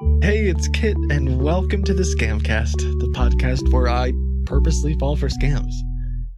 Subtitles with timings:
[0.00, 4.14] Hey, it's Kit, and welcome to the Scamcast, the podcast where I
[4.46, 5.74] purposely fall for scams.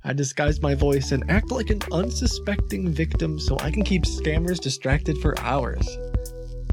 [0.03, 4.59] I disguise my voice and act like an unsuspecting victim so I can keep scammers
[4.59, 5.87] distracted for hours.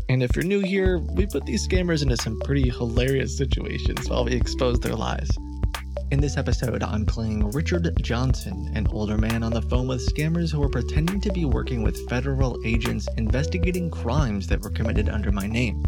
[0.09, 4.25] And if you're new here, we put these scammers into some pretty hilarious situations while
[4.25, 5.29] we expose their lies.
[6.09, 10.51] In this episode, I'm playing Richard Johnson, an older man on the phone with scammers
[10.51, 15.31] who are pretending to be working with federal agents investigating crimes that were committed under
[15.31, 15.83] my name.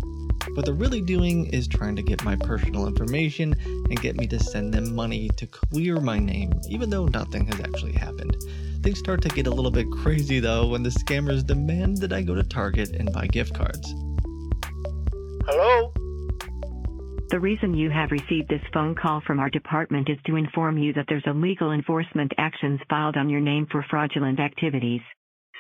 [0.54, 4.40] What they're really doing is trying to get my personal information and get me to
[4.40, 8.36] send them money to clear my name, even though nothing has actually happened.
[8.84, 12.22] Things start to get a little bit crazy though when the scammers demand that I
[12.22, 13.94] go to Target and buy gift cards.
[15.46, 15.94] Hello?
[17.30, 20.92] The reason you have received this phone call from our department is to inform you
[20.94, 25.02] that there's a legal enforcement actions filed on your name for fraudulent activities.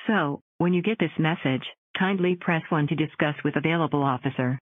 [0.05, 1.63] So, when you get this message,
[1.97, 4.59] kindly press 1 to discuss with available officer.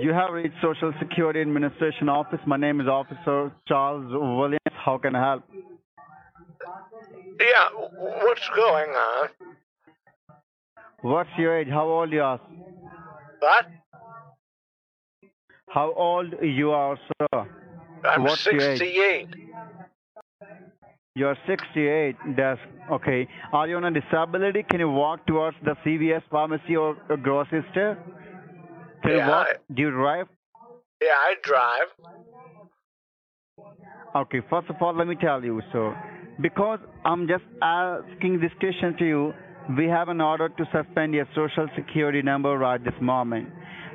[0.00, 2.40] You have reached Social Security Administration Office.
[2.46, 4.58] My name is Officer Charles Williams.
[4.84, 5.44] How can I help?
[7.40, 9.28] Yeah, what's going on?
[11.02, 11.68] What's your age?
[11.68, 12.40] How old you are?
[13.40, 13.66] What?
[15.68, 17.46] How old you are, sir?
[18.04, 18.78] I'm What's your age?
[18.78, 19.28] 68.
[21.14, 22.16] You're 68.
[22.36, 22.60] That's
[22.92, 23.26] okay.
[23.52, 24.64] Are you on a disability?
[24.70, 27.96] Can you walk towards the CVS pharmacy or grocery store?
[29.06, 29.46] Yeah, walk?
[29.48, 30.28] I- Do you drive?
[31.02, 31.88] Yeah, I drive.
[34.14, 35.94] Okay, first of all, let me tell you, so
[36.40, 39.34] because I'm just asking this question to you,
[39.76, 43.48] we have an order to suspend your social security number right this moment.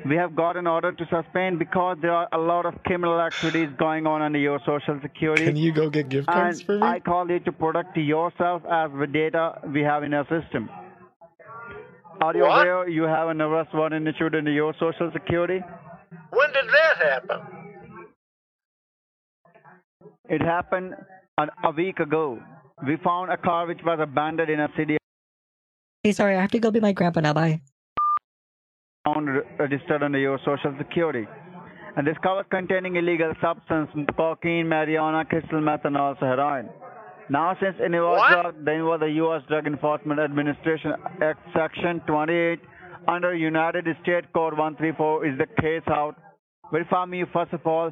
[0.08, 3.68] We have got an order to suspend because there are a lot of criminal activities
[3.78, 5.46] going on under your social security.
[5.46, 6.86] Can you go get gift cards and for me?
[6.86, 10.68] I call you to protect yourself as the data we have in our system.
[12.22, 12.66] Are you What?
[12.66, 15.60] aware you have an arrest warrant issued under your social security?
[16.30, 17.40] When did that happen?
[20.28, 20.94] It happened
[21.38, 22.38] an, a week ago.
[22.86, 24.96] We found a car which was abandoned in a city
[26.04, 27.32] Hey, sorry, I have to go be my grandpa now.
[27.32, 27.60] Bye.
[29.04, 31.26] found re- registered under your social security.
[31.96, 36.70] And this car was containing illegal substance, cocaine, marijuana, crystal meth, and also heroin.
[37.30, 39.42] Now, since it was then was the U.S.
[39.48, 42.60] Drug Enforcement Administration Act Section 28
[43.08, 46.14] under United States Code 134 is the case out.
[46.72, 47.90] Verify me, first of all.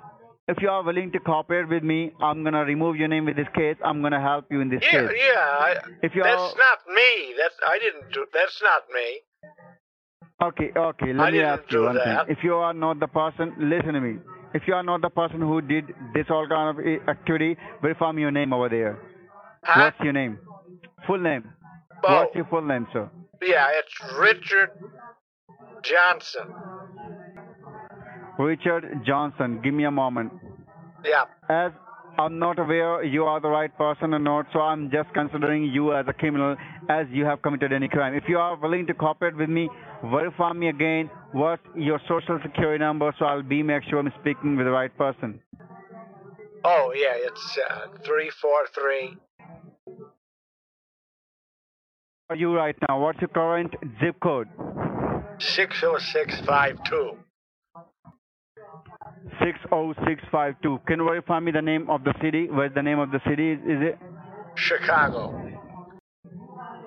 [0.48, 3.36] If you are willing to cooperate with me, I'm going to remove your name with
[3.36, 3.76] this case.
[3.84, 5.16] I'm going to help you in this Yeah, case.
[5.16, 5.38] yeah.
[5.38, 7.34] I, If you that's not me.
[7.38, 8.26] That's I didn't do.
[8.34, 9.20] That's not me.
[10.42, 11.12] Okay, okay.
[11.12, 12.26] Let I me didn't ask you one that.
[12.26, 12.36] thing.
[12.36, 14.18] If you are not the person, listen to me.
[14.54, 18.10] If you are not the person who did this all kind of eh, activity, verify
[18.10, 18.98] me your name over there.
[19.64, 19.84] Huh?
[19.84, 20.38] What's your name?
[21.06, 21.44] Full name.
[22.04, 23.10] Oh, What's your full name, sir?
[23.42, 23.68] yeah.
[23.72, 24.70] It's Richard
[25.82, 26.54] Johnson.
[28.38, 29.60] Richard Johnson.
[29.62, 30.32] Give me a moment.
[31.04, 31.24] Yeah.
[31.48, 31.72] As
[32.18, 35.94] I'm not aware you are the right person or not, so I'm just considering you
[35.94, 36.56] as a criminal
[36.88, 38.14] as you have committed any crime.
[38.14, 39.68] If you are willing to cooperate with me,
[40.04, 44.56] verify me again what's your social security number so I'll be make sure I'm speaking
[44.56, 45.40] with the right person.
[46.64, 47.14] Oh, yeah.
[47.14, 49.16] It's uh, three four three.
[52.30, 53.00] are you right now?
[53.00, 54.48] What's your current zip code?
[55.40, 57.16] 60652.
[59.40, 60.80] 60652.
[60.86, 62.48] Can you verify me the name of the city?
[62.48, 63.52] Where's the name of the city?
[63.52, 63.98] Is, is it
[64.54, 65.34] Chicago.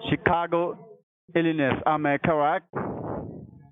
[0.09, 0.77] Chicago,
[1.35, 1.81] Illinois?
[1.85, 2.67] Am I correct?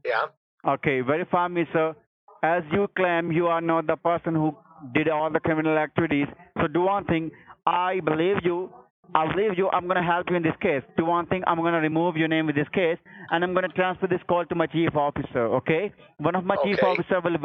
[0.06, 0.26] Yeah.
[0.68, 1.96] Okay, verify me, sir.
[2.44, 4.56] As you claim you are not the person who
[4.94, 6.28] did all the criminal activities,
[6.60, 7.32] so do one thing.
[7.66, 8.72] I believe you.
[9.14, 9.70] I believe you.
[9.72, 10.82] I'm going to help you in this case.
[10.98, 11.44] Do one thing.
[11.46, 12.98] I'm going to remove your name with this case,
[13.30, 15.48] and I'm going to transfer this call to my chief officer.
[15.58, 15.92] Okay?
[16.18, 16.88] One of my chief Okay.
[16.88, 17.38] officer will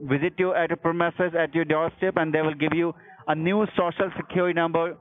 [0.00, 2.94] visit you at your premises at your doorstep, and they will give you
[3.26, 4.96] a new social security number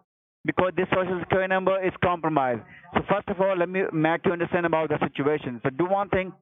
[0.46, 2.62] because this social security number is compromised.
[2.96, 5.60] So first of all, let me make you understand about the situation.
[5.64, 6.34] So do one thing.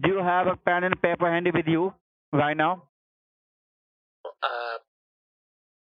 [0.00, 1.92] Do you have a pen and paper handy with you
[2.32, 2.84] right now?
[4.42, 4.78] Uh,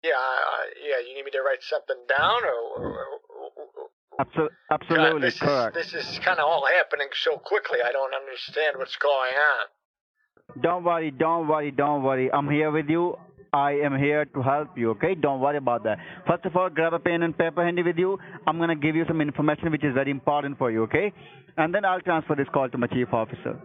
[0.03, 0.99] yeah, I- yeah.
[1.07, 5.77] You need me to write something down, or, or, or- Absol- God, absolutely this correct.
[5.77, 7.79] is this is kind of all happening so quickly.
[7.85, 10.61] I don't understand what's going on.
[10.63, 12.31] Don't worry, don't worry, don't worry.
[12.31, 13.17] I'm here with you.
[13.53, 15.13] I am here to help you, okay?
[15.15, 15.99] Don't worry about that.
[16.27, 18.17] First of all, grab a pen and paper handy with you.
[18.45, 21.13] I'm going to give you some information which is very important for you, okay?
[21.57, 23.59] And then I'll transfer this call to my chief officer.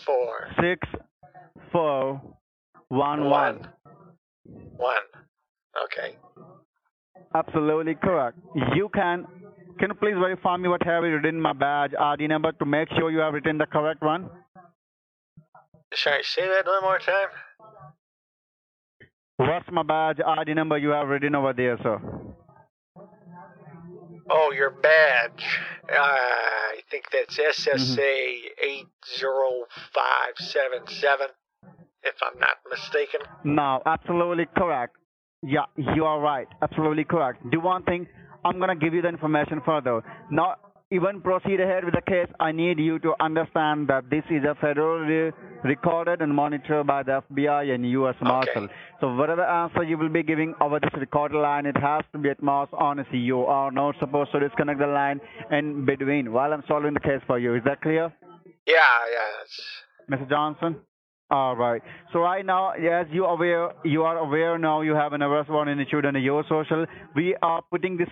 [0.04, 0.87] four, Six,
[1.72, 2.20] four,
[2.88, 3.69] one, one, one.
[4.76, 5.06] one.
[5.84, 6.16] Okay.
[7.34, 8.38] Absolutely correct.
[8.76, 9.26] You can.
[9.79, 12.89] Can you please verify me what have you written my badge ID number to make
[12.97, 14.29] sure you have written the correct one?
[15.95, 17.29] Sorry, say that one more time.
[19.37, 22.01] What's my badge ID number you have written over there, sir?
[24.31, 25.45] Oh, your badge.
[25.91, 28.25] Uh, I think that's SSA
[28.63, 28.87] eight
[29.19, 31.27] zero five seven seven,
[32.03, 33.21] if I'm not mistaken.
[33.45, 34.97] No, absolutely correct.
[35.43, 36.47] Yeah, you are right.
[36.63, 37.43] Absolutely correct.
[37.51, 38.07] Do one thing.
[38.44, 40.03] I'm gonna give you the information further.
[40.31, 40.56] Now,
[40.93, 42.29] even proceed ahead with the case.
[42.39, 45.33] I need you to understand that this is a federally
[45.65, 48.15] recorded and monitored by the FBI and U.S.
[48.21, 48.69] Marshal.
[49.00, 52.29] So whatever answer you will be giving over this recorded line, it has to be
[52.29, 53.11] at most honest.
[53.11, 57.23] You are not supposed to disconnect the line in between while I'm solving the case
[57.27, 57.55] for you.
[57.55, 58.12] Is that clear?
[58.67, 58.75] Yeah,
[59.15, 60.17] yeah.
[60.17, 60.29] Mr.
[60.29, 60.77] Johnson?
[61.32, 61.81] All right.
[62.12, 65.81] So right now, as you aware, you are aware now you have an arrest warrant
[65.81, 66.84] issued under your social.
[67.17, 68.08] We are putting this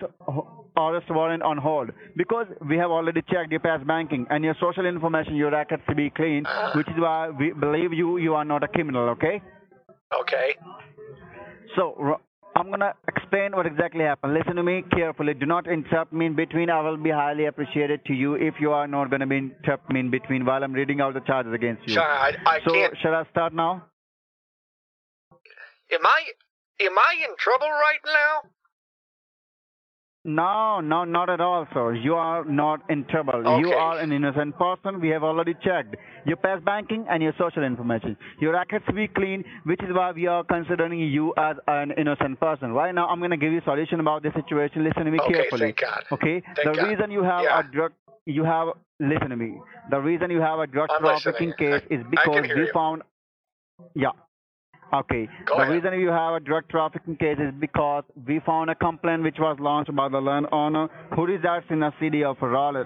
[0.75, 4.87] arrest warrant on hold because we have already checked your past banking and your social
[4.87, 8.63] information, your records to be clean, which is why we believe you you are not
[8.63, 9.09] a criminal.
[9.09, 9.39] Okay.
[10.19, 10.55] okay.
[11.75, 12.17] So
[12.55, 14.33] I'm gonna explain what exactly happened.
[14.33, 15.33] Listen to me carefully.
[15.33, 16.69] Do not interrupt me in between.
[16.69, 20.01] I will be highly appreciated to you if you are not gonna be interrupt me
[20.01, 21.99] in between while I'm reading out the charges against you.
[21.99, 22.93] I, I So can't.
[23.01, 23.85] shall I start now?
[25.93, 26.21] Am I
[26.85, 28.49] am I in trouble right now?
[30.23, 31.95] No, no, not at all, sir.
[31.95, 33.59] You are not in trouble.
[33.59, 35.01] You are an innocent person.
[35.01, 35.95] We have already checked
[36.27, 38.15] your past banking and your social information.
[38.39, 42.71] Your records be clean, which is why we are considering you as an innocent person.
[42.71, 44.83] Right now, I'm going to give you a solution about this situation.
[44.83, 45.61] Listen to me Okay, carefully.
[45.73, 46.03] thank God.
[46.11, 46.43] Okay?
[46.55, 46.87] Thank the God.
[46.87, 47.59] reason you have Yeah.
[47.59, 47.91] a drug,
[48.27, 48.67] you have,
[48.99, 49.59] listen to me.
[49.89, 51.79] The reason you have a drug I'm trafficking listening.
[51.79, 52.69] case I- is because we you.
[52.75, 53.01] found,
[53.95, 54.11] yeah.
[54.93, 55.27] Okay.
[55.45, 55.73] Go the ahead.
[55.73, 59.57] reason you have a drug trafficking case is because we found a complaint which was
[59.59, 62.83] launched by the landowner who resides in the city of Raleigh.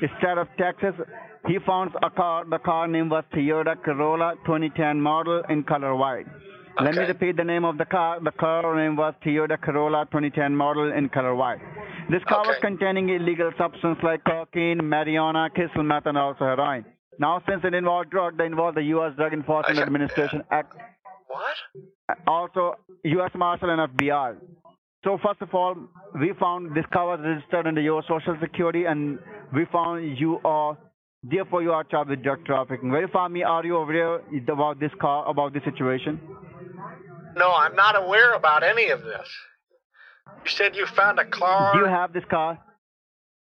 [0.00, 0.94] Instead of Texas,
[1.48, 2.44] he found a car.
[2.48, 6.26] The car name was Toyota Corolla 2010 model in color white.
[6.80, 8.18] Let me repeat the name of the car.
[8.20, 11.60] The car name was Toyota Corolla 2010 model in color white.
[12.10, 16.84] This car was containing illegal substance like cocaine, marijuana, crystal meth, and also heroin.
[17.18, 19.12] Now, since it involved drug, they involved the U.S.
[19.16, 20.74] Drug Enforcement I- Administration Act
[21.34, 22.18] What?
[22.26, 22.74] also
[23.04, 23.30] U.S.
[23.34, 24.36] Marshal and FBI.
[25.04, 25.74] So first of all,
[26.18, 29.18] we found this car was registered under your Social Security, and
[29.54, 30.78] we found you are
[31.22, 32.90] therefore you are charged with drug trafficking.
[32.90, 36.20] Verify me, are you aware about this car, about this situation?
[37.36, 39.28] No, I'm not aware about any of this.
[40.44, 41.72] You said you found a car.
[41.74, 42.58] Do you have this car,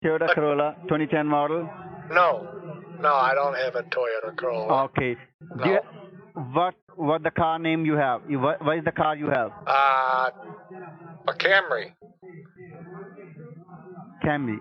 [0.05, 1.69] Toyota Uh, Corolla 2010 model?
[2.11, 2.49] No,
[3.01, 4.85] no, I don't have a Toyota Corolla.
[4.85, 5.17] Okay.
[5.65, 5.79] You,
[6.35, 8.23] what what the car name you have?
[8.29, 9.51] You, what, what is the car you have?
[9.67, 10.31] Uh,
[11.29, 11.93] a Camry.
[14.25, 14.59] Camry.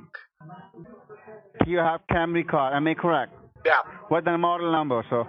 [1.65, 2.73] You have Camry car.
[2.73, 3.33] Am I correct?
[3.65, 3.73] Yeah,
[4.07, 5.21] What's the model number, sir?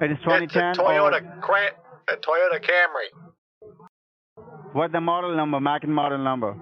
[0.00, 1.72] It is it's a 2010 Toyota, Cran-
[2.08, 3.08] a Toyota Camry.
[4.72, 6.56] what's the model number, make and model number?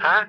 [0.00, 0.24] Huh?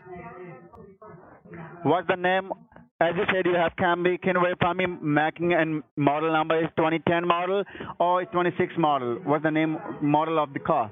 [1.84, 2.52] What's the name?
[3.00, 4.20] As you said, you have Camry.
[4.22, 7.64] Can you verify me making and model number is 2010 model
[8.00, 9.20] or is 26 model?
[9.24, 10.90] What's the name model of the car?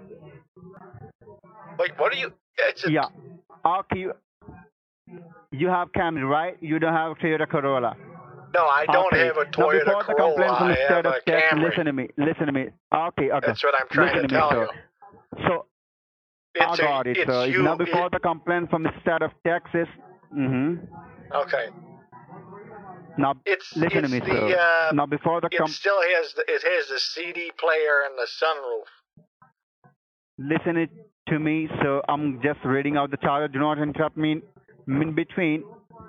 [1.79, 2.31] Wait, what are you?
[2.69, 3.05] It's a, Yeah.
[3.65, 4.05] Okay.
[5.51, 6.57] You, have Camry, right?
[6.61, 7.95] You don't have Toyota Corolla.
[8.53, 9.25] No, I don't Okay.
[9.25, 10.35] have a Now, Toyota before the Corolla.
[10.35, 11.69] complaint from I the have state of a Texas, Camry.
[11.69, 12.09] listen to me.
[12.17, 12.61] Listen to me.
[12.93, 13.47] Okay, okay.
[13.47, 14.67] That's what I'm trying listen to me, tell you.
[15.47, 15.65] So
[16.61, 17.45] I It's got a, it, it's sir.
[17.47, 17.63] you.
[17.63, 19.87] now, before it- the complaint from the state of Texas,
[20.35, 20.85] Mm-hmm.
[21.33, 21.67] okay.
[23.17, 24.89] Now It's listen it's to me, the sir.
[24.89, 28.27] uh, now, before the it still has the, it has the CD player and the
[28.41, 28.87] sunroof.
[30.37, 30.89] listen it
[31.29, 32.01] to me, sir.
[32.09, 33.47] I'm just reading out the charter.
[33.47, 34.41] Do not interrupt me
[34.87, 35.63] in, between,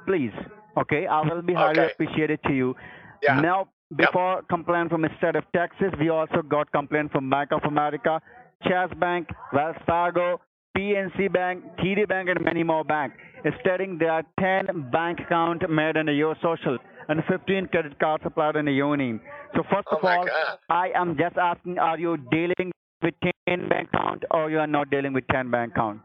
[0.07, 0.33] please.
[0.77, 1.93] Okay, I will be highly Okay.
[1.93, 2.75] appreciated to you.
[3.23, 3.41] Yeah.
[3.41, 7.63] Now, before complaint from the state of Texas, we also got complaint from Bank of
[7.65, 8.21] America,
[8.65, 10.41] Chase Bank, Wells Fargo,
[10.77, 13.17] PNC Bank, TD Bank, and many more banks,
[13.61, 16.77] stating there are 10 bank accounts made under your social
[17.09, 19.21] and 15 credit cards applied in your name.
[19.55, 20.59] So first Oh of all, God.
[20.69, 22.73] I am just asking, are you dealing
[23.03, 23.15] with
[23.49, 26.01] 10 bank account or you are not dealing with 10 bank account?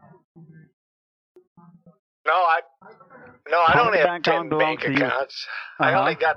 [2.26, 2.60] No, I
[3.50, 5.46] no, I How don't have bank ten account bank accounts.
[5.80, 5.98] I Uh-huh.
[6.00, 6.36] only got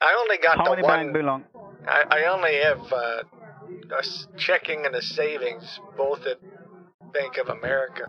[0.00, 0.98] I only got How the many one.
[0.98, 1.44] bank belong?
[1.86, 3.22] I, I only have uh,
[3.98, 4.02] a
[4.38, 6.38] checking and a savings, both at
[7.12, 8.04] Bank of America.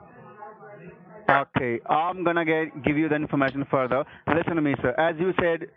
[1.28, 4.04] Okay, I'm gonna get, give you the information further.
[4.28, 4.94] Listen to me, sir.
[4.98, 5.68] As you said,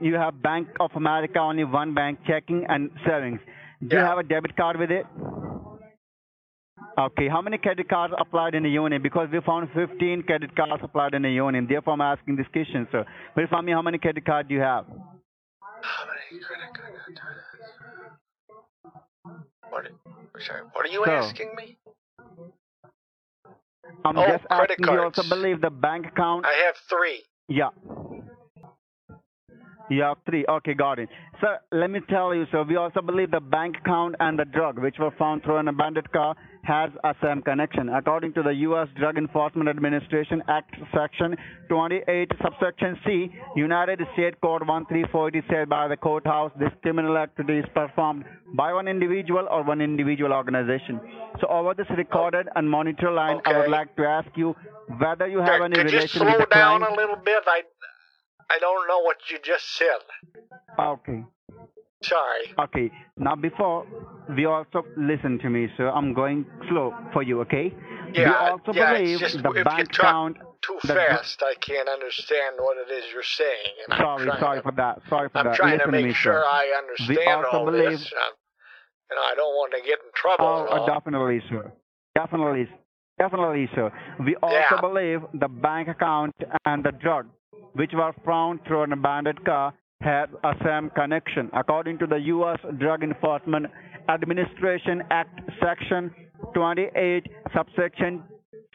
[0.00, 3.38] you have Bank of America, only one bank checking and savings.
[3.86, 5.06] Do you have a debit card with it?
[6.98, 9.00] Okay, how many credit cards applied in the union?
[9.00, 11.66] Because we found 15 credit cards applied in the union.
[11.68, 13.04] Therefore, I'm asking this question, sir.
[13.36, 14.86] Verify me how many credit cards you have.
[14.88, 17.20] How many credit cards?
[19.70, 19.86] What?
[20.44, 21.76] Sorry, what are you So- asking me?
[24.04, 27.22] I'm Oh, just asking you also believe the bank account I have three.
[27.48, 27.70] Yeah.
[29.90, 30.44] You have three.
[30.48, 31.08] Okay, got it.
[31.40, 34.78] So let me tell you, so we also believe the bank account and the drug,
[34.78, 37.88] which were found through an abandoned car, has a same connection.
[37.88, 38.86] According to the U.S.
[38.98, 41.36] Drug Enforcement Administration Act, Section
[41.68, 47.16] 28, subsection C, United States Code 134, it is said by the courthouse, this criminal
[47.16, 51.00] activity is performed by one individual or one individual organization.
[51.40, 54.54] So over this recorded and monitor line, I would like to ask you
[54.98, 57.42] whether you have Could- any Could you relation with slow down a little bit?
[57.46, 57.62] I
[58.50, 60.00] I don't know what you just said.
[60.78, 61.24] Okay.
[62.02, 62.54] Sorry.
[62.58, 62.90] Okay.
[63.18, 63.86] Now before
[64.36, 65.90] we also listen to me, sir.
[65.90, 67.72] I'm going slow for you, okay?
[68.14, 70.38] we Yeah, also yeah, believe just the bank account.
[70.62, 71.42] Too the- fast.
[71.42, 73.74] I can't understand what it is you're saying.
[73.84, 75.00] And I'm Sorry, sorry to, for that.
[75.08, 75.54] Sorry for I'm that.
[75.56, 76.44] trying listen to make me, sure sir.
[76.44, 78.12] I understand all believe- this.
[78.12, 78.32] Um,
[79.10, 80.68] and I don't want to get in trouble.
[80.70, 81.72] Oh, definitely, sir.
[82.14, 82.68] Definitely,
[83.18, 83.90] definitely, sir.
[84.24, 84.80] We also Yeah.
[84.80, 87.26] believe the bank account and the drug,
[87.74, 91.50] which were found through an abandoned car, had a same connection.
[91.52, 92.58] According to the U.S.
[92.78, 93.66] Drug Enforcement
[94.08, 96.14] Administration Act, Section
[96.54, 98.22] 28, subsection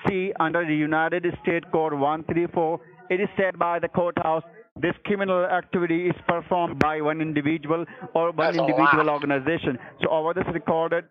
[0.08, 2.80] C, under the United States Code 134,
[3.10, 4.44] it is said by the courthouse
[4.82, 9.80] this criminal activity is performed by one individual or one That's individual organization.
[10.02, 11.06] So over this recorded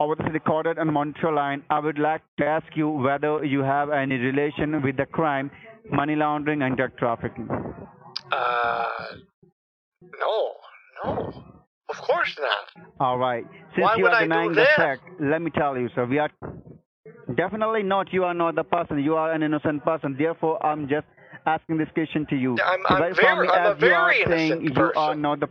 [0.00, 3.90] over this recorded and monitor line, I would like to ask you whether you have
[3.90, 5.48] any relation with the crime,
[5.90, 7.48] money laundering and drug trafficking.
[8.30, 8.86] Uh,
[10.20, 10.52] no,
[11.04, 11.44] no,
[11.90, 12.84] of course not.
[13.00, 13.44] All right.
[13.74, 16.30] Since Why you are denying the fact, let me tell you, sir, we are
[17.36, 18.12] definitely not.
[18.12, 18.98] You are not the person.
[19.02, 20.16] You are an innocent person.
[20.18, 21.06] Therefore, I'm just
[21.46, 22.56] asking this question to you.
[22.64, 25.22] I'm- So I'm very- I'm a as you are very saying innocent you are person.
[25.22, 25.48] not the.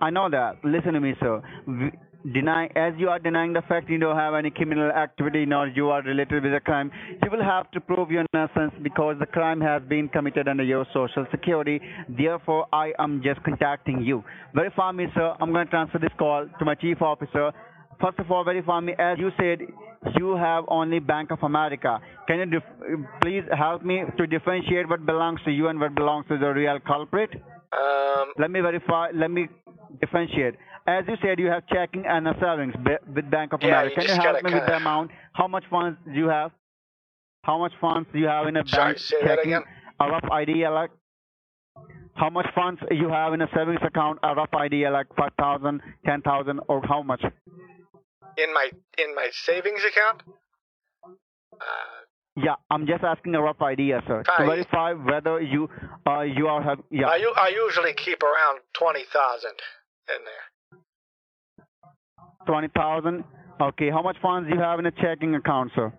[0.00, 0.64] I know that.
[0.64, 1.40] Listen to me, sir.
[2.30, 5.90] Deny as you are denying the fact you don't have any criminal activity nor you
[5.90, 6.90] are related with a crime,
[7.22, 10.86] you will have to prove your innocence because the crime has been committed under your
[10.92, 11.80] social security.
[12.08, 14.22] Therefore, I am just contacting you.
[14.54, 15.34] Verify me, sir.
[15.40, 17.50] I'm going to transfer this call to my chief officer.
[18.00, 18.94] First of all, verify me.
[18.98, 19.60] As you said,
[20.16, 22.00] you have only Bank of America.
[22.26, 22.60] Can you
[23.20, 26.78] please help me to differentiate what belongs to you and what belongs to the real
[26.80, 27.30] culprit?
[27.72, 29.10] Um, Let me verify.
[29.14, 29.48] Let me
[30.00, 30.54] differentiate.
[30.86, 32.74] As you said, you have checking and a savings
[33.14, 34.00] with Bank of Yeah, America.
[34.00, 35.10] you Can you help me with the amount?
[35.32, 36.50] How much funds do you have?
[37.44, 39.52] How much funds do you have in a Sorry, bank checking?
[39.54, 39.62] again?
[40.00, 40.90] A rough idea, like
[42.14, 44.18] how much funds you have in a savings account?
[44.22, 47.22] A rough idea, like five thousand, ten thousand, or how much?
[48.38, 50.22] in my in my savings account.
[51.52, 51.58] Uh,
[52.36, 55.68] Yeah, I'm just asking a rough idea, sir, to verify whether you
[56.06, 57.06] uh, you are have yeah.
[57.08, 59.56] I, I usually keep around twenty thousand
[60.08, 60.46] in there.
[62.46, 63.24] Twenty thousand.
[63.60, 65.92] Okay, how much funds you have in a checking account, sir?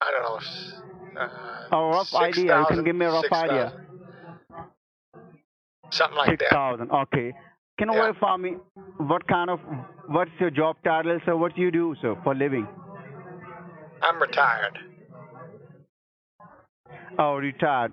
[0.00, 1.20] I don't know.
[1.20, 2.58] Uh, A rough idea.
[2.58, 3.72] You can give me a rough idea.
[3.72, 4.68] 6,000.
[5.90, 6.50] Something like Six that.
[6.52, 6.90] thousand.
[6.90, 7.32] Okay.
[7.78, 8.02] Can you Yeah.
[8.02, 8.56] verify me
[8.98, 9.60] what kind of
[10.06, 11.36] what's your job title, sir?
[11.36, 12.66] What do you do, sir, for living?
[14.02, 14.78] I'm retired.
[17.18, 17.92] Oh, retired.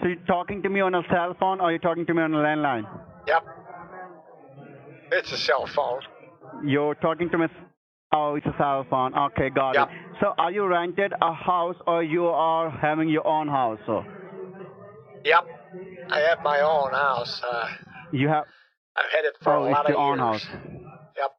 [0.00, 2.32] So you're talking to me on a cell phone or you're talking to me on
[2.34, 2.86] a landline?
[3.26, 3.44] Yep.
[5.12, 6.00] It's a cell phone.
[6.64, 7.46] You're talking to me.
[8.12, 9.14] Oh, it's a cell phone.
[9.16, 9.88] Okay, got Yep.
[9.88, 9.94] it.
[10.20, 14.04] So are you rented a house or you are having your own house, So?
[15.24, 15.44] Yep.
[16.10, 17.40] I have my own house.
[17.44, 17.66] Uh,
[18.12, 18.44] You have.
[18.96, 20.42] I've had it for Oh, a it's lot your of own years.
[20.42, 20.46] house.
[21.16, 21.32] Yep.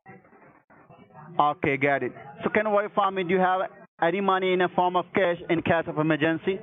[1.40, 2.14] Okay, got it.
[2.44, 3.24] So can you verify me?
[3.24, 3.62] Do you have
[4.02, 6.60] any money in a form of cash in case of emergency,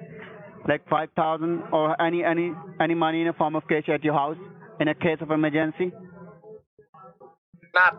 [0.69, 4.15] like five thousand or any any any money in a form of cash at your
[4.15, 4.37] house
[4.81, 5.93] in a case of emergency?
[7.79, 7.95] Not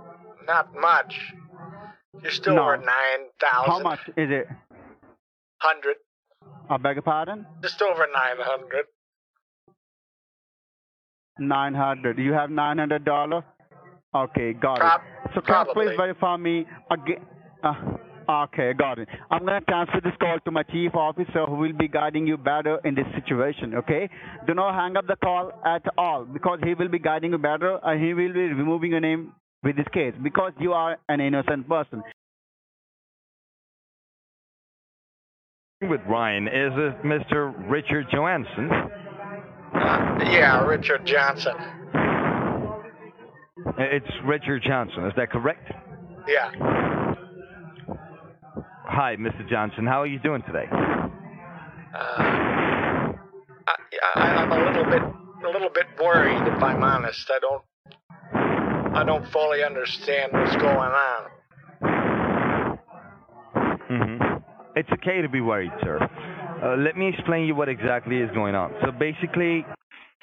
[0.47, 1.13] not much.
[2.23, 2.61] Just No.
[2.63, 3.71] over nine thousand.
[3.71, 4.47] How much is it?
[5.61, 5.95] Hundred.
[6.69, 7.45] I beg your pardon?
[7.61, 8.85] Just over nine hundred.
[11.39, 12.17] Nine hundred.
[12.19, 13.43] You have nine hundred dollar.
[14.13, 15.31] Okay, got Prob- it.
[15.35, 17.21] So can please verify me again?
[17.63, 17.73] Uh,
[18.45, 19.07] okay, got it.
[19.29, 22.79] I'm gonna transfer this call to my chief officer, who will be guiding you better
[22.83, 23.75] in this situation.
[23.75, 24.09] Okay?
[24.47, 27.79] Do not hang up the call at all, because he will be guiding you better,
[27.83, 29.33] and he will be removing your name
[29.63, 32.03] with this case, because you are an innocent person.
[35.81, 37.53] with Ryan is it Mr.
[37.69, 38.69] Richard Johansson.
[39.73, 41.55] Yeah, Richard Johnson.
[43.77, 45.71] It's Richard Johnson, is that correct?
[46.27, 46.51] Yeah.
[48.85, 49.47] Hi, Mr.
[49.49, 49.85] Johnson.
[49.85, 50.65] How are you doing today?
[50.69, 53.75] Uh, I,
[54.15, 57.29] I, I'm a little bit a little bit worried, if I'm honest.
[57.29, 57.63] I don't
[58.93, 61.29] I don't fully understand what's going on.
[63.87, 64.17] hmm
[64.75, 65.99] It's okay to be worried, sir.
[66.63, 68.73] Uh, let me explain you what exactly is going on.
[68.83, 69.65] So basically,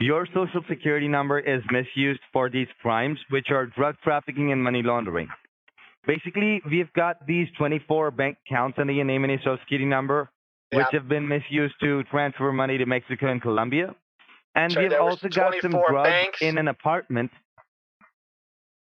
[0.00, 4.82] your social security number is misused for these crimes, which are drug trafficking and money
[4.82, 5.28] laundering.
[6.06, 10.28] Basically, we've got these 24 bank accounts under your name and your social security number,
[10.72, 13.94] which have been misused to transfer money to Mexico and Colombia.
[14.54, 16.42] And So we've also got some drugs banks?
[16.42, 17.30] in an apartment.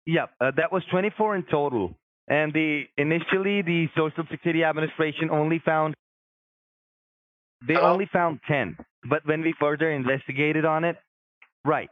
[0.05, 1.95] Yep, uh, that was 24 in total.
[2.27, 5.93] And the initially the Social Security Administration only found
[7.67, 7.93] they Hello?
[7.93, 8.77] only found 10.
[9.09, 10.97] But when we further investigated on it,
[11.65, 11.89] right.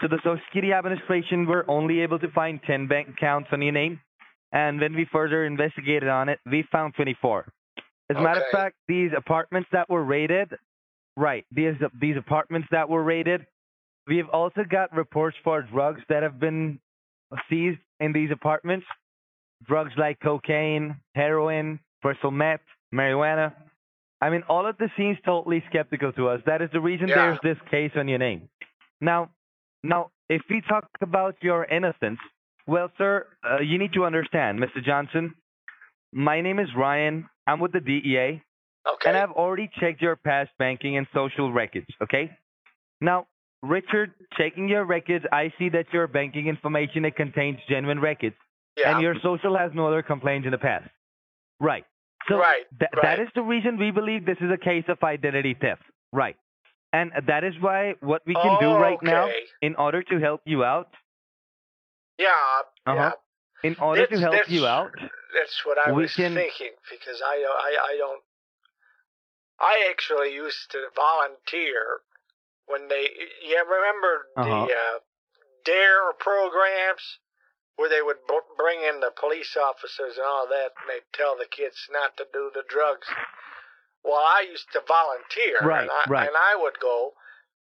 [0.00, 3.72] So the Social Security Administration were only able to find 10 bank accounts on your
[3.72, 4.00] name.
[4.52, 7.46] And when we further investigated on it, we found 24.
[8.10, 10.54] As a matter of fact, these apartments that were raided,
[11.16, 13.46] right, these these apartments that were raided,
[14.06, 16.78] we've also got reports for drugs that have been
[17.48, 18.86] seized in these apartments.
[19.66, 22.60] Drugs like cocaine, heroin, crystal meth,
[22.94, 23.52] marijuana.
[24.20, 26.40] I mean, all of this seems totally skeptical to us.
[26.46, 27.14] That is the reason Yeah.
[27.16, 28.48] there's this case on your name.
[29.00, 29.30] Now,
[29.82, 32.18] now, if we talk about your innocence,
[32.66, 34.82] well, sir, uh, you need to understand, Mr.
[34.82, 35.34] Johnson.
[36.12, 37.28] My name is Ryan.
[37.46, 38.40] I'm with the DEA,
[38.86, 39.08] Okay.
[39.10, 41.86] and I've already checked your past banking and social records.
[42.02, 42.34] Okay.
[43.00, 43.26] Now,
[43.64, 48.36] Richard, checking your records, I see that your banking information it contains genuine records,
[48.76, 48.92] yeah.
[48.92, 50.88] and your social has no other complaints in the past.
[51.60, 51.84] Right.
[52.28, 53.02] So Right, tha- right.
[53.02, 55.82] that is the reason we believe this is a case of identity theft.
[56.12, 56.36] Right.
[56.92, 59.28] And that is why what we can do Oh, right now,
[59.62, 60.88] in order to help you out,
[62.18, 62.28] Yeah.
[62.86, 62.94] Uh-huh.
[62.94, 63.12] Yeah.
[63.68, 64.92] in order to help you out,
[65.34, 67.36] That's what I was can- thinking because I,
[67.68, 68.22] I I don't.
[69.60, 72.00] I actually used to volunteer
[72.66, 73.08] when they.
[73.42, 74.66] Yeah, remember Uh-huh.
[74.66, 74.98] the uh,
[75.64, 77.18] Dare programs
[77.76, 81.36] where they would b- bring in the police officers and all that, and they'd tell
[81.36, 83.08] the kids not to do the drugs.
[84.04, 86.28] Well, I used to volunteer, Right, and, I, right.
[86.28, 87.14] and I would go,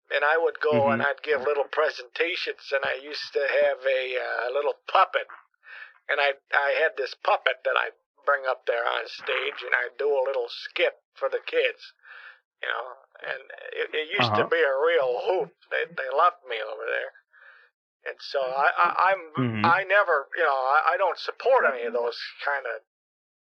[0.09, 1.05] and I would go and Mhm.
[1.05, 5.27] I'd give little presentations, and I used to have a uh, little puppet,
[6.07, 7.91] and I I had this puppet that I
[8.25, 11.93] bring up there on stage, and I'd do a little skit for the kids,
[12.63, 13.41] you know, and
[13.73, 14.49] it, it used to Uh-huh.
[14.49, 15.51] be a real hoot.
[15.71, 17.11] They they loved me over there,
[18.11, 19.65] and so I, I I'm Mhm.
[19.65, 22.81] I never you know I, I don't support any of those kind of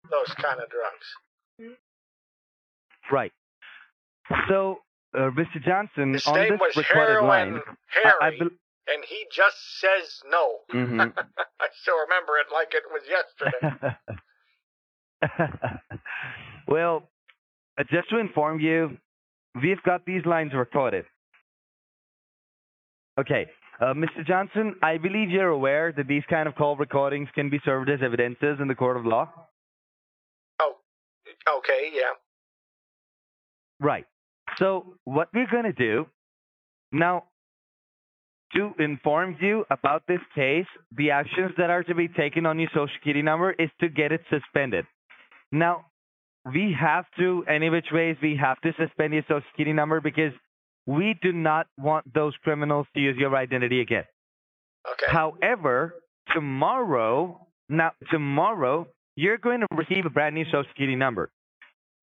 [0.09, 1.07] those kind of drugs.
[3.11, 3.33] right.
[4.49, 4.79] So,
[5.13, 5.61] uh, Mr.
[5.63, 8.49] Johnson, His on name this was recorded Heroin line, Harry, I, I bel
[8.87, 10.59] and he just says no.
[10.73, 11.13] Mhm.
[11.59, 13.61] I still remember it like it was yesterday.
[16.67, 17.09] well,
[17.77, 18.97] uh, just to inform you,
[19.62, 21.06] we've got these lines recorded.
[23.20, 23.48] Okay.
[23.80, 24.26] Uh, Mr.
[24.26, 28.00] Johnson, I believe you're aware that these kind of call recordings can be served as
[28.04, 29.30] evidences in the court of law.
[30.60, 30.74] oh,
[31.58, 32.13] Okay, yeah.
[33.80, 34.06] Right.
[34.58, 36.08] So what we're going to do
[36.91, 37.26] now
[38.56, 40.65] to inform you about this case,
[40.96, 44.12] the actions that are to be taken on your social security number is to get
[44.12, 44.86] it suspended.
[45.52, 45.86] Now,
[46.53, 50.33] we have to, any which ways, we have to suspend your social security number because
[50.86, 54.05] we do not want those criminals to use your identity again.
[54.89, 55.12] Okay.
[55.12, 55.95] However,
[56.33, 61.29] tomorrow, now tomorrow, you're going to receive a brand new social security number.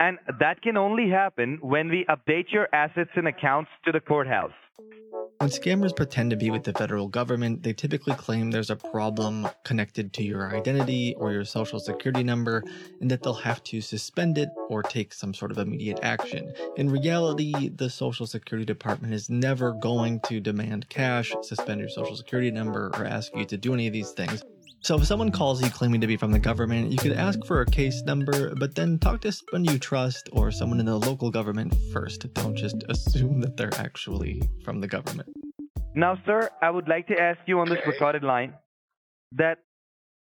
[0.00, 4.52] And that can only happen when we update your assets and accounts to the courthouse.
[5.38, 9.48] When scammers pretend to be with the federal government, they typically claim there's a problem
[9.64, 12.62] connected to your identity or your social security number,
[13.00, 16.54] and that they'll have to suspend it or take some sort of immediate action.
[16.76, 22.16] In reality, the Social Security Department is never going to demand cash, suspend your social
[22.16, 24.42] security number, or ask you to do any of these things.
[24.84, 27.62] So if someone calls you claiming to be from the government, you could ask for
[27.62, 31.30] a case number, but then talk to someone you trust or someone in the local
[31.30, 32.30] government first.
[32.34, 35.30] Don't just assume that they're actually from the government.
[35.94, 38.52] Now, sir, I would like to ask you on this recorded line
[39.32, 39.56] that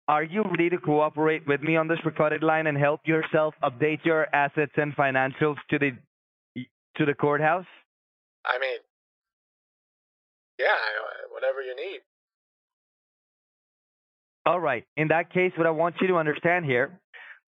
[0.08, 4.04] are you ready to cooperate with me on this recorded line and help yourself update
[4.04, 5.90] your assets and financials to the
[6.96, 7.66] to the courthouse?
[8.44, 8.78] I mean,
[10.58, 10.66] yeah,
[11.30, 12.00] whatever you need.
[14.48, 14.84] All right.
[14.96, 16.98] In that case, what I want you to understand here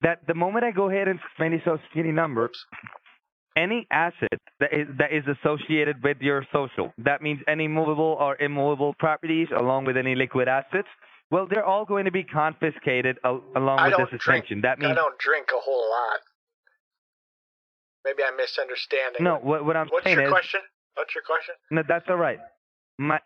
[0.02, 2.50] that the moment I go ahead and suspend your social security number,
[3.56, 8.36] any asset that is that is associated with your social, that means any movable or
[8.36, 10.88] immovable properties, along with any liquid assets,
[11.30, 14.60] well, they're all going to be confiscated al- along I with this suspension.
[14.60, 16.20] That I don't drink a whole lot.
[18.04, 19.24] Maybe I'm misunderstanding.
[19.24, 19.36] no.
[19.36, 20.60] What, what I'm What's saying your is question?
[20.96, 21.54] What's your question?
[21.70, 21.82] no.
[21.88, 22.40] That's all right.
[22.98, 23.20] My,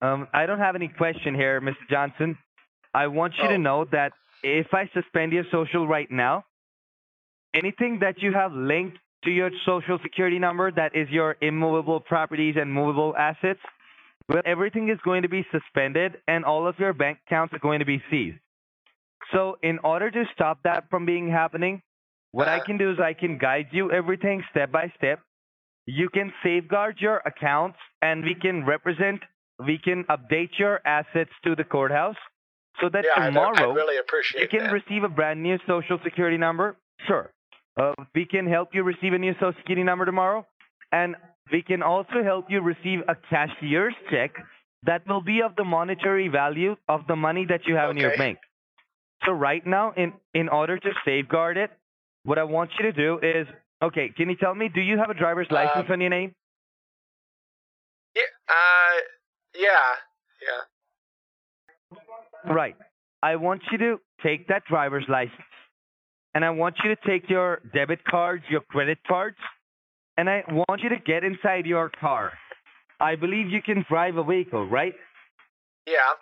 [0.00, 1.84] um, I don't have any question here, Mr.
[1.90, 2.38] Johnson.
[2.94, 3.48] I want you Oh.
[3.48, 6.44] to know that if I suspend your social right now,
[7.54, 12.56] anything that you have linked to your social security number that is your immovable properties
[12.56, 13.60] and movable assets,
[14.28, 17.80] well, everything is going to be suspended and all of your bank accounts are going
[17.80, 18.38] to be seized.
[19.32, 21.82] So, in order to stop that from being happening,
[22.32, 22.64] what I Uh.
[22.64, 25.20] can do is I can guide you everything step by step.
[25.86, 29.22] You can safeguard your accounts and we can represent,
[29.58, 32.16] we can update your assets to the courthouse
[32.80, 34.72] so that yeah, tomorrow I really appreciate you can that.
[34.72, 36.76] receive a brand new social security number.
[37.06, 37.30] Sure.
[37.80, 40.46] Uh, we can help you receive a new social security number tomorrow.
[40.92, 41.16] And
[41.52, 44.32] we can also help you receive a cashier's check
[44.84, 48.16] that will be of the monetary value of the money that you have in your
[48.16, 48.38] bank.
[49.26, 51.70] So right now, in, in order to safeguard it,
[52.24, 53.46] what I want you to do is,
[53.82, 56.34] okay, can you tell me, do you have a driver's Uh, license on your name?
[58.16, 58.96] yeah, uh,
[59.54, 59.94] yeah,
[60.42, 60.60] yeah.
[62.48, 62.76] Right.
[63.22, 65.40] I want you to take that driver's license
[66.34, 69.36] and I want you to take your debit cards, your credit cards,
[70.16, 72.32] and I want you to get inside your car.
[73.00, 74.94] I believe you can drive a vehicle, right?
[75.86, 76.14] Yeah.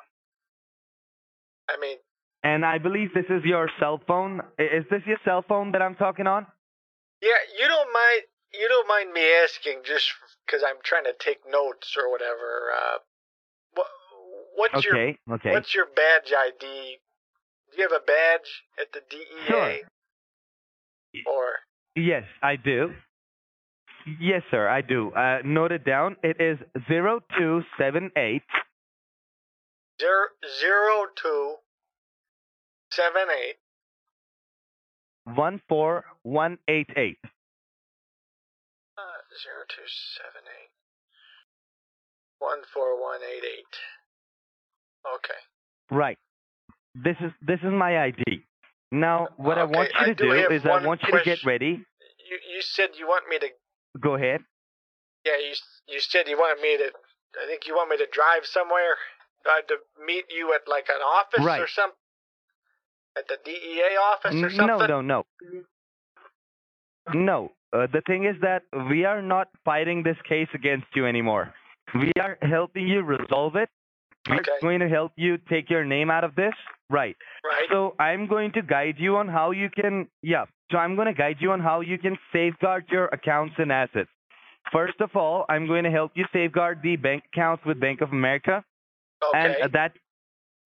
[1.68, 1.98] I mean,
[2.42, 4.40] And I believe this is your cell phone.
[4.58, 6.46] Is this your cell phone that I'm talking on?
[7.20, 8.22] yeah, you don't mind
[8.54, 10.06] you don't mind me asking just
[10.46, 12.72] because I'm trying to take notes or whatever.
[12.72, 12.98] Uh,
[14.58, 15.50] what's your Okay, okay.
[15.52, 16.98] what's your badge ID?
[17.70, 19.46] Do you have a badge at the DEA?
[19.48, 19.74] Sure.
[21.26, 21.46] Or
[21.96, 22.92] Yes, I do.
[24.20, 25.10] Yes, sir, I do.
[25.10, 26.16] Uh, note it down.
[26.22, 28.42] It is 0278
[30.00, 30.26] zero
[30.60, 31.54] zero two
[32.92, 33.56] seven eight
[35.34, 37.18] 14188.
[38.96, 39.02] uh,
[39.42, 39.84] zero two
[40.16, 40.70] seven eight
[42.38, 43.74] one four one eight eight.
[45.16, 45.40] Okay.
[45.90, 46.18] Right.
[46.94, 48.22] This is this is my ID.
[48.90, 51.84] Now, what I want you to do do is I want you to get ready.
[52.30, 53.48] You you said you want me to
[54.00, 54.40] Go ahead.
[55.24, 55.54] yeah you
[55.88, 56.86] you said you want me to
[57.42, 58.94] I think you want me to drive somewhere
[59.46, 61.60] uh, to meet you at like an office Right.
[61.60, 61.90] or some
[63.16, 64.66] at the DEA office or something.
[64.66, 65.24] No, no, no.
[67.14, 67.52] No.
[67.72, 71.52] Uh, the thing is that we are not fighting this case against you anymore.
[71.94, 73.68] We are helping you resolve it.
[74.28, 76.54] We're going to help you take your name out of this.
[76.90, 77.16] Right.
[77.44, 77.66] Right.
[77.70, 80.44] So I'm going to guide you on how you can, yeah.
[80.70, 84.10] So I'm going to guide you on how you can safeguard your accounts and assets.
[84.72, 88.10] First of all, I'm going to help you safeguard the bank accounts with Bank of
[88.10, 88.64] America.
[89.22, 89.54] okay.
[89.62, 89.92] And that,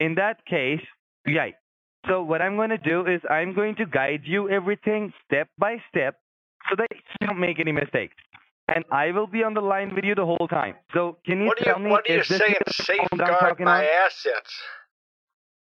[0.00, 0.82] in that case,
[1.26, 1.50] yeah.
[2.08, 5.76] So what I'm going to do is I'm going to guide you everything step by
[5.88, 6.16] step
[6.68, 6.88] so that
[7.20, 8.16] you don't make any mistakes.
[8.74, 10.74] And I will be on the line with you the whole time.
[10.94, 12.54] So can you do tell me what are you is this saying?
[12.64, 13.84] the phone that I'm Safeguard my on?
[14.06, 14.52] assets.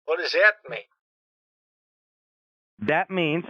[0.06, 0.80] What does that mean?
[2.80, 3.44] That means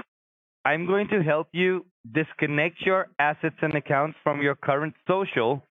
[0.64, 5.62] I'm going to help you disconnect your assets and accounts from your current social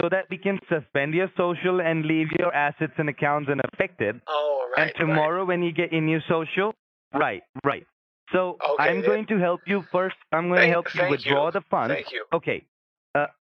[0.00, 4.20] so that we can suspend your social and leave your assets and accounts unaffected.
[4.28, 4.88] Oh, right.
[4.88, 6.74] and tomorrow when you get your new social,
[7.14, 7.86] right, right.
[8.32, 9.06] So Okay, I'm yeah.
[9.06, 10.16] going to help you first.
[10.32, 11.52] I'm going Thank- to help you withdraw you.
[11.52, 11.94] the funds.
[11.94, 12.24] Thank you.
[12.32, 12.64] Okay.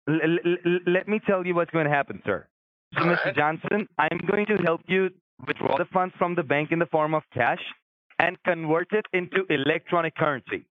[0.08, 2.48] Uh, l- l- l- let me tell you what's going to happen, sir.
[2.94, 3.26] So, All Mr.
[3.26, 3.36] right.
[3.36, 5.10] Johnson, I'm going to help you
[5.48, 7.62] withdraw the funds from the bank in the form of cash
[8.20, 10.66] and convert it into electronic currency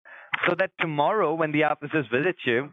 [0.49, 2.71] so that tomorrow when the officers visit you,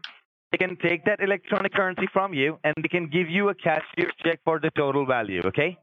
[0.50, 4.12] they can take that electronic currency from you and they can give you a cashier's
[4.24, 5.76] check for the total value, okay?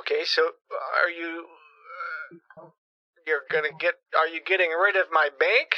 [0.00, 1.46] Okay, so are you
[2.60, 2.66] uh,
[3.26, 3.94] you're gonna get?
[4.18, 5.68] Are you getting rid of my bank?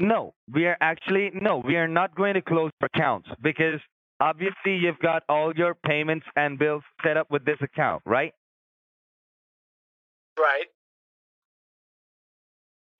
[0.00, 3.80] No, we are actually no, we are not going to close accounts because
[4.20, 8.32] obviously you've got all your payments and bills set up with this account, right?
[10.38, 10.66] Right.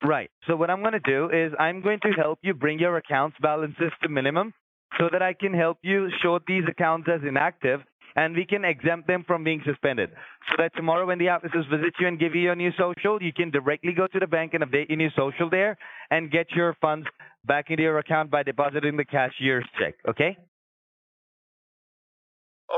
[0.05, 0.31] Right.
[0.47, 3.37] So what I'm going to do is I'm going to help you bring your accounts
[3.41, 4.53] balances to minimum
[4.99, 7.81] so that I can help you show these accounts as inactive
[8.19, 10.11] and we can exempt them from being suspended.
[10.49, 13.33] So that tomorrow when the officers visit you and give you your new social, you
[13.33, 15.79] can directly go to the bank and update your new social there
[16.11, 17.07] and get your funds
[17.45, 20.37] back into your account by depositing the cashier's check, okay?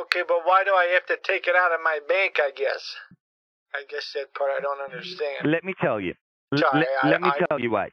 [0.03, 2.37] Okay, but why do I have to take it out of my bank?
[2.39, 2.95] I guess.
[3.75, 5.51] I guess that part I don't understand.
[5.51, 6.15] Let me tell you.
[6.55, 7.89] Sorry, let, I- let me I- tell you why.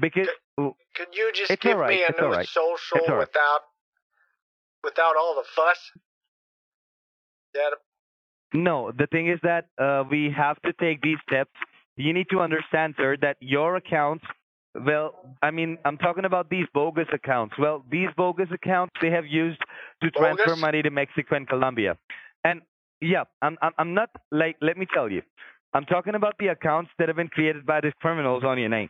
[0.00, 3.18] Because Could you just give right, me a new right, social right.
[3.18, 3.60] without
[4.82, 5.78] without all the fuss?
[7.58, 11.50] That No, the thing is that uh, we have to take these steps.
[11.96, 14.24] You need to understand, sir, that your accounts,
[14.74, 17.54] well, I mean, I'm talking about these bogus accounts.
[17.58, 19.60] Well, these bogus accounts they have used
[20.02, 20.60] to transfer Bogus?
[20.60, 21.96] money to Mexico and Colombia.
[22.44, 22.62] And
[23.00, 25.22] yeah, I'm, I'm, I'm not like, let me tell you,
[25.74, 28.88] I'm talking about the accounts that have been created by these criminals on your name.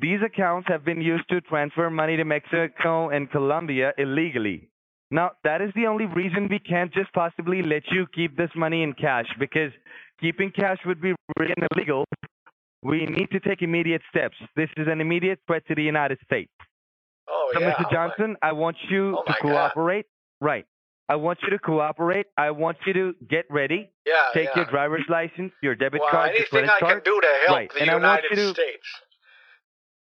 [0.00, 4.68] These accounts have been used to transfer money to Mexico and Colombia illegally.
[5.12, 8.82] Now, that is the only reason we can't just possibly let you keep this money
[8.82, 9.70] in cash because
[10.20, 12.06] keeping cash would be really illegal.
[12.82, 14.36] We need to take immediate steps.
[14.56, 16.50] This is an immediate threat to the United States.
[17.28, 17.74] oh So, yeah.
[17.78, 17.92] Oh, Mr.
[17.92, 19.52] Johnson, I want you Oh to my God.
[19.74, 20.06] cooperate.
[20.40, 20.64] Right.
[21.10, 22.26] I want you to cooperate.
[22.38, 23.90] I want you to get ready.
[24.06, 24.56] yeah, Take yeah.
[24.62, 27.04] your driver's license, your debit well, card, your anything credit I card.
[27.04, 28.86] can do to help Right, the and I want United you to- States.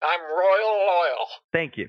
[0.02, 1.26] I'm royal loyal.
[1.52, 1.88] Thank you.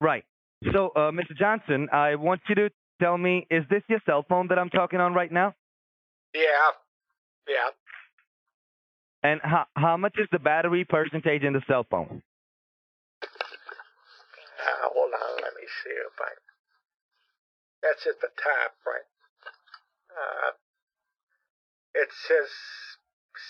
[0.00, 0.24] Right.
[0.70, 1.36] So, uh, Mr.
[1.36, 2.70] Johnson, I want you to
[3.00, 5.54] tell me, is this your cell phone that I'm talking on right now?
[6.34, 6.70] Yeah,
[7.48, 7.70] yeah.
[9.22, 12.22] And how, how much is the battery percentage in the cell phone?
[14.62, 16.30] Uh, hold on, let me see if I.
[17.82, 19.08] That's at the top, right?
[20.10, 20.52] Uh,
[21.94, 22.48] it says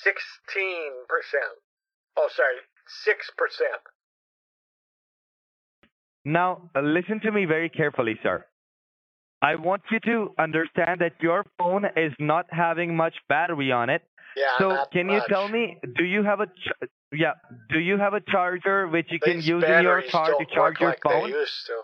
[0.02, 1.60] sixteen percent.
[2.16, 2.64] Oh, sorry,
[3.04, 3.82] six percent.
[6.24, 8.44] Now, uh, listen to me very carefully, sir.
[9.42, 14.02] I want you to understand that your phone is not having much battery on it.
[14.36, 14.46] Yeah.
[14.58, 17.32] So, can you tell me, do you have a ch- yeah,
[17.68, 20.90] do you have a charger which you can use in your car to charge your
[20.90, 21.30] like phone?
[21.30, 21.82] They used to.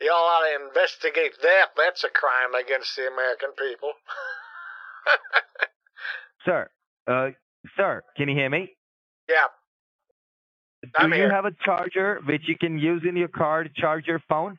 [0.00, 1.70] Y'all ought to investigate that.
[1.76, 3.92] That's a crime against the American people.
[6.44, 6.70] Sir,
[7.08, 7.30] uh,
[7.76, 8.76] sir, can you hear me?
[9.28, 9.48] yeah.
[10.82, 11.30] Do I'm you here.
[11.30, 14.58] have a charger which you can use in your car to charge your phone?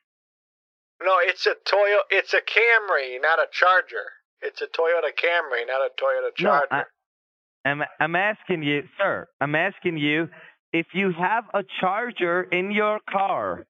[1.01, 2.01] No, it's a Toyota.
[2.09, 4.11] It's a Camry, not a Charger.
[4.41, 6.67] It's a Toyota Camry, not a Toyota Charger.
[6.71, 10.29] No, I, I'm, I'm asking you, sir, I'm asking you
[10.73, 13.65] if you have a charger in your car.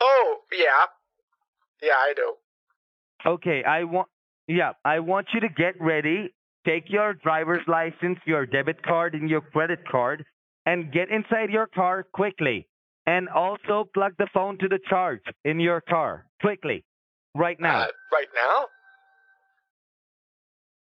[0.00, 0.86] Oh, yeah.
[1.82, 2.34] Yeah, I do.
[3.26, 4.08] Okay, I want,
[4.48, 6.32] yeah, I want you to get ready.
[6.66, 10.24] Take your driver's license, your debit card, and your credit card,
[10.66, 12.66] and get inside your car quickly.
[13.06, 16.84] And also plug the phone to the charge in your car quickly,
[17.34, 17.80] right now.
[17.80, 18.66] Uh, right now?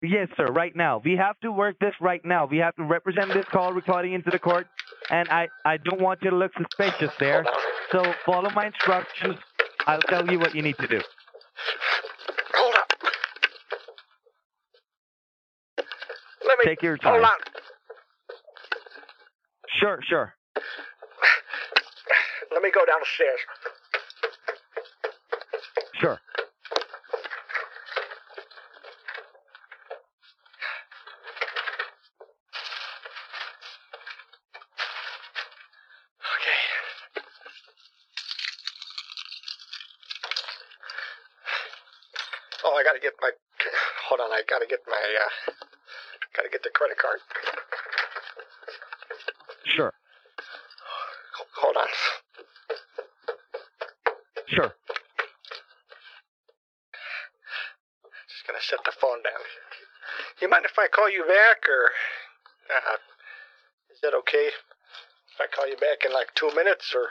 [0.02, 1.00] Yes, sir, right now.
[1.04, 2.46] We have to work this right now.
[2.46, 4.66] We have to represent this call recording into the court,
[5.10, 7.44] and I, I don't want you to look suspicious there.
[7.92, 9.36] So follow my instructions.
[9.86, 11.00] I'll tell you what you need to do.
[12.54, 12.92] Hold up.
[16.46, 17.24] Let me Take your hold time.
[17.24, 17.38] on.
[19.78, 20.35] Sure, sure.
[22.52, 23.40] Let me go downstairs.
[26.00, 26.18] Sure.
[36.18, 36.61] Okay.
[42.64, 43.30] Oh, I gotta get my.
[44.09, 45.52] Hold on, I gotta get my uh,
[46.37, 47.18] Gotta get the credit card.
[49.74, 49.92] Sure.
[51.56, 51.87] Hold on.
[54.48, 54.72] Sure.
[58.28, 59.40] Just gonna set the phone down.
[60.40, 61.90] You mind if I call you back, or
[62.74, 62.96] uh,
[63.92, 64.48] is that okay?
[64.48, 67.09] If I call you back in like two minutes, or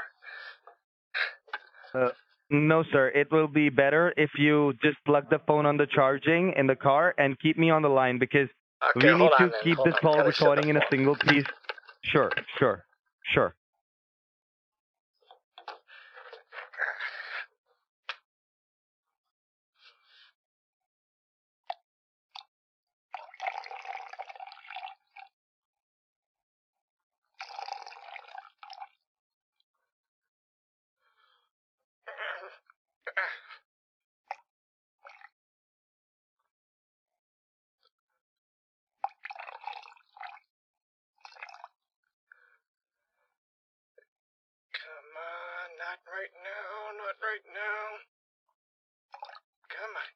[2.49, 3.09] No, sir.
[3.09, 6.75] It will be better if you just plug the phone on the charging in the
[6.75, 8.49] car and keep me on the line because
[8.97, 10.01] okay, we need hold to on then, keep hold this on.
[10.01, 11.45] call Gotta set the recording in a single piece.
[12.03, 12.85] Sure, sure,
[13.23, 13.55] sure.
[44.73, 47.83] Come on, not right now, not right now.
[49.69, 50.09] Come on.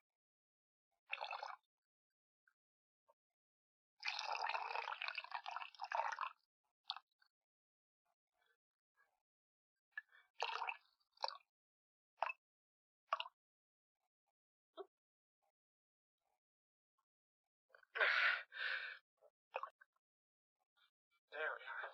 [21.31, 21.91] There we are.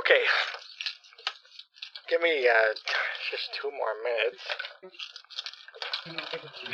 [0.00, 0.24] okay.
[2.48, 2.74] Uh,
[3.30, 4.42] just two more minutes.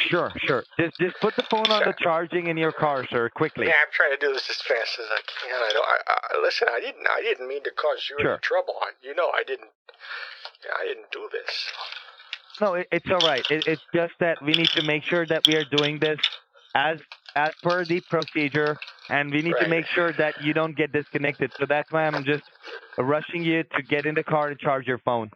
[0.09, 0.64] Sure, sure.
[0.79, 3.66] Just just put the phone on the charging in your car, sir, quickly.
[3.66, 5.61] Yeah, I'm trying to do this as fast as I can.
[5.61, 5.87] I don't.
[5.87, 7.07] I, I, listen, I didn't.
[7.09, 8.33] I didn't mean to cause you Sure.
[8.33, 8.74] any trouble.
[8.81, 9.70] I, you know, I didn't.
[10.79, 11.66] I didn't do this.
[12.61, 13.44] No, it, it's all right.
[13.50, 16.18] It, it's just that we need to make sure that we are doing this
[16.74, 16.98] as
[17.35, 18.79] as per the procedure,
[19.11, 21.50] and we need to make sure that you don't get disconnected.
[21.59, 22.44] So that's why I'm just
[22.96, 25.31] rushing you to get in the car to charge your phone.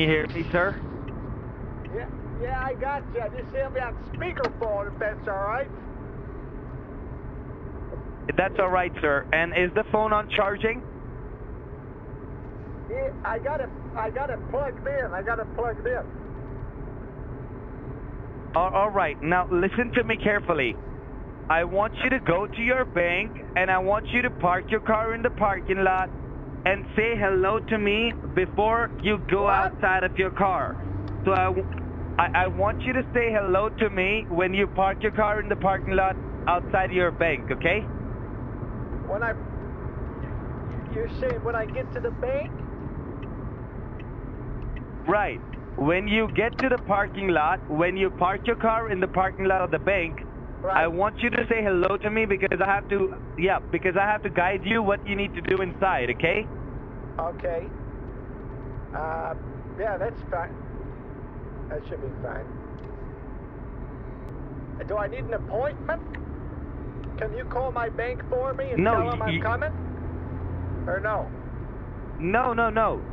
[0.00, 0.76] You hear me, sir?
[1.94, 2.06] Yeah,
[2.42, 3.22] yeah, I got you.
[3.36, 5.68] Just have me on speakerphone if that's all right.
[8.36, 9.26] That's all right, sir.
[9.32, 10.82] And is the phone on charging?
[12.90, 13.68] Yeah, I got it.
[13.96, 15.12] I got it plugged in.
[15.12, 16.02] I got it plugged in.
[18.54, 19.16] All, all right.
[19.22, 20.74] Now listen to me carefully.
[21.50, 24.80] I want you to go to your bank and I want you to park your
[24.80, 26.08] car in the parking lot
[26.64, 29.54] and say hello to me before you go What?
[29.54, 30.76] outside of your car.
[31.24, 31.32] So
[32.18, 35.48] I, I want you to say hello to me when you park your car in
[35.48, 36.16] the parking lot
[36.48, 37.80] outside your bank, okay?
[39.08, 39.32] When I,
[40.94, 42.50] you're saying when I get to the bank?
[45.08, 45.40] Right.
[45.76, 49.46] When you get to the parking lot, when you park your car in the parking
[49.46, 50.18] lot of the bank,
[50.68, 54.04] I want you to say hello to me because I have to, yeah, because I
[54.06, 56.48] have to guide you what you need to do inside, okay?
[57.18, 57.70] Okay.
[58.94, 59.34] Uh,
[59.78, 60.54] yeah, that's fine.
[61.70, 62.46] That should be fine.
[64.88, 66.02] Do I need an appointment?
[67.18, 69.68] Can you call my bank for me and No, tell them I'm coming?
[70.86, 71.30] Or no?
[72.18, 73.04] No, no, no.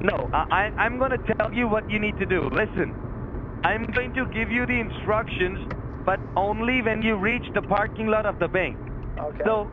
[0.00, 2.48] No, I, I- I'm going to tell you what you need to do.
[2.52, 2.94] Listen,
[3.64, 5.58] I'm going to give you the instructions,
[6.08, 8.78] but only when you reach the parking lot of the bank.
[9.18, 9.42] Okay.
[9.44, 9.70] So,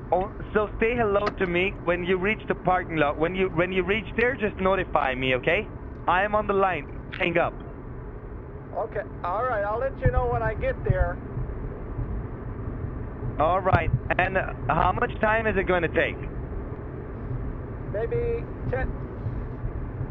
[0.53, 3.17] so say hello to me when you reach the parking lot.
[3.17, 5.65] When you when you reach there, just notify me, okay?
[6.09, 6.87] I am on the line.
[7.17, 7.53] Hang up.
[8.75, 9.03] Okay.
[9.23, 9.63] All right.
[9.63, 11.17] I'll let you know when I get there.
[13.39, 13.89] All right.
[14.17, 16.19] And uh, how much time is it going to take?
[17.93, 18.91] Maybe ten.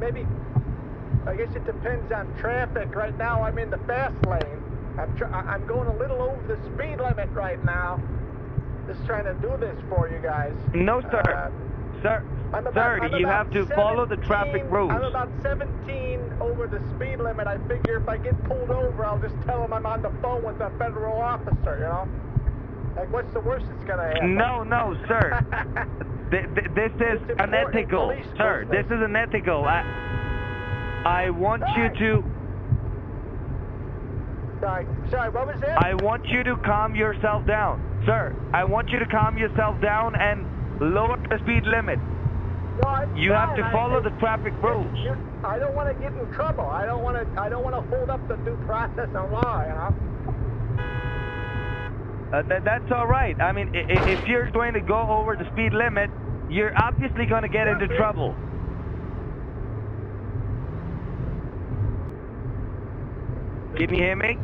[0.01, 0.27] Maybe.
[1.27, 2.95] I guess it depends on traffic.
[2.95, 4.64] Right now, I'm in the fast lane.
[4.99, 8.01] I'm I'm going a little over the speed limit right now.
[8.87, 10.53] Just trying to do this for you guys.
[10.75, 11.21] No, sir.
[11.21, 11.51] Uh,
[12.03, 12.23] sir,
[12.53, 14.91] I'm about, sir, I'm you have to follow the traffic 17 rules.
[14.93, 17.47] I'm about 17 over the speed limit.
[17.47, 20.45] I figure if I get pulled over, I'll just tell them I'm on the phone
[20.45, 22.09] with a federal officer, you know?
[22.97, 24.37] Like, what's the worst that's gonna happen?
[24.37, 25.41] No, no, sir.
[26.31, 28.67] Th- th- this is unethical, sir.
[28.71, 29.65] This is unethical.
[29.65, 29.83] I,
[31.05, 32.25] I want you to,
[34.65, 35.31] Sorry, sorry.
[35.31, 35.77] What was that?
[35.85, 38.35] I want you to calm yourself down, sir.
[38.55, 40.49] I want you to calm yourself down and
[40.81, 42.01] lower the speed limit.
[42.83, 44.97] no, You have to follow I- the traffic rules.
[45.45, 46.67] I don't want to get in trouble.
[46.67, 47.41] I don't want to.
[47.41, 49.61] I don't want to hold up the due process of law.
[49.63, 49.95] You know.
[52.33, 53.37] Uh, th- that's all right.
[53.41, 56.11] I mean, i- i- if you're going to go over the speed limit,
[56.49, 58.39] you're obviously going to get into trouble.
[63.77, 64.41] Can you hear me?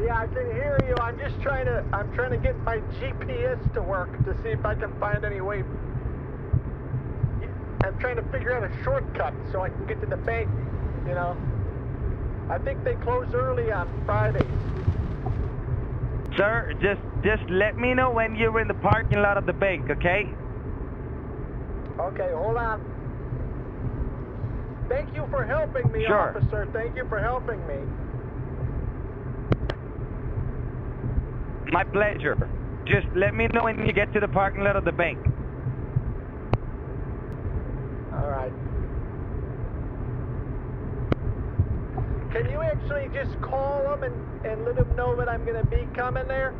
[0.00, 0.96] Yeah, I can hear you.
[1.00, 1.84] I'm just trying to.
[1.92, 5.40] I'm trying to get my GPS to work to see if I can find any
[5.40, 5.62] way.
[7.84, 10.48] I'm trying to figure out a shortcut so I can get to the bank.
[11.06, 11.38] You know.
[12.50, 14.48] I think they close early on Fridays.
[16.36, 19.88] Sir, just just let me know when you're in the parking lot of the bank,
[19.90, 20.34] okay?
[22.00, 22.80] Okay, hold on.
[24.88, 26.32] Thank you for helping me, Sure.
[26.32, 26.66] officer.
[26.72, 27.99] Thank you for helping me.
[31.72, 32.36] My pleasure.
[32.84, 35.18] Just let me know when you get to the parking lot of the bank.
[38.12, 38.52] All right.
[42.32, 45.66] Can you actually just call them and, and let them know that I'm going to
[45.66, 46.54] be coming there?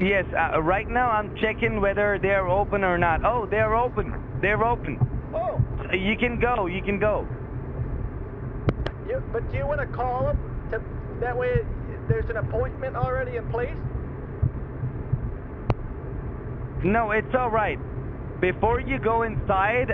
[0.00, 3.24] Yes, uh, right now I'm checking whether they're open or not.
[3.24, 4.14] Oh, they're open.
[4.40, 4.98] They're open.
[5.34, 5.60] Oh,
[5.92, 6.66] You can go.
[6.66, 7.28] You can go.
[9.06, 10.49] you, but do you want to call them?
[11.20, 11.64] To, that way
[12.08, 13.76] there's an appointment already in place?
[16.82, 17.78] No, it's all right.
[18.40, 19.92] Before you go inside,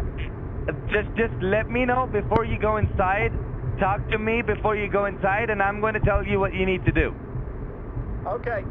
[0.89, 3.33] just just let me know before you go inside.
[3.81, 6.65] Talk to me before you go inside, and I'm going to tell you what you
[6.65, 7.15] need to do.
[8.27, 8.65] Okay.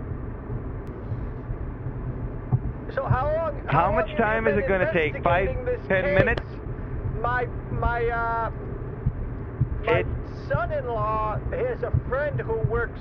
[2.95, 3.67] So how long?
[3.67, 5.21] How long much time is it gonna take?
[5.21, 5.47] Five,
[5.87, 6.17] ten case?
[6.17, 6.43] minutes?
[7.21, 8.51] My my uh
[9.85, 10.07] my It-
[10.47, 12.99] son-in-law has a friend who works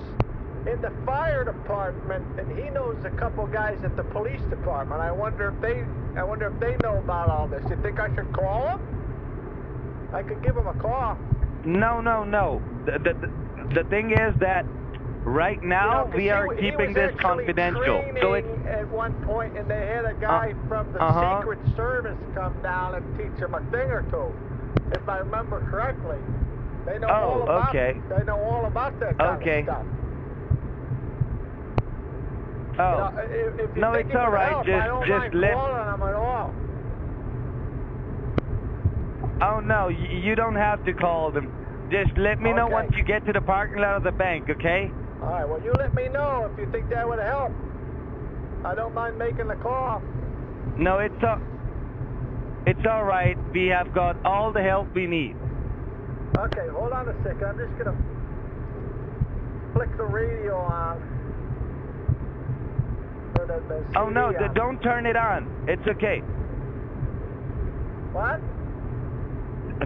[0.66, 5.00] in the fire department, and he knows a couple guys at the police department.
[5.00, 5.84] I wonder if they
[6.16, 7.62] I wonder if they know about all this.
[7.68, 10.10] You think I should call them?
[10.12, 11.18] I could give them a call.
[11.64, 12.62] No, no, no.
[12.86, 14.64] The the, the thing is that
[15.24, 17.82] right now You know, we are he keeping was this confidential.
[18.20, 21.40] So training at one point, and they had a guy from the uh-huh.
[21.40, 24.32] Secret Service come down and teach him a thing or two,
[24.92, 26.18] if I remember correctly.
[26.86, 27.68] They know Oh, all about.
[27.70, 28.00] okay.
[28.08, 29.58] They know all about that kind Okay.
[29.60, 29.86] of stuff.
[32.78, 32.90] oh.
[32.90, 34.24] You know, if, if No, it's all right.
[34.24, 34.48] all would right.
[34.50, 36.54] help, Just- I don't just let- calling them at all.
[39.40, 41.48] Oh no, you, you don't have to call them.
[41.90, 44.90] Just let me know once you get to the parking lot of the bank, okay?
[45.22, 45.48] All right.
[45.48, 47.52] Well, you let me know if you think that would help.
[48.64, 50.00] I don't mind making the call.
[50.78, 51.38] No, it's all,
[52.66, 53.36] it's all right.
[53.52, 55.36] We have got all the help we need.
[56.36, 57.44] Okay, hold on a second.
[57.44, 57.96] I'm just gonna
[59.72, 61.00] flick the radio on.
[63.34, 64.54] The, the Oh no, on.
[64.54, 65.66] don't turn it on.
[65.68, 66.18] It's okay.
[68.12, 68.40] What?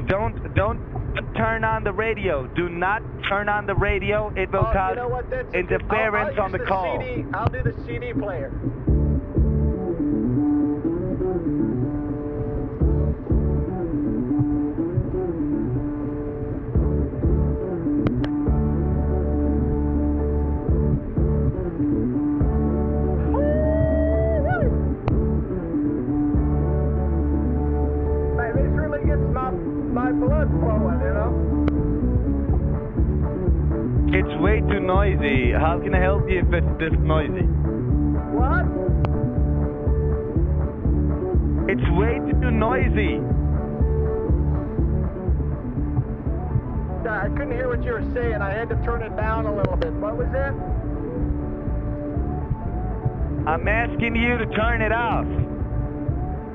[0.06, 0.80] Don't don't
[1.36, 2.46] turn on the radio.
[2.46, 4.32] Do not turn on the radio.
[4.36, 7.00] It will oh, cause you know interference I'll, I'll on the use call.
[7.00, 7.24] CD.
[7.34, 8.52] I'll do the CD player.
[35.46, 37.46] How can I help you if it's this noisy?
[38.34, 38.66] What?
[41.70, 43.20] It's way too noisy.
[47.08, 48.42] I couldn't hear what you were saying.
[48.42, 49.92] I had to turn it down a little bit.
[49.94, 50.52] What was that?
[53.48, 55.24] I'm asking you to turn it off.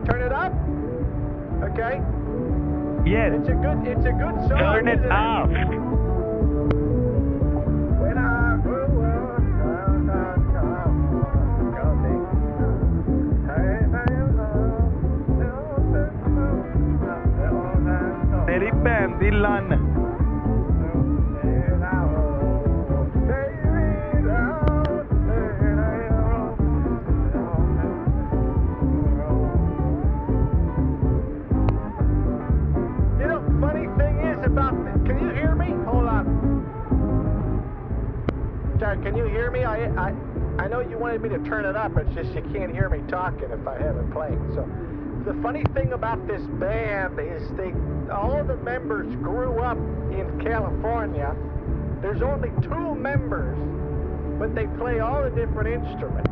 [0.05, 0.53] Turn it up?
[1.71, 2.01] Okay.
[3.09, 4.59] Yes, It's a good it's a good song.
[4.59, 5.49] turn it off.
[19.23, 19.93] Dylan.
[39.01, 39.63] can you hear me?
[39.63, 40.13] I, I,
[40.59, 41.97] I know you wanted me to turn it up.
[41.97, 44.39] It's just you can't hear me talking if I have it playing.
[44.53, 44.67] So
[45.25, 47.73] the funny thing about this band is they,
[48.11, 49.77] all the members grew up
[50.11, 51.33] in California.
[52.01, 53.57] There's only two members,
[54.37, 56.29] but they play all the different instruments.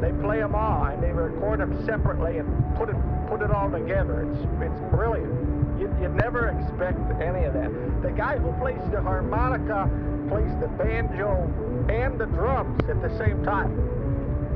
[0.00, 2.96] They play them all, and they record them separately and put it
[3.28, 4.22] put it all together.
[4.22, 5.32] It's it's brilliant.
[5.80, 7.70] You, you'd never expect any of that.
[8.02, 9.90] The guy who plays the harmonica
[10.28, 11.44] plays the banjo
[11.88, 14.05] and the drums at the same time.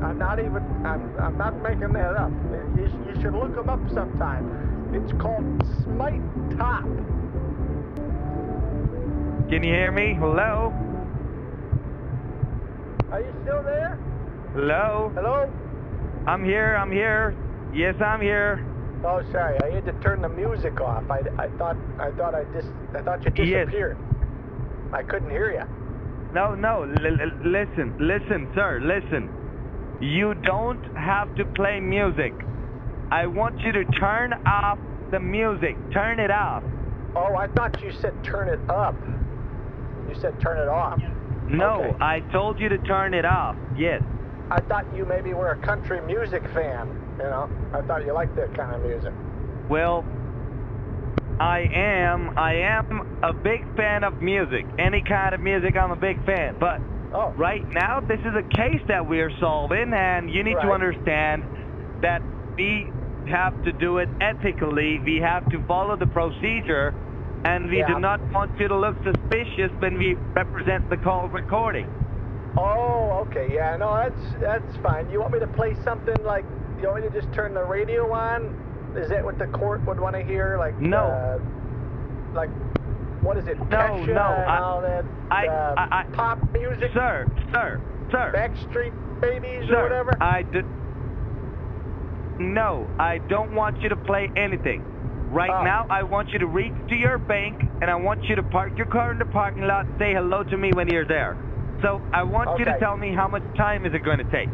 [0.03, 2.31] I'm not even, I'm, I'm not making that up.
[2.77, 4.91] You, you should look them up sometime.
[4.95, 5.45] It's called
[5.85, 6.23] Smite
[6.59, 6.85] Top.
[9.49, 10.15] Can you hear me?
[10.19, 10.73] Hello?
[13.13, 13.99] Are you still there?
[14.55, 15.13] Hello?
[15.15, 15.53] Hello?
[16.27, 17.37] I'm here, I'm here.
[17.75, 18.65] Yes, I'm here.
[19.05, 19.59] Oh, sorry.
[19.63, 21.05] I had to turn the music off.
[21.11, 23.97] I, I thought I thought I just I thought you disappeared.
[23.99, 24.93] Yes.
[24.93, 25.65] I couldn't hear you.
[26.35, 29.31] No, no, l- l- listen, listen, sir, listen.
[30.01, 32.33] You don't have to play music.
[33.11, 34.79] I want you to turn off
[35.11, 35.77] the music.
[35.93, 36.63] Turn it off.
[37.15, 38.95] Oh, I thought you said turn it up.
[40.09, 41.01] You said turn it off.
[41.49, 41.97] No, Okay.
[42.01, 43.57] I told you to turn it off.
[43.77, 44.03] Yes.
[44.51, 46.89] I thought you maybe were a country music fan.
[47.19, 49.13] You know, I thought you liked that kind of music.
[49.69, 50.05] Well,
[51.41, 52.39] I am.
[52.39, 54.65] I am a big fan of music.
[54.79, 56.57] Any kind of music, I'm a big fan.
[56.59, 56.81] But
[57.13, 60.71] Oh, right now, this is a case that we are solving, and you need to
[60.71, 61.43] understand
[62.03, 62.23] that
[62.57, 62.87] we
[63.27, 65.01] have to do it ethically.
[65.05, 66.95] We have to follow the procedure,
[67.45, 67.89] and we Yeah.
[67.89, 71.87] do not want you to look suspicious when we represent the call recording.
[72.57, 73.55] Oh, okay.
[73.55, 75.11] Yeah, no, that's that's fine.
[75.11, 76.45] You want me to play something like?
[76.81, 78.55] You want me to just turn the radio on?
[78.97, 80.59] Is that what the court would want to hear?
[80.59, 81.07] Like No.
[81.07, 81.39] uh,
[82.35, 82.51] like
[83.23, 83.59] what is it?
[83.71, 88.33] No, no, I- I- uh, I- I- pop music, Sir, sir, sir.
[88.35, 90.17] Backstreet Babies Sir, or whatever.
[90.21, 90.65] I did.
[92.41, 94.83] No, I don't want you to play anything.
[95.31, 95.63] Right Oh.
[95.63, 98.77] now, I want you to reach to your bank, and I want you to park
[98.77, 99.87] your car in the parking lot.
[99.99, 101.37] Say hello to me when you're there.
[101.83, 104.49] So I want you to tell me how much time is it going to take.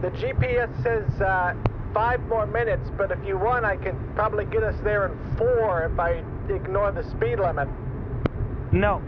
[0.00, 1.54] The GPS says uh,
[1.94, 5.84] five more minutes, but if you want, I can probably get us there in four
[5.84, 6.22] if I
[6.54, 7.68] ignore the speed limit.
[8.72, 9.02] No,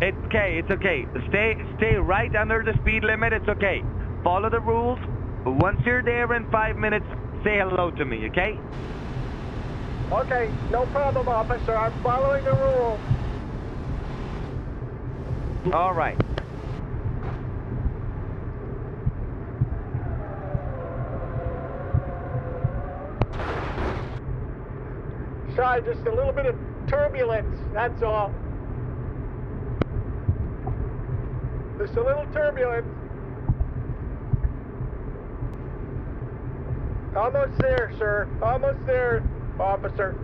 [0.00, 0.58] it's okay.
[0.58, 1.06] It's okay.
[1.28, 3.32] Stay, stay right under the speed limit.
[3.32, 3.82] It's okay.
[4.22, 4.98] Follow the rules.
[5.44, 7.06] Once you're there in five minutes,
[7.42, 8.28] say hello to me.
[8.28, 8.58] Okay?
[10.12, 11.76] Okay, no problem, officer.
[11.76, 13.00] I'm following the rules.
[15.72, 16.16] All right.
[25.56, 28.32] Sorry, just a little bit of turbulence, that's all.
[31.78, 32.86] Just a little turbulence.
[37.16, 38.28] Almost there, sir.
[38.42, 39.22] Almost there,
[39.58, 40.16] officer.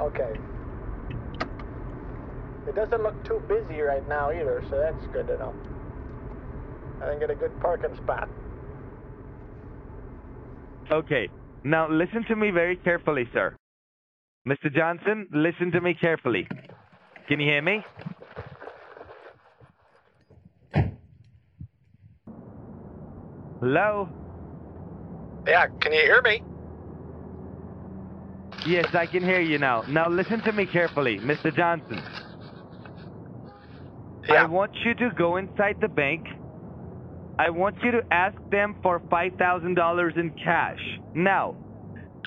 [0.00, 0.38] Okay.
[2.66, 5.54] It doesn't look too busy right now either, so that's good to know.
[7.02, 8.28] I think get a good parking spot.
[10.90, 11.28] Okay.
[11.64, 13.56] Now listen to me very carefully, sir.
[14.46, 14.72] Mr.
[14.72, 16.46] Johnson, listen to me carefully.
[17.28, 17.84] Can you hear me?
[23.60, 24.08] Hello?
[25.46, 26.42] Yeah, can you hear me?
[28.66, 29.82] Yes, I can hear you now.
[29.88, 31.54] Now listen to me carefully, Mr.
[31.54, 32.00] Johnson.
[34.28, 36.26] I want you to go inside the bank.
[37.38, 40.78] I want you to ask them for $5,000 in cash.
[41.14, 41.56] Now,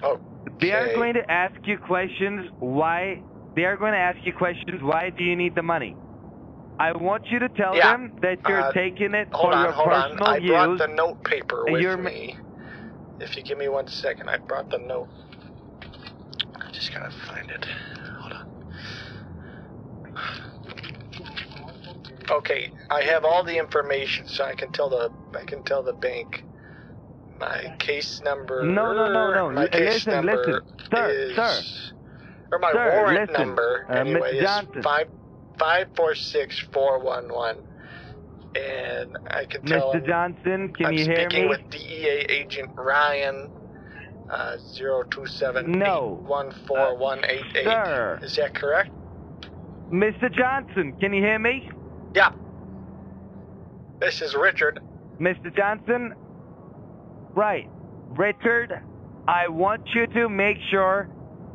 [0.03, 0.19] Oh,
[0.61, 3.23] They are going to ask you questions why
[3.55, 5.97] they are going to ask you questions why do you need the money?
[6.79, 7.91] I want you to tell Yeah.
[7.93, 10.01] them that you're Uh, taking it hold for on, your hold on.
[10.11, 10.47] personal I use.
[10.47, 12.37] brought the note paper with you're me.
[13.19, 15.09] If you give me one second, I brought the note.
[16.55, 17.67] I just gotta find it.
[18.21, 18.45] Hold on.
[22.31, 25.93] Okay, I have all the information, so I can tell the I can tell the
[25.93, 26.43] bank
[27.39, 28.63] my case number.
[28.63, 29.51] No, no, no, no.
[29.51, 30.61] My case listen, number listen.
[30.93, 31.95] Sir, is, sir.
[32.51, 33.47] Or my Sir, warrant listen.
[33.47, 34.35] number Uh, anyway Mr.
[34.35, 34.83] is Johnson.
[34.83, 35.07] five
[35.57, 37.57] five four six four one one,
[38.55, 39.93] and I can tell.
[39.93, 40.05] Mr.
[40.05, 41.23] Johnson, can I'm you hear me?
[41.29, 43.49] speaking with DEA agent Ryan.
[44.29, 46.19] Uh, zero two seven No.
[46.27, 47.63] one four one eight eight.
[47.63, 48.19] Sir.
[48.21, 48.91] Is that correct?
[49.91, 50.31] Mr.
[50.31, 51.67] Johnson, can you hear me?
[52.15, 52.31] Yeah.
[53.99, 54.79] This is Richard.
[55.19, 55.55] Mr.
[55.55, 56.13] Johnson?
[57.35, 57.69] Right.
[58.09, 58.81] Richard,
[59.27, 61.09] I want you to make sure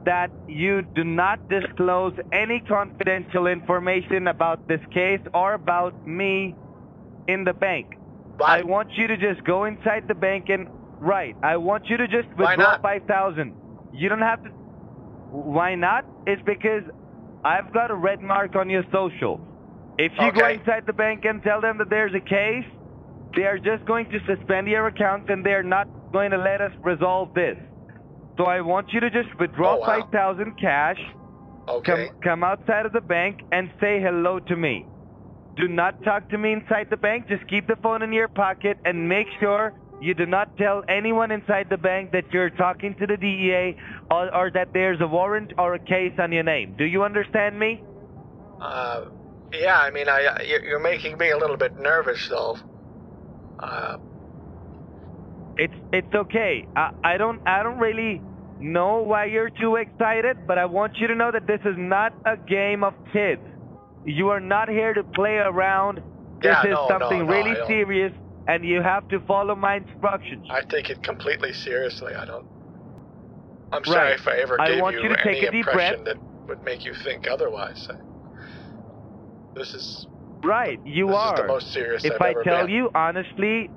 [0.05, 6.55] that you do not disclose any confidential information about this case or about me
[7.26, 7.96] in the bank.
[8.36, 10.68] But I want you to just go inside the bank and
[11.00, 11.34] right.
[11.42, 13.55] I want you to just withdraw five thousand.
[13.92, 14.50] You don't have to.
[15.30, 16.05] Why not?
[16.26, 16.82] It's because
[17.44, 19.40] I've got a red mark on your social.
[19.99, 22.64] If you go inside the bank and tell them that there's a case,
[23.36, 26.72] they are just going to suspend your account and they're not going to let us
[26.82, 27.57] resolve this.
[28.36, 29.86] So I want you to just withdraw Oh, wow.
[29.86, 30.99] five thousand cash
[31.68, 32.09] okay.
[32.09, 34.86] Come, come outside of the bank and say hello to me.
[35.57, 37.28] Do not talk to me inside the bank.
[37.28, 41.30] Just keep the phone in your pocket and make sure you do not tell anyone
[41.30, 43.76] inside the bank that you're talking to the DEA
[44.11, 46.74] or, or that there's a warrant or a case on your name.
[46.76, 47.80] Do you understand me?
[48.61, 49.05] Uh,
[49.53, 52.57] yeah, I mean, I you're, you're making me a little bit nervous, though.
[53.59, 53.97] Uh,
[55.57, 56.66] It's it's okay.
[56.76, 58.24] I, I don't I don't really
[58.59, 62.14] know why you're too excited, but I want you to know that this is not
[62.26, 63.42] a game of kids.
[64.05, 66.03] You are not here to play around.
[66.42, 68.12] This Yeah, is no, no, something no, really serious,
[68.49, 70.45] and you have to follow my instructions.
[70.51, 72.14] I take it completely seriously.
[72.14, 72.47] I don't.
[73.72, 74.20] I'm sorry Right.
[74.20, 76.16] if I ever I gave want you to any take a deep impression that
[76.49, 77.88] would make you think otherwise.
[77.90, 77.95] I,
[79.55, 80.07] this is
[80.44, 81.30] Right, you this are.
[81.30, 82.68] is the most serious if I've I ever tell been.
[82.68, 83.70] you honestly,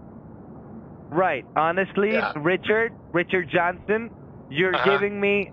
[1.12, 2.34] right, honestly, Yeah.
[2.36, 4.12] Richard, Richard Johnson,
[4.50, 5.02] you're Uh-huh.
[5.02, 5.52] giving me,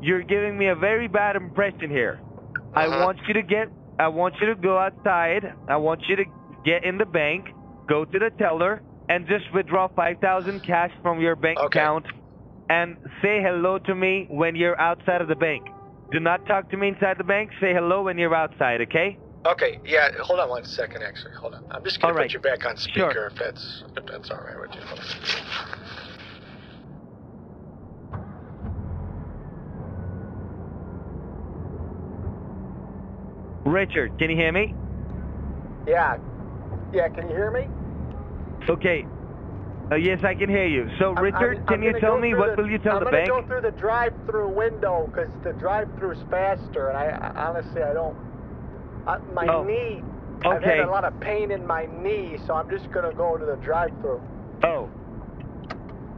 [0.00, 2.22] you're giving me a very bad impression here.
[2.74, 2.88] I Uh-huh.
[2.88, 5.54] want you to get, I want you to go outside.
[5.68, 6.24] I want you to
[6.64, 7.46] get in the bank,
[7.88, 11.70] go to the teller, and just withdraw five thousand cash from your bank Okay.
[11.74, 12.06] account,
[12.68, 15.62] and say hello to me when you're outside of the bank.
[16.10, 17.50] Do not talk to me inside the bank.
[17.60, 19.18] Say hello when you're outside, okay?
[19.44, 20.08] Okay, yeah.
[20.20, 21.02] Hold on one second.
[21.02, 21.64] Actually, hold on.
[21.72, 23.26] I'm just gonna put you back on speaker Sure.
[23.26, 24.80] if that's if that's all right with you.
[33.64, 34.74] Richard, can you hear me?
[35.86, 36.16] Yeah,
[36.92, 37.08] yeah.
[37.08, 37.68] Can you hear me?
[38.68, 39.06] Okay.
[39.90, 40.88] Uh, yes, I can hear you.
[40.98, 43.04] So, I'm- Richard, I'm- can I'm you tell me what the- will you tell I'm
[43.04, 43.28] the bank?
[43.28, 48.16] go through the drive-through window because the drive-through's faster, and I, I honestly I don't.
[49.06, 50.02] I, my Oh, knee.
[50.44, 53.44] I've had a lot of pain in my knee, so I'm just gonna go to
[53.44, 54.20] the drive-through.
[54.64, 54.90] Oh,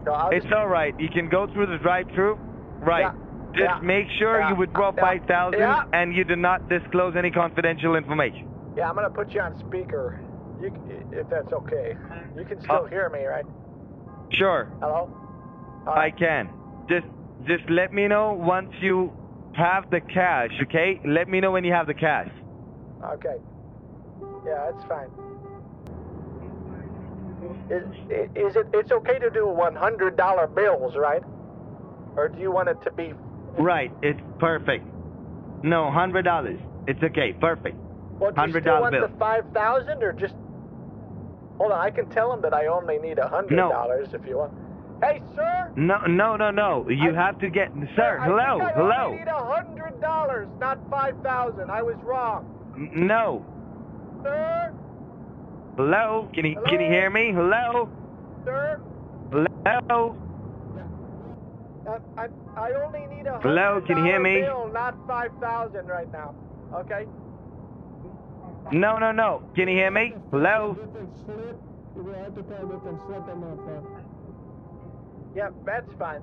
[0.05, 0.99] So I'll it's all right.
[0.99, 2.37] You can go through the drive-through.
[2.81, 3.01] Right.
[3.01, 3.13] Yeah,
[3.53, 5.85] Just yeah, make sure yeah, you withdraw yeah, five thousand yeah.
[5.93, 8.49] and you do not disclose any confidential information.
[8.77, 10.21] yeah, I'm gonna put you on speaker.
[10.61, 10.73] You,
[11.13, 11.95] if that's okay.
[12.37, 12.87] You can still Oh.
[12.87, 13.45] hear me, right?
[14.33, 15.11] Sure, Hello.
[15.87, 16.17] All I right.
[16.19, 16.49] can.
[16.89, 17.07] Just,
[17.47, 19.13] just let me know once you
[19.55, 20.51] have the cash.
[20.63, 21.01] Okay?
[21.05, 22.29] Let me know when you have the cash.
[23.13, 23.37] Okay.
[24.47, 25.09] Yeah, that's fine.
[27.71, 27.83] Is,
[28.35, 28.67] is it?
[28.73, 31.23] It's okay to do one hundred dollar bills, right?
[32.17, 33.13] Or do you want it to be?
[33.59, 33.93] Right.
[34.03, 34.87] It's perfect.
[35.63, 36.59] No, hundred dollars.
[36.87, 37.33] It's okay.
[37.39, 37.77] Perfect.
[38.19, 39.09] Well, do you $100 still want bill.
[39.09, 40.35] the five thousand, or just?
[41.59, 43.71] Hold on, I can tell them that I only need a hundred No.
[43.71, 44.53] dollars if you want.
[45.03, 45.73] Hey, sir.
[45.77, 46.89] No, no, no, no.
[46.89, 48.19] You I- have to get, sir.
[48.21, 49.05] I Hello, I hello.
[49.07, 51.71] only need a hundred dollars, not five thousand.
[51.71, 52.47] I was wrong,
[52.77, 53.45] No.
[54.23, 54.73] sir.
[55.77, 56.29] Hello?
[56.35, 57.33] Can you can you hear me?
[57.33, 57.91] Hello?
[58.45, 58.81] Sir.
[59.31, 60.17] Hello?
[61.87, 64.41] Uh, I, I only need a Hello, can you hear me?
[64.41, 66.35] bill, not five thousand right now.
[66.75, 67.07] Okay.
[68.73, 69.43] No, no, no.
[69.55, 70.15] Can you hear me?
[70.31, 70.77] Hello?
[75.37, 76.23] Yeah, that's fine.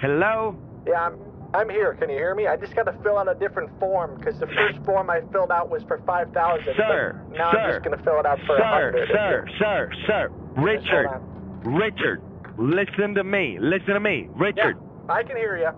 [0.00, 0.56] Hello?
[0.86, 1.94] Yeah, I'm I'm here.
[1.94, 2.46] Can you hear me?
[2.46, 5.50] I just got to fill out a different form because the first form I filled
[5.50, 6.74] out was for five thousand.
[6.76, 9.08] Sir, Now I'm sir, just gonna fill it out for a Sir, hundred.
[9.08, 10.28] sir, sir, sir.
[10.56, 11.08] Richard,
[11.64, 12.22] Richard,
[12.56, 13.58] listen to me.
[13.60, 14.28] Listen to me.
[14.34, 15.70] Richard, Yeah, I can hear you.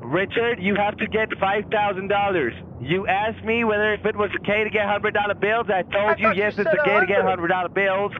[0.00, 2.52] Richard, you have to get $5,000.
[2.80, 5.66] You asked me whether if it was okay to get $100 bills.
[5.68, 7.50] I told I you thought you yes, it's okay to get 100.
[7.50, 8.12] $100 bills.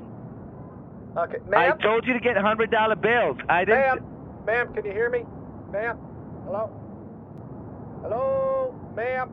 [1.17, 1.73] Okay, ma'am.
[1.79, 3.37] I told you to get $100 bills.
[3.49, 3.81] I didn't.
[3.81, 5.25] Ma'am, ma'am, can you hear me?
[5.71, 5.99] Ma'am,
[6.47, 6.71] hello.
[8.03, 9.29] Hello, ma'am.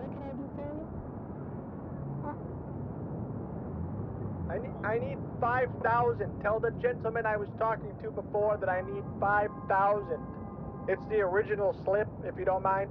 [0.00, 0.80] What can I do for you?
[2.24, 2.32] Huh?
[4.48, 6.40] I need, I need 5,000.
[6.40, 10.18] Tell the gentleman I was talking to before that I need 5,000.
[10.88, 12.88] It's the original slip, if you don't mind.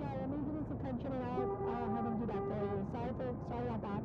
[0.00, 2.86] Yeah, let me give this attention and I'll, I'll have him do that for you.
[2.88, 4.02] Sorry for, sorry about that.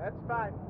[0.00, 0.69] That's fine.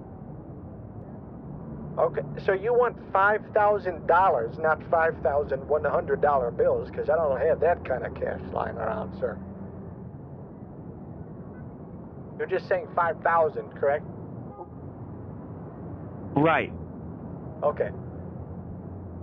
[1.98, 7.10] Okay, so you want five thousand dollars, not five thousand one hundred dollar bills, because
[7.10, 9.38] I don't have that kind of cash lying around, sir.
[12.38, 14.04] You're just saying five thousand, correct?
[16.34, 16.72] Right.
[17.62, 17.90] Okay.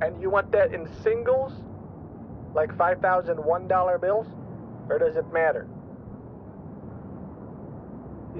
[0.01, 1.53] And you want that in singles?
[2.53, 4.27] Like $5,001 bills?
[4.89, 5.67] Or does it matter?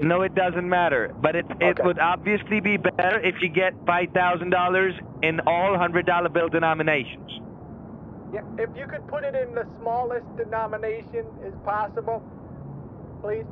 [0.00, 1.12] No, it doesn't matter.
[1.20, 1.82] But it it Okay.
[1.82, 6.48] would obviously be better if you get five thousand dollars in all hundred dollar bill
[6.48, 7.30] denominations.
[8.32, 12.22] Yeah, if you could put it in the smallest denomination as possible,
[13.22, 13.46] please.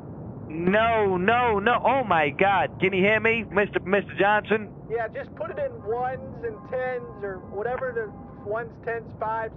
[0.48, 1.82] No, no, no.
[1.84, 2.78] Oh my God!
[2.80, 3.78] Can you hear me, Mr.
[3.78, 4.16] Mr.
[4.18, 4.70] Johnson?
[4.88, 9.54] Yeah, just put it in ones and tens or whatever the ones, tens, fives.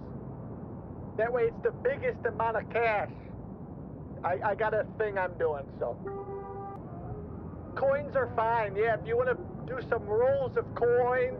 [1.17, 3.11] That way it's the biggest amount of cash.
[4.23, 5.95] I, I got a thing I'm doing, so.
[7.79, 8.75] Coins are fine.
[8.75, 11.37] Yeah, if you want to do some rolls of coins,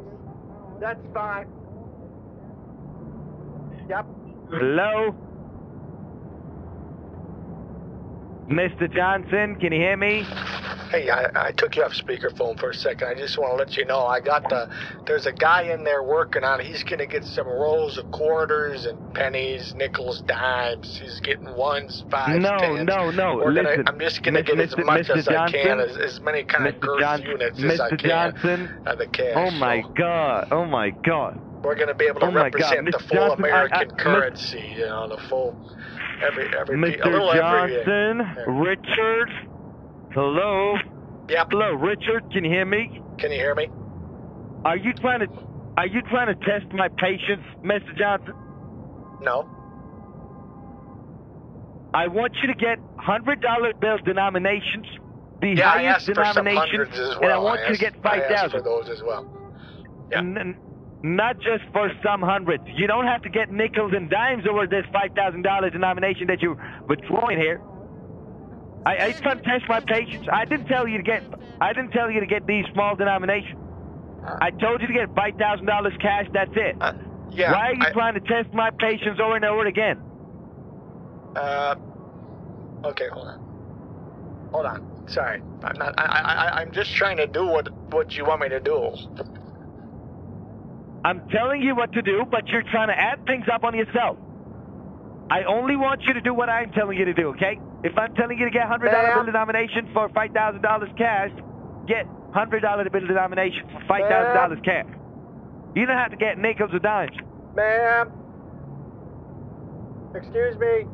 [0.79, 1.47] that's fine.
[3.89, 4.05] Yep.
[4.49, 5.13] Hello,
[8.49, 8.91] Mr.
[8.93, 9.55] Johnson.
[9.57, 10.23] Can you hear me?
[10.89, 13.07] Hey, I, I took you off speakerphone for a second.
[13.07, 14.67] I just want to let you know I got the.
[15.05, 16.59] There's a guy in there working on.
[16.59, 16.65] it.
[16.65, 20.97] He's gonna get some rolls of quarters and pennies, nickels, dimes.
[20.99, 22.87] He's getting ones, fives, No, tens.
[22.87, 23.39] no, no.
[23.39, 24.45] Gonna, Listen, I'm just gonna Mr.
[24.47, 24.85] get as Mr.
[24.85, 25.17] much Mr.
[25.17, 26.79] as I can, Johnson, as, as many kind of Mr.
[26.79, 27.99] girth John- units as I Mr.
[27.99, 28.09] can.
[28.09, 28.69] Johnson.
[28.87, 29.33] of the cash.
[29.35, 30.47] Oh my So God!
[30.51, 31.39] Oh my God!
[31.63, 33.89] We're gonna be able to Oh my God, represent the full Johnson, I- I- American
[33.89, 33.97] Mr.
[33.99, 34.73] currency.
[34.75, 35.55] You know, the full
[36.21, 37.05] every every Mr.
[37.05, 37.83] little every.
[37.85, 39.29] Johnson, Richard.
[40.13, 40.75] Hello,
[41.29, 41.47] Yep.
[41.51, 42.31] hello, Richard.
[42.31, 43.01] Can you hear me?
[43.17, 43.67] Can you hear me?
[44.65, 45.27] Are you trying to
[45.77, 47.95] are you trying to test my patience, Mr.
[47.97, 48.33] Johnson?
[49.21, 49.47] No.
[51.93, 54.85] I want you to get hundred dollar bill denominations,
[55.41, 57.23] the Yeah, I highest asked for some denomination, hundreds as well.
[57.23, 59.25] and I want you asked, to get I five for those as well.
[60.11, 60.21] Yeah.
[61.01, 62.63] Not just for some hundreds.
[62.75, 66.41] You don't have to get nickels and dimes over this five thousand dollar denomination that
[66.41, 67.61] you're withdrawing here.
[68.85, 70.27] I, I trying to test my patience.
[70.31, 71.23] I didn't tell you to get.
[71.61, 73.57] I didn't tell you to get these small denominations.
[74.41, 76.27] I told you to get five thousand dollars cash.
[76.33, 76.75] That's it.
[76.81, 76.93] Uh,
[77.31, 77.51] yeah.
[77.53, 80.01] Why are you I- trying to test my patience over and over again?
[81.35, 81.75] Uh,
[82.85, 84.49] okay, hold on.
[84.51, 85.03] Hold on.
[85.07, 85.93] Sorry, I'm not.
[85.97, 88.91] I, I, I, I'm just trying to do what what you want me to do.
[91.03, 94.17] I'm telling you what to do, but you're trying to add things up on yourself.
[95.31, 97.59] I only want you to do what I'm telling you to do, okay?
[97.83, 101.31] If I'm telling you to get hundred dollar bill denomination for five thousand dollars cash,
[101.87, 104.87] get hundred dollar bill denomination for five thousand dollars cash.
[105.75, 107.15] You don't have to get nickels or dimes.
[107.55, 108.11] Ma'am.
[110.15, 110.85] Excuse me.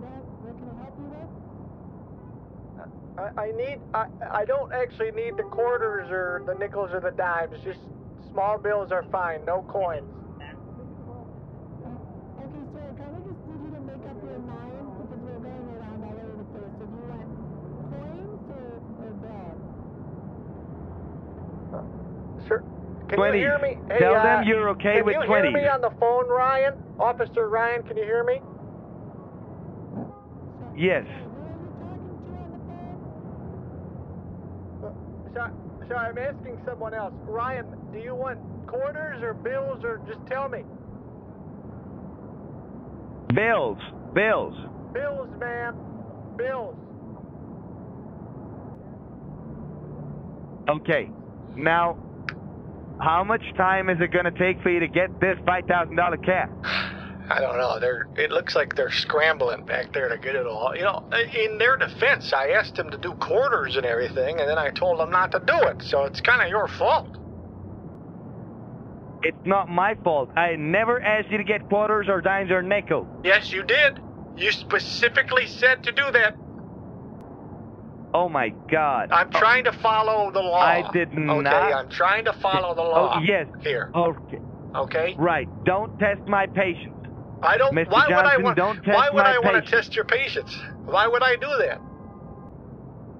[0.00, 1.28] Ma'am, what can I help you with?
[3.18, 3.80] I, I need.
[3.92, 7.58] I, I don't actually need the quarters or the nickels or the dimes.
[7.64, 7.80] Just
[8.34, 9.44] small bills are fine.
[9.46, 10.10] No coins.
[10.34, 10.50] Okay,
[12.74, 16.02] sir, can we just need you to make up your mind because we're going around
[16.02, 16.74] all over the place.
[16.74, 17.30] So do you want
[17.94, 19.14] coins or, or
[21.78, 22.48] bills?
[22.48, 22.58] Sir,
[23.08, 23.38] can 20s.
[23.38, 23.78] you hear me?
[23.88, 26.74] Hey, Tell uh, them you're okay can with you hear me on the phone, Ryan?
[26.98, 28.40] Officer Ryan, can you hear me?
[30.76, 31.06] Yes.
[34.82, 36.16] Who are you talking to on the phone?
[36.16, 37.14] Sorry, I'm asking someone else.
[37.26, 40.64] Ryan, do you want quarters or bills or just tell me?
[43.34, 43.78] Bills.
[44.14, 44.54] Bills.
[44.92, 45.76] Bills, ma'am.
[46.36, 46.76] Bills.
[50.68, 51.10] Okay.
[51.56, 51.98] Now,
[53.00, 55.96] how much time is it going to take for you to get this five thousand
[55.96, 56.48] dollar cash?
[57.30, 57.80] I don't know.
[57.80, 58.06] They're.
[58.16, 60.76] It looks like they're scrambling back there to get it all.
[60.76, 64.58] You know, in their defense, I asked them to do quarters and everything, and then
[64.58, 65.82] I told them not to do it.
[65.82, 67.16] So it's kind of your fault.
[69.22, 70.30] It's not my fault.
[70.36, 73.06] I never asked you to get quarters or dimes or nickels.
[73.24, 73.98] Yes, you did.
[74.36, 76.36] You specifically said to do that.
[78.12, 79.10] Oh my God.
[79.10, 79.38] I'm oh.
[79.38, 80.60] trying to follow the law.
[80.60, 81.46] I did not.
[81.46, 83.16] Okay, I'm trying to follow the law.
[83.16, 83.46] Oh yes.
[83.62, 83.90] Here.
[83.94, 84.40] Okay.
[84.74, 85.14] Okay.
[85.18, 85.48] Right.
[85.64, 86.93] Don't test my patience.
[87.44, 87.74] I don't.
[87.74, 87.90] Mr.
[87.90, 88.56] Why would I Johnson, want?
[88.56, 89.70] don't test why would my I want to patience.
[89.86, 90.56] test your patience?
[90.84, 91.80] Why would I do that?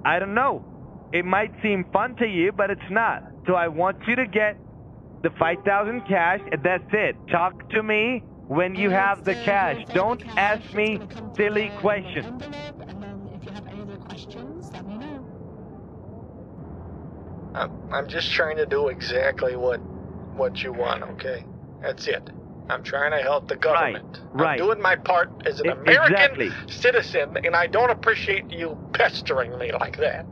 [0.05, 0.65] I don't know.
[1.13, 3.23] It might seem fun to you, but it's not.
[3.47, 4.57] So I want you to get
[5.23, 7.17] the 5000 cash, and that's it.
[7.31, 9.85] Talk to me when you have the cash.
[9.95, 11.01] Don't ask me
[11.37, 12.27] silly questions.
[12.27, 15.25] And then if you have any other questions, let me know.
[17.55, 19.79] I'm, I'm just trying to do exactly what
[20.37, 21.03] what you want.
[21.05, 21.45] Okay,
[21.81, 22.29] that's it.
[22.71, 24.21] I'm trying to help the government.
[24.33, 24.61] right.
[24.61, 26.51] I'm doing my part as an American exactly.
[26.67, 30.27] citizen, and I don't appreciate you pestering me like that.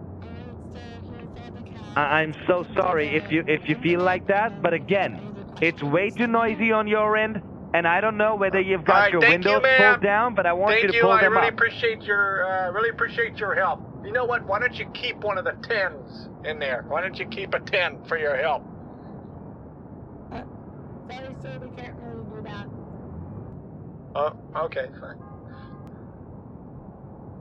[1.94, 5.20] I- I'm so sorry if you if you feel like that, but again,
[5.60, 7.42] it's way too noisy on your end,
[7.74, 10.34] and I don't know whether you've got All right, your thank you, windows pulled down,
[10.34, 11.02] but I want Thank you to you.
[11.02, 11.54] pull I them really up.
[11.54, 13.82] appreciate your uh, really appreciate your help.
[14.06, 14.46] You know what?
[14.46, 16.86] Why don't you keep one of the tens in there?
[16.88, 18.64] Why don't you keep a ten for your help?
[21.10, 22.66] Sorry, sir, we can't really do that.
[24.14, 25.18] Oh, okay, fine.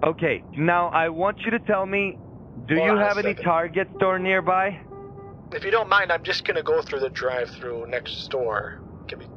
[0.04, 2.18] Okay, now I want you to tell me,
[2.68, 3.34] do Hold you have any.
[3.36, 4.80] Target store nearby?
[5.52, 8.80] If you don't mind, I'm just gonna go through the drive-through next door.
[9.08, 9.28] Give me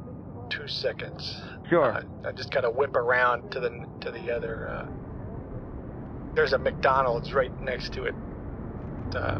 [0.49, 1.41] two seconds.
[1.69, 1.93] Sure.
[1.93, 4.69] Uh, I just gotta whip around to the to the other.
[4.69, 4.87] Uh,
[6.33, 8.15] there's a McDonald's right next to it.
[9.15, 9.39] Uh,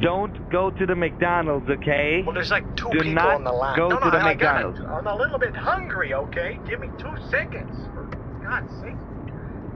[0.00, 2.22] Don't go to the McDonald's, okay?
[2.24, 3.76] well, there's like two Do people not on the line.
[3.76, 4.80] go no, to no, the I McDonald's.
[4.80, 6.14] I'm a little bit hungry.
[6.14, 7.76] Okay, give me two seconds.
[7.94, 8.04] For
[8.42, 8.96] God's sake.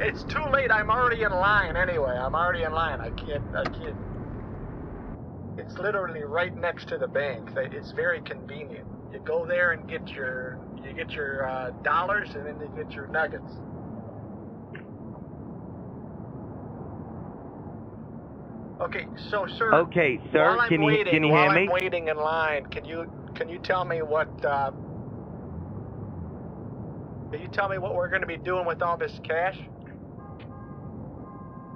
[0.01, 0.71] It's too late.
[0.71, 2.13] I'm already in line anyway.
[2.17, 3.01] I'm already in line.
[3.01, 3.45] I can't.
[3.55, 3.97] I can't.
[5.57, 7.51] It's literally right next to the bank.
[7.57, 8.87] It's very convenient.
[9.13, 12.93] You go there and get your you get your uh, dollars and then you get
[12.93, 13.53] your nuggets.
[18.85, 19.75] Okay, so sir.
[19.75, 21.73] Okay, sir, while I'm can you waiting, can you while hear I'm me?
[21.73, 24.71] waiting in line, can you can you tell me what uh,
[27.33, 29.59] can you tell me what we're going to be doing with all this cash?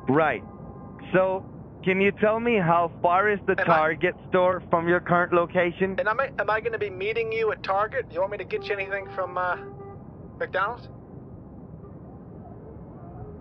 [0.08, 0.42] Right.
[1.14, 1.44] So,
[1.82, 5.32] can you tell me how far is the Am I- Target store from your current
[5.32, 5.96] location?
[5.98, 8.08] And am I am I going to be meeting you at Target?
[8.10, 9.56] Do you want me to get you anything from uh,
[10.38, 10.88] McDonald's?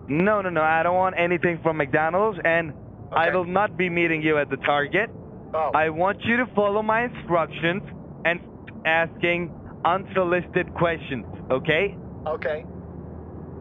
[0.08, 0.62] No, no, no.
[0.62, 2.72] I don't want anything from McDonald's, and
[3.12, 5.10] I will not be meeting you at the Target.
[5.54, 7.82] Oh, I want you to follow my instructions
[8.24, 8.40] and
[8.84, 9.50] asking
[9.84, 11.96] unsolicited questions, okay?
[12.26, 12.64] okay.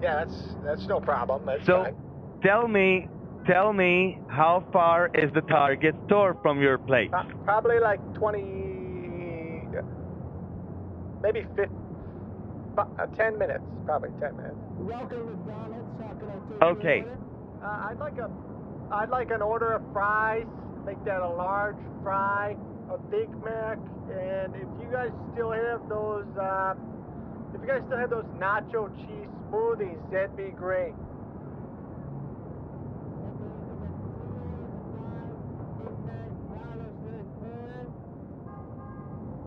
[0.01, 0.35] Yeah, that's
[0.65, 1.45] that's no problem.
[1.45, 1.95] That's So, fine.
[2.43, 3.07] tell me,
[3.47, 7.09] tell me how far is the Target store from your place?
[7.09, 8.43] Pro- Probably like 20,
[11.23, 11.73] maybe 50,
[12.77, 13.63] uh, 10 minutes.
[13.85, 14.55] Probably 10 minutes.
[14.77, 16.03] Welcome to McDonald's.
[16.03, 16.99] How can I take Okay.
[16.99, 17.17] order?
[17.63, 18.29] Uh, I'd like a,
[18.91, 20.45] I'd like an order of fries.
[20.85, 22.55] Make that a large fry,
[22.89, 23.77] a Big Mac,
[24.09, 26.73] and if you guys still have those, uh,
[27.53, 30.93] if you guys still have those nacho cheese smoothies, that'd be great.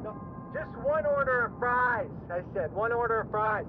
[0.04, 0.14] No,
[0.52, 2.10] just one order of fries.
[2.30, 3.64] I said one order of fries.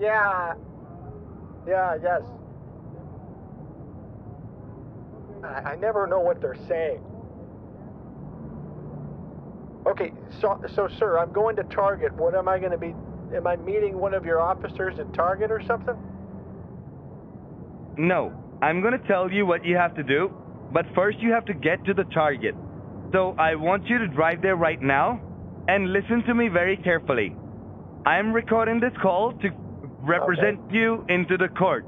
[0.00, 0.54] Yeah.
[1.68, 2.22] Yeah, yes.
[5.44, 7.00] I, I never know what they're saying.
[9.86, 12.14] Okay, so, so, sir, I'm going to Target.
[12.14, 12.94] What am I going to be?
[13.34, 15.96] Am I meeting one of your officers at Target or something?
[17.96, 18.32] No,
[18.62, 20.32] I'm going to tell you what you have to do,
[20.72, 22.54] but first you have to get to the Target.
[23.12, 25.20] So I want you to drive there right now
[25.68, 27.34] and listen to me very carefully.
[28.06, 29.48] I'm recording this call to
[30.02, 31.84] represent you into the court.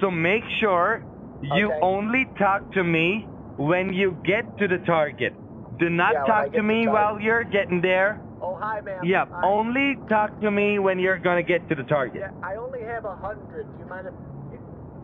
[0.00, 1.02] So make sure
[1.42, 1.80] you Okay.
[1.82, 3.26] only talk to me
[3.56, 5.34] when you get to the Target.
[5.78, 8.20] Do not Yeah, talk to to me while you're getting there.
[8.40, 9.04] Oh, hi, ma'am.
[9.04, 12.20] Yeah, I, only talk to me when you're going to get to the Target.
[12.20, 13.64] Yeah, I only have a hundred.
[13.64, 14.14] Do you mind if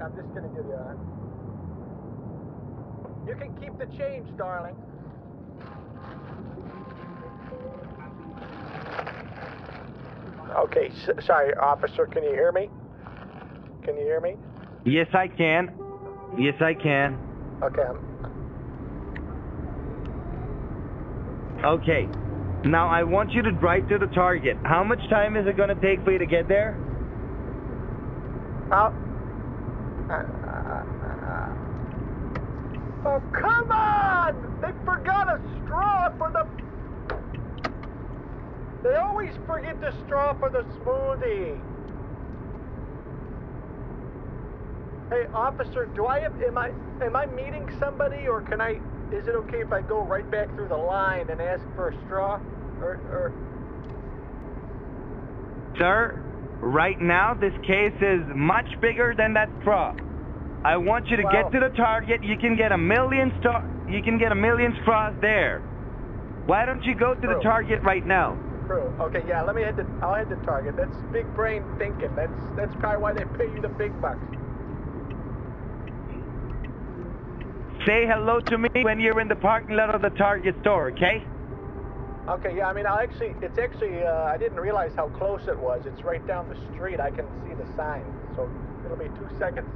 [0.02, 0.96] I'm just gonna give you a
[3.28, 4.76] You can keep the change, darling.
[10.64, 12.06] Okay, s- sorry, officer.
[12.06, 12.68] Can you hear me?
[13.84, 14.36] Can you hear me?
[14.84, 15.70] Yes, I can.
[16.36, 17.18] Yes, I can.
[17.62, 17.82] Okay.
[21.64, 22.08] Okay.
[22.64, 24.60] Now I want you to drive to the Target.
[24.64, 26.80] How much time is it going to take for you to get there?
[28.70, 28.94] I'll,
[30.08, 30.14] uh,
[33.06, 34.32] oh, come on!
[34.60, 36.59] They forgot a straw for the.
[38.82, 41.58] They always forget the straw for the smoothie.
[45.10, 46.32] Hey, officer, do I have?
[46.42, 46.70] Am I?
[47.04, 48.78] Am I meeting somebody, or can I?
[49.12, 51.94] Is it okay if I go right back through the line and ask for a
[52.06, 52.38] straw,
[52.80, 53.32] or, or?
[55.78, 56.22] Sir,
[56.62, 59.94] right now this case is much bigger than that straw.
[60.64, 61.30] I want you to Wow.
[61.30, 62.22] get to the Target.
[62.22, 65.60] You can get a million star you can get a million straws there.
[66.46, 68.49] Why don't you go to the Target right now?
[68.70, 68.94] True.
[69.00, 69.42] Okay, yeah.
[69.42, 69.86] Let me head to.
[70.00, 70.76] I'll head to Target.
[70.76, 72.14] That's big brain thinking.
[72.14, 74.22] That's that's probably why they pay you the big bucks.
[77.84, 81.24] Say hello to me when you're in the parking lot of the Target store, okay?
[82.28, 82.68] Okay, yeah.
[82.68, 83.34] I mean, I'll actually.
[83.42, 84.04] It's actually.
[84.04, 85.84] Uh, I didn't realize how close it was.
[85.84, 87.00] It's right down the street.
[87.00, 88.04] I can see the sign.
[88.36, 88.48] So
[88.84, 89.66] it'll be two seconds.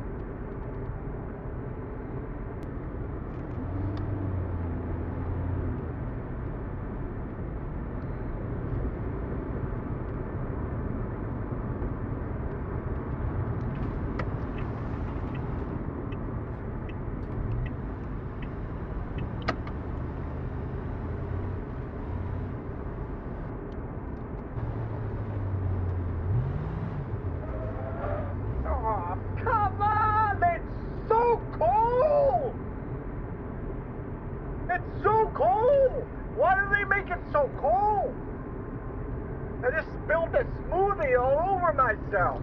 [41.85, 42.41] myself.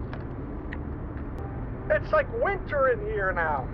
[1.90, 3.68] It's like winter in here now.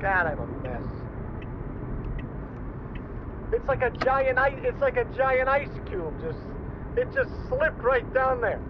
[0.00, 0.82] God, I'm a mess.
[3.52, 4.58] It's like a giant ice.
[4.62, 6.12] It's like a giant ice cube.
[6.20, 6.38] Just,
[6.96, 8.60] it just slipped right down there.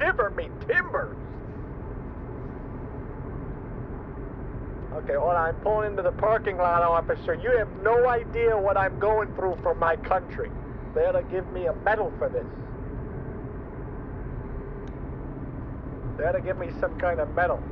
[0.00, 1.16] Timber me timbers.
[4.94, 5.48] Okay, hold on.
[5.48, 7.34] I'm pulling into the parking lot, officer.
[7.34, 10.50] You have no idea what I'm going through for my country.
[10.94, 12.46] They ought to give me a medal for this.
[16.16, 17.62] They ought to give me some kind of medal.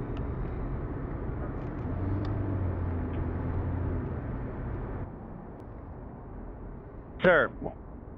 [7.23, 7.51] Sir,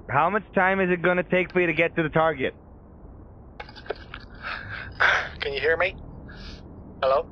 [0.09, 2.55] how much time is it going to take for you to get to the target?
[5.41, 5.95] Can you hear me?
[7.03, 7.27] Hello?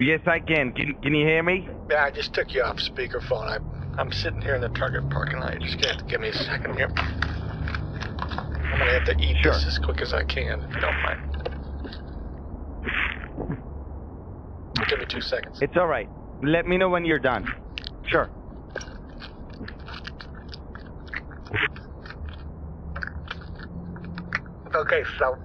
[0.00, 0.72] Yes, I can.
[0.72, 1.68] Can, can you hear me?
[1.90, 3.46] Yeah, I just took you off speakerphone.
[3.46, 3.58] I,
[4.00, 5.52] I'm sitting here in the Target parking lot.
[5.52, 6.90] You're just gonna give me a second here.
[6.96, 9.52] I'm gonna have to eat Sure.
[9.52, 11.20] this as quick as I can, if you don't mind.
[14.88, 15.58] Give me two seconds.
[15.60, 16.08] It's all right.
[16.42, 17.46] Let me know when you're done.
[18.06, 18.30] Sure.
[24.74, 25.36] Okay, so.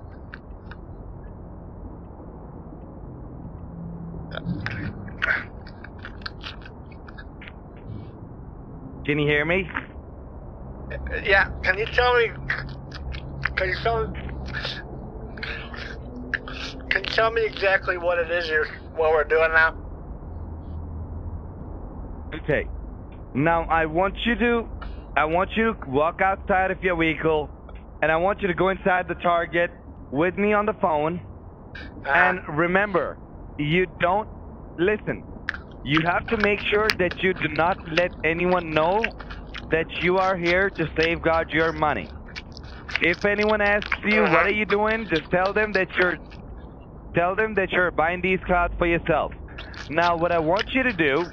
[9.06, 9.70] Can you hear me?
[11.24, 12.30] Yeah, can you tell me?
[13.56, 14.14] Can you tell me?
[16.90, 19.76] Can you tell me exactly what it is you're what we're doing now?
[22.36, 22.68] Okay.
[23.34, 24.68] Now I want you to
[25.18, 27.50] I want you to walk outside of your vehicle
[28.02, 29.72] and I want you to go inside the target
[30.12, 31.22] with me on the phone.
[32.06, 32.30] Ah.
[32.30, 33.18] And remember,
[33.58, 34.28] you don't
[34.78, 35.24] listen.
[35.86, 39.04] You have to make sure that you do not let anyone know
[39.72, 42.10] that you are here to safeguard your money.
[43.02, 44.34] If anyone asks you ah.
[44.34, 46.18] what are you doing, just tell them that you're
[47.14, 49.32] tell them that you're buying these clouds for yourself.
[49.90, 51.24] Now what I want you to do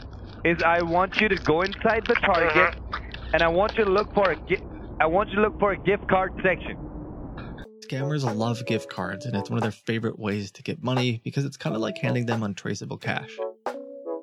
[0.45, 3.02] is I want you to go inside the target uh-huh.
[3.33, 4.63] And I want you to look for a gi-
[5.01, 6.77] I want you to look for a gift card section.
[7.87, 11.45] Scammers love gift cards, and it's one of their favorite ways to get money because
[11.45, 13.37] it's kind of like handing them untraceable cash.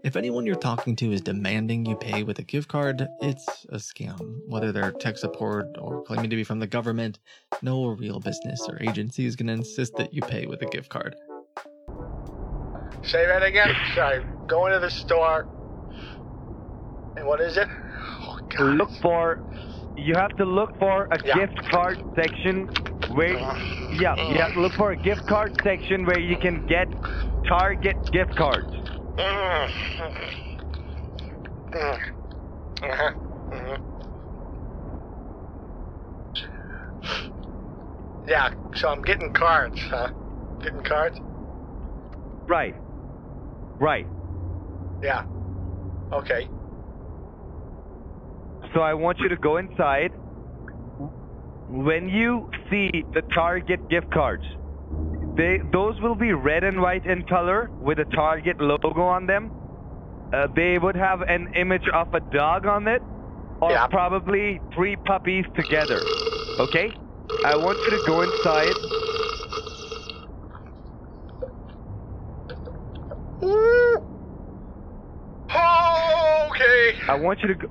[0.01, 3.75] If anyone you're talking to is demanding you pay with a gift card, it's a
[3.75, 4.39] scam.
[4.47, 7.19] Whether they're tech support or claiming to be from the government,
[7.61, 10.89] no real business or agency is going to insist that you pay with a gift
[10.89, 11.15] card.
[13.03, 13.75] Say that again.
[13.93, 14.25] Sorry.
[14.47, 15.47] Go into the store.
[17.17, 17.67] And what is it?
[18.57, 18.75] God.
[18.75, 19.39] Look for
[19.95, 21.35] you have to look for a Yeah.
[21.35, 22.69] gift card section
[23.07, 23.39] where
[23.91, 26.87] yeah, you have to look for a gift card section where you can get
[27.47, 28.67] Target gift cards.
[29.17, 29.67] Uh-huh.
[33.51, 33.77] Mhm.
[38.27, 40.09] Yeah, so I'm getting cards, huh?
[40.61, 41.19] Getting cards?
[42.47, 42.75] Right.
[43.79, 44.07] Right.
[45.01, 45.23] Yeah.
[46.11, 46.47] Okay.
[48.73, 50.11] So I want you to go inside.
[51.67, 54.43] When you see the Target gift cards,
[55.35, 59.51] they those will be red and white in color with a Target logo on them.
[60.33, 63.01] Uh, they would have an image of a dog on it,
[63.61, 63.87] or Yeah.
[63.87, 66.01] probably three puppies together.
[66.59, 66.91] Okay?
[67.45, 68.75] I want you to go inside.
[76.49, 76.99] Okay.
[77.07, 77.67] I want you to go.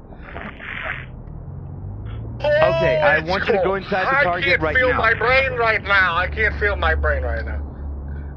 [2.41, 4.79] Okay, I it's want you to go inside the target right now.
[4.79, 6.17] I can't feel my brain right now.
[6.17, 7.59] I can't feel my brain right now.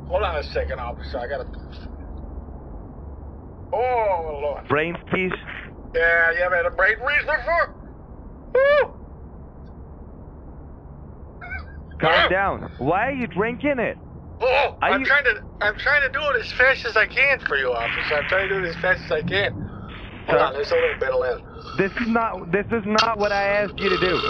[0.07, 1.19] Hold on a second, officer.
[1.19, 1.45] I gotta.
[3.73, 4.67] Oh Lord.
[4.67, 5.31] Brain please.
[5.93, 7.75] Yeah, you ever had a brain freeze before?
[8.55, 8.93] Woo!
[11.99, 12.71] Calm down.
[12.79, 13.97] Why are you drinking it?
[14.41, 15.43] Oh, I'm you- trying to.
[15.61, 18.15] I'm trying to do it as fast as I can for you, officer.
[18.15, 19.70] I'm trying to do it as fast as I can.
[20.31, 21.41] Hold on, there's little bit of.
[21.77, 24.17] This is not this is not what I asked you to do.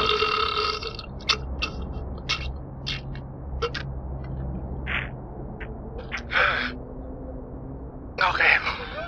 [8.22, 8.56] Okay.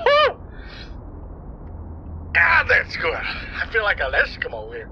[0.05, 0.33] Woo!
[2.33, 3.13] God, that's good.
[3.13, 4.89] I feel like an Eskimo here.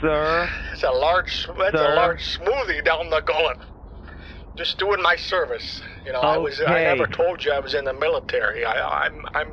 [0.00, 1.48] Sir, It's a large.
[1.58, 3.58] That's a large smoothie down the gullet.
[4.60, 5.80] Just doing my service.
[6.04, 6.60] You know, I was.
[6.60, 8.62] I never told you I was in the military.
[8.66, 9.24] I, I'm.
[9.32, 9.48] I'm.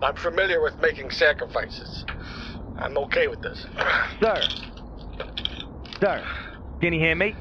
[0.00, 2.04] I'm familiar with making sacrifices.
[2.78, 3.66] I'm okay with this.
[4.20, 4.40] sir.
[5.98, 6.24] Sir,
[6.80, 7.34] can you hear me?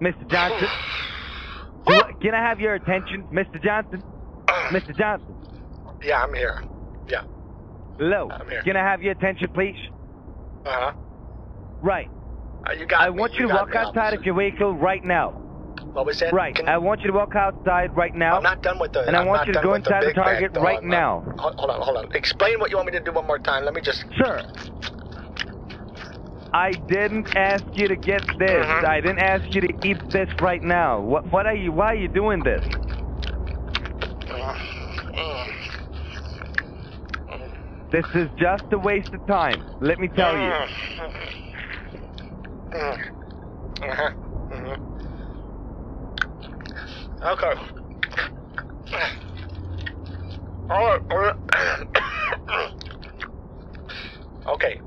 [0.00, 0.26] Mr.
[0.30, 0.66] Johnson?
[1.88, 3.62] I- can I have your attention, Mr.
[3.62, 4.02] Johnson?
[4.48, 4.96] Mr.
[4.96, 5.36] Johnson.
[6.02, 6.64] Yeah, I'm here.
[7.06, 7.24] Yeah.
[7.98, 8.30] Hello.
[8.30, 8.62] I'm here.
[8.62, 9.76] Can I have your attention, please?
[10.64, 10.92] Uh huh.
[11.82, 12.08] Right.
[12.66, 13.20] Uh, you got I me.
[13.20, 15.42] want you to walk outside of your vehicle right now.
[15.96, 16.30] What was that?
[16.30, 16.54] Right.
[16.54, 18.36] Can- I want you to walk outside right now.
[18.36, 19.06] I'm not done with the.
[19.06, 21.22] And I I'm want you to go the inside the Mac, Target right I'm now.
[21.24, 22.04] not- Hold on, hold on.
[22.12, 23.64] Explain what you want me to do one more time.
[23.64, 24.04] Let me just.
[24.18, 24.42] Sir,
[26.52, 28.66] I didn't ask you to get this.
[28.66, 28.84] Mhm.
[28.84, 31.00] I didn't ask you to eat this right now.
[31.00, 31.72] What, what are you?
[31.72, 32.62] Why are you doing this?
[37.90, 39.64] This is just a waste of time.
[39.80, 40.50] Let me tell you.
[40.50, 41.08] Uh-huh.
[42.74, 44.12] Mhm.
[47.26, 47.54] Okay.
[50.70, 51.36] All right.
[54.46, 54.80] okay.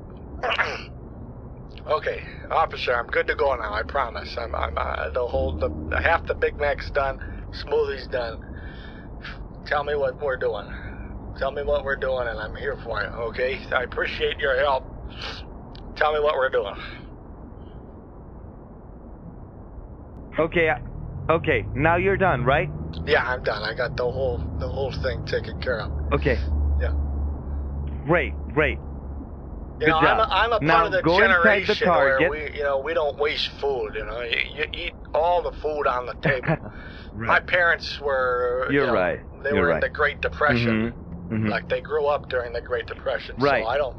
[1.86, 3.74] okay, officer, I'm good to go now.
[3.74, 4.34] I promise.
[4.38, 4.54] I'm.
[4.54, 4.78] I'm.
[4.78, 5.52] Uh, the whole.
[5.58, 7.20] The half the Big Mac's done.
[7.52, 8.42] Smoothie's done.
[9.66, 10.66] Tell me what we're doing.
[11.38, 13.08] Tell me what we're doing, and I'm here for you.
[13.08, 13.62] Okay.
[13.70, 14.86] I appreciate your help.
[15.94, 16.74] Tell me what we're doing.
[20.38, 20.78] Okay, uh,
[21.36, 21.66] okay.
[21.74, 22.70] Now you're done, right?
[23.06, 23.62] Yeah, I'm done.
[23.62, 25.90] I got the whole the whole thing taken care of.
[26.12, 26.38] Okay.
[26.80, 26.92] Yeah.
[28.06, 28.78] Great, great.
[29.80, 30.04] You Good know, job.
[30.04, 32.62] I'm a, I'm a Now part of the go inside the generation where we, you
[32.62, 33.94] know, we don't waste food.
[33.94, 36.48] You know, you, you eat all the food on the table.
[37.14, 37.26] right.
[37.26, 38.66] My parents were.
[38.70, 39.20] You're You're know, right.
[39.42, 40.94] They You're were in the Great Depression.
[41.30, 41.48] Mhm, mhm.
[41.48, 43.36] Like they grew up during the Great Depression.
[43.38, 43.64] Right.
[43.64, 43.96] So I don't,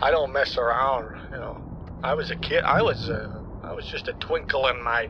[0.00, 1.16] I don't mess around.
[1.32, 1.62] You know,
[2.04, 2.62] I was a kid.
[2.64, 5.08] I was, uh, I was just a twinkle in my,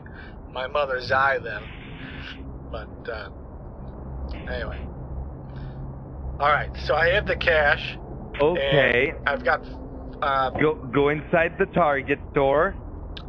[0.53, 1.63] my mother's eye then.
[2.71, 3.29] But uh,
[4.51, 4.79] anyway.
[6.39, 6.69] All right.
[6.85, 7.97] So I have the cash.
[8.41, 9.13] Okay.
[9.25, 9.61] I've got.
[10.21, 12.75] Uh, Go go inside the Target store.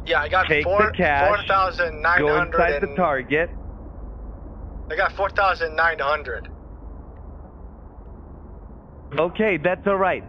[0.05, 2.59] yeah, I got Take four four thousand nine Go hundred.
[2.59, 3.49] inside the Target.
[4.91, 6.49] I got four thousand nine hundred.
[9.17, 10.23] Okay, that's all right.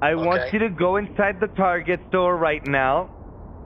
[0.00, 3.08] I want you to go inside the Target store right now,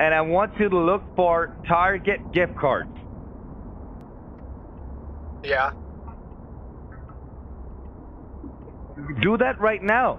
[0.01, 2.91] and I want you to look for Target gift cards.
[5.43, 5.73] Yeah.
[9.21, 10.17] Do that right now.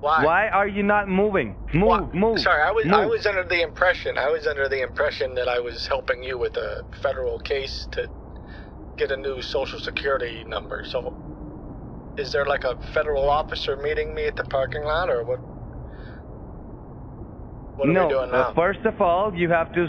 [0.00, 0.24] Why?
[0.24, 1.56] Why are you not moving?
[1.72, 2.38] Move, Well, move.
[2.40, 2.94] Sorry, I was move.
[2.94, 6.38] I was under the impression I was under the impression that I was helping you
[6.38, 8.08] with a federal case to
[8.96, 10.84] get a new social security number.
[10.84, 11.14] So
[12.18, 15.40] is there like a federal officer meeting me at the parking lot or what
[17.76, 19.86] what no, uh, first of all, you have to.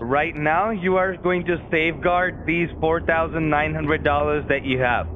[0.00, 4.78] Right now, you are going to safeguard these four thousand nine hundred dollars that you
[4.80, 5.06] have,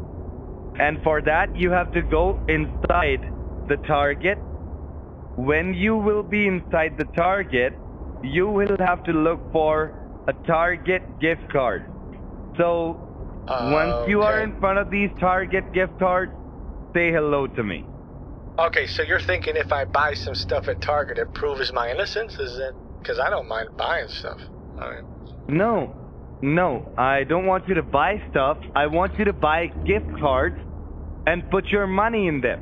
[0.79, 3.21] and for that, you have to go inside
[3.69, 4.39] the Target.
[5.37, 7.75] When you will be inside the Target,
[8.23, 9.93] you will have to look for
[10.29, 11.83] a Target gift card.
[12.57, 13.07] So
[13.49, 16.33] Uh, once you are in front of these Target gift cards,
[16.95, 17.90] say hello to me.
[18.59, 22.39] Okay, so you're thinking if I buy some stuff at Target it proves my innocence?
[22.39, 22.75] Is it
[23.05, 24.39] cuz I don't mind buying stuff.
[24.79, 25.05] I mean,
[25.49, 25.97] No,
[26.43, 28.59] no, I don't want you to buy stuff.
[28.75, 30.57] I want you to buy gift cards
[31.27, 32.61] and put your money in them.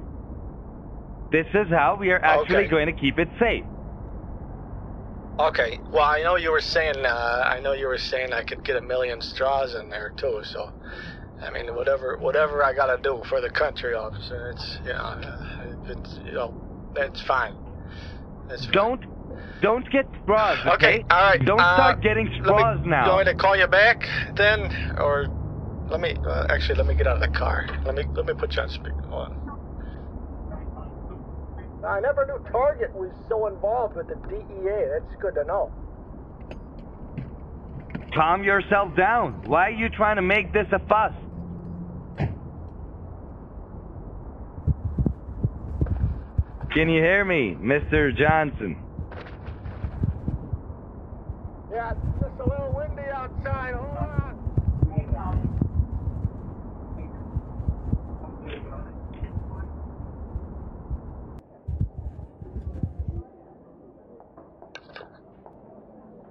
[1.33, 2.69] This is how we are actually Okay.
[2.69, 3.67] going to keep it safe.
[5.39, 5.79] Okay.
[5.93, 7.05] Well, I know you were saying.
[7.05, 10.41] Uh, I know you were saying I could get a million straws in there too.
[10.45, 10.71] So,
[11.43, 14.51] I mean, whatever, whatever I gotta do for the country, officer.
[14.51, 15.58] It's you know, uh,
[15.89, 16.55] it's you know,
[16.97, 17.55] it's fine.
[18.51, 18.73] It's fine.
[18.73, 19.05] Don't,
[19.61, 20.59] don't get straws.
[20.61, 20.73] Okay.
[20.75, 21.05] Okay.
[21.11, 21.45] All right.
[21.45, 23.09] Don't uh, start getting let me- straws You now.
[23.15, 24.07] want me to call you back
[24.37, 24.61] then,
[24.99, 25.27] or
[25.91, 26.15] let me?
[26.27, 27.67] Uh, actually, let me get out of the car.
[27.85, 29.03] Let me let me put you on speaker.
[29.09, 29.45] Hold on.
[31.87, 34.89] I never knew Target was so involved with the DEA.
[34.99, 35.71] That's good to know.
[38.15, 39.43] Calm yourself down.
[39.47, 41.13] Why are you trying to make this a fuss?
[46.73, 48.15] Can you hear me, Mr.
[48.17, 48.77] Johnson?
[51.73, 53.75] Yeah, it's just a little windy outside.
[53.75, 54.19] Hold on.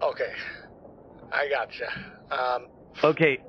[0.03, 0.31] Okay,
[1.31, 1.87] I gotcha.
[2.31, 2.67] Um,
[3.03, 3.39] Okay,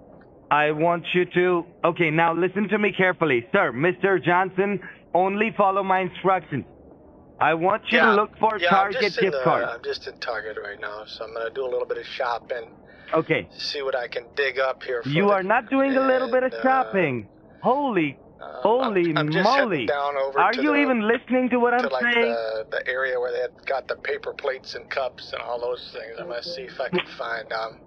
[0.51, 1.65] I want you to.
[1.85, 3.47] Okay, now listen to me carefully.
[3.52, 4.23] Sir, Mr.
[4.23, 4.81] Johnson,
[5.15, 6.65] only follow my instructions.
[7.40, 9.70] I want you yeah, to look for yeah, Target gift the- cards.
[9.73, 12.70] I'm just in Target right now, so I'm gonna do a little bit of shopping,
[13.15, 15.02] Okay, see what I can dig up here.
[15.02, 17.28] For you the- are not doing a little bit of and, uh, shopping.
[17.62, 19.86] Holy, uh, holy I'm, I'm moly.
[19.86, 22.32] down over Are you the, even listening to what I'm like saying?
[22.32, 25.90] the, the area where they had got the paper plates and cups and all those
[25.93, 26.16] things.
[26.19, 27.81] I'm gonna see if I can find um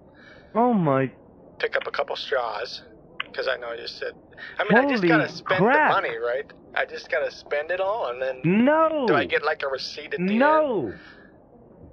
[0.56, 1.10] Oh my.
[1.60, 2.82] pick up a couple straws
[3.26, 4.14] because I know you said.
[4.60, 5.90] I mean, I just Holy gotta spend crap.
[5.90, 6.52] the money, right?
[6.76, 9.06] I just gotta spend it all, and then No.
[9.08, 10.88] do I get like a receipt at the No.
[10.88, 11.00] end?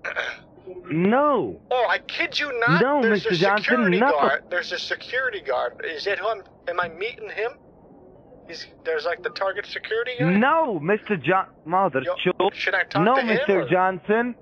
[0.05, 0.11] No.
[0.91, 1.61] no.
[1.71, 2.81] Oh, I kid you not.
[2.83, 3.33] No, There's Mr.
[3.33, 4.11] a Johnson, security no.
[4.13, 4.45] guard.
[4.51, 5.85] There's a security guard.
[5.85, 6.43] Is it who I'm?
[6.69, 7.53] Am I meeting him?
[8.47, 10.31] He's there's like the target security guy.
[10.31, 11.21] No, Mr.
[11.23, 11.47] John.
[11.65, 12.15] Mother Yo,
[12.55, 13.39] should I talk No, to him?
[13.39, 13.69] Mr.
[13.71, 14.35] Johnson.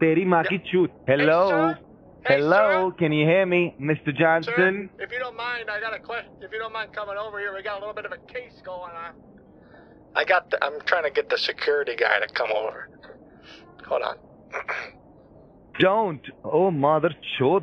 [0.00, 0.90] Teri maa ki chut.
[1.06, 1.48] Hello.
[1.50, 1.78] sir?
[2.28, 2.90] Hey, Hello.
[2.90, 2.96] sir?
[2.98, 4.06] Can you hear me, Mr.
[4.06, 4.90] Sir, Johnson?
[4.98, 6.30] if you don't mind, I got a question.
[6.42, 8.60] If you don't mind coming over here, we got a little bit of a case
[8.64, 9.14] going on.
[10.14, 10.50] I got.
[10.50, 12.90] The, I'm trying to get the security guy to come over.
[13.86, 14.16] Hold on.
[15.80, 16.20] Don't.
[16.44, 17.62] Oh, mother chut.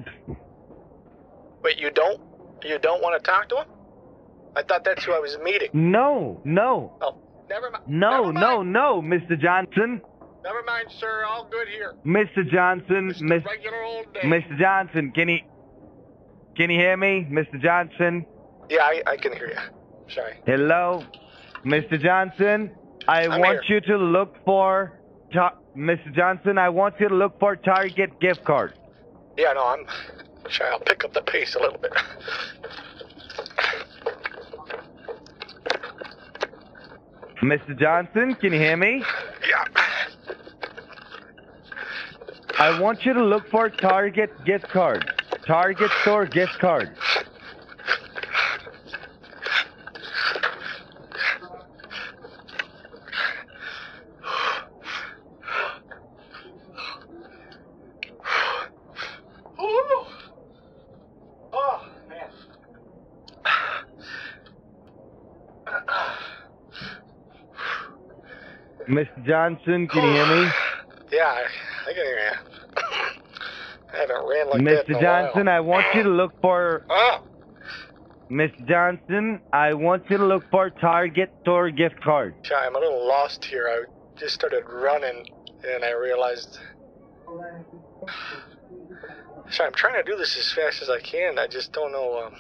[1.64, 2.22] Wait, you don't?
[2.64, 3.66] You don't want to talk to him?
[4.56, 5.70] I thought that's who I was meeting.
[5.74, 7.18] No, no, Oh,
[7.50, 7.84] never mind.
[7.88, 8.74] no, never no, mind.
[8.74, 9.38] no, Mr.
[9.40, 10.02] Johnson.
[10.46, 11.26] Never mind, sir.
[11.28, 11.96] All good here.
[12.06, 12.48] Mr.
[12.48, 14.22] Johnson, Just a regular old day.
[14.22, 14.58] Mr.
[14.60, 15.40] Johnson, can you,
[16.56, 17.60] can you hear me, Mr.
[17.60, 18.26] Johnson?
[18.70, 20.14] Yeah, I, I can hear you.
[20.14, 20.36] Sorry.
[20.46, 21.04] Hello,
[21.66, 22.00] Mr.
[22.00, 22.70] Johnson.
[23.08, 23.80] I I'm want here.
[23.80, 25.00] you to look for,
[25.76, 26.14] Mr.
[26.16, 26.60] Johnson.
[26.60, 28.74] I want you to look for Target gift card.
[29.38, 29.86] Yeah, no, I'm.
[30.52, 31.92] Sorry, I'll pick up the pace a little bit.
[37.42, 37.78] Mr.
[37.78, 39.04] Johnson, can you hear me?
[39.48, 39.85] Yeah.
[42.58, 45.06] I want you to look for Target gift card.
[45.46, 46.96] Target store gift card.
[68.88, 69.26] Mr.
[69.26, 70.52] Johnson, can you hear me?
[71.12, 71.48] Yeah,
[71.96, 72.32] can hear you.
[73.94, 75.02] I haven't ran like that Mr.
[75.02, 75.48] Johnson.
[75.48, 77.24] I want you to look for Oh,
[78.30, 78.68] Mr.
[78.68, 82.36] Johnson, I want you to look for Target store gift card.
[82.44, 83.68] sorry, I'm a little lost here.
[83.68, 83.84] I
[84.20, 85.26] just started running,
[85.64, 86.60] and I realized.
[89.52, 91.38] Sorry, I'm trying to do this as fast as I can.
[91.38, 92.26] I just don't know.
[92.26, 92.34] Um,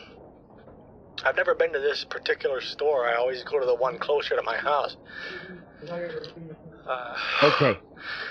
[1.23, 3.07] I've never been to this particular store.
[3.07, 4.97] I always go to the one closer to my house.
[6.87, 7.79] Uh, Okay.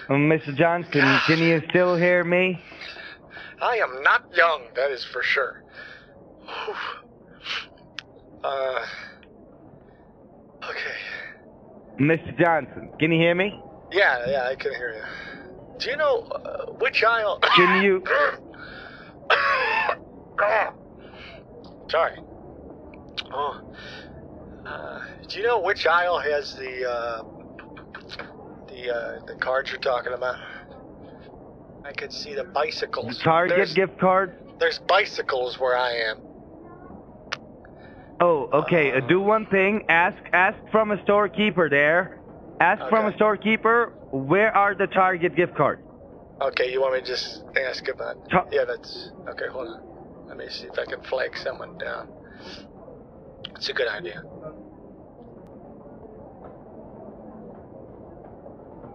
[0.09, 0.55] Um, Mr.
[0.55, 2.61] Johnson, can you still hear me?
[3.61, 5.63] I am not young, that is for sure.
[8.45, 8.79] Uh,
[10.69, 10.97] okay.
[11.99, 12.39] Mr.
[12.39, 13.59] Johnson, can you hear me?
[13.91, 15.03] Yeah, yeah, I can hear you.
[15.79, 17.39] Do you know uh, which aisle?
[17.57, 18.03] Can you-
[21.91, 22.19] Sorry.
[23.33, 23.61] Oh.
[24.67, 27.23] Uh, do you know which aisle has the uh,
[28.75, 30.37] the uh, the cards you're talking about?
[31.85, 33.19] I could see the bicycles.
[33.23, 34.35] Target there's, gift card?
[34.59, 36.19] there's bicycles where I am.
[38.21, 38.93] Oh, okay.
[38.93, 39.83] Uh, do one thing.
[39.89, 42.21] Ask ask from a storekeeper there.
[42.61, 45.83] Ask from a storekeeper where are the Target gift cards?
[46.41, 48.17] Okay, you want me to just ask about?
[48.31, 49.47] Ta- Yeah, that's okay.
[49.51, 50.29] Hold on.
[50.29, 52.09] Let me see if I can flag someone down.
[53.57, 54.23] It's a good idea.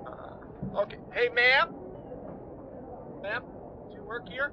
[0.08, 0.98] Uh, okay.
[1.14, 1.76] Hey, ma'am.
[3.22, 3.44] Ma'am,
[3.90, 4.52] do you work here?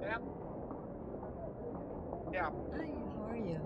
[0.00, 0.22] Ma'am.
[2.32, 2.50] Yeah.
[2.74, 2.86] Hi,
[3.16, 3.60] how are you?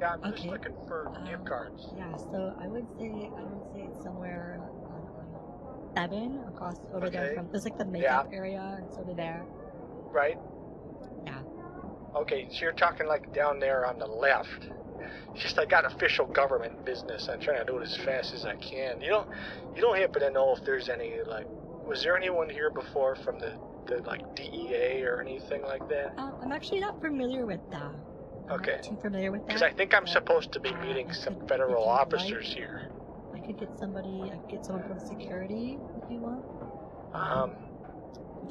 [0.00, 0.16] Yeah.
[0.22, 1.88] I'm just looking for gift Um, cards.
[1.96, 4.60] Yeah, so I would say I would say it's somewhere
[5.94, 9.46] seven across over there from there's like the makeup area, it's over there.
[10.12, 10.38] Right.
[11.26, 11.40] Yeah.
[12.14, 14.68] Okay, so you're talking like down there on the left.
[15.34, 17.28] It's just I got official government business.
[17.30, 19.00] I'm trying to do it as fast as I can.
[19.00, 19.28] You don't,
[19.74, 21.46] you don't happen to know if there's any like,
[21.86, 23.52] was there anyone here before from the,
[23.86, 26.14] the like DEA or anything like that?
[26.18, 27.82] Uh, I'm actually not familiar with that.
[28.48, 28.78] I'm Okay.
[28.82, 29.48] Too familiar with that.
[29.48, 32.82] Because I think I'm supposed to be meeting some federal you'd like, officers here.
[33.34, 34.30] I could get somebody.
[34.32, 36.44] I could get someone from security if you want.
[37.12, 37.50] Um,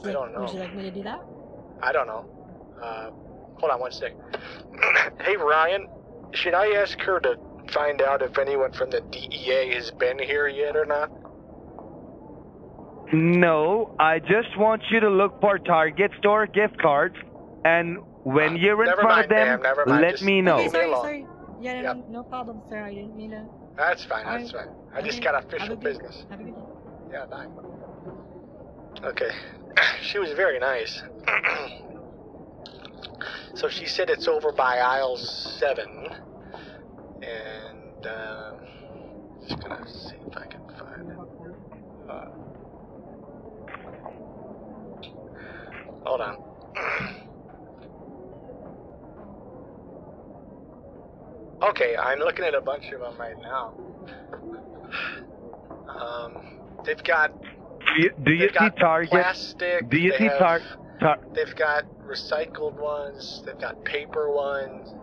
[0.04, 0.42] I like, don't know.
[0.42, 1.22] Would you like me to do that?
[1.82, 2.26] I don't know.
[2.82, 3.12] Uh,
[3.56, 4.14] hold on one sec.
[5.22, 5.88] hey Ryan,
[6.34, 7.38] should I ask her to
[7.74, 11.10] find out if anyone from the DEA has been here yet or not?
[13.14, 17.16] No, I just want you to look for Target store gift cards,
[17.64, 20.42] and when Uh, you're in front mind, of them, ma'am, never mind, let just me
[20.42, 20.56] know.
[20.56, 21.02] Okay, Leave me sorry, alone.
[21.04, 21.28] sorry.
[21.62, 21.96] Yeah, no, Yep.
[21.96, 22.82] no, no problem, sir.
[22.84, 23.46] I didn't mean to.
[23.78, 24.26] That's fine.
[24.26, 24.70] That's fine.
[24.94, 26.26] I just Okay, got have a official good- business.
[26.30, 26.62] Have a good day.
[27.12, 27.48] Yeah, bye.
[29.04, 29.30] Okay.
[30.02, 31.04] She was very nice.
[33.54, 36.08] so she said it's over by aisle seven,
[37.22, 38.56] and um,
[39.48, 41.18] just gonna see if I can find it.
[42.10, 42.30] Uh,
[46.06, 46.38] hold on.
[51.64, 53.74] Okay, I'm looking at a bunch of them right now.
[55.88, 59.10] Um, they've got Do you, do you see Target?
[59.10, 59.90] plastic.
[59.90, 60.62] Do you see have-
[61.34, 63.44] They've got recycled ones.
[63.46, 64.94] They've got paper ones.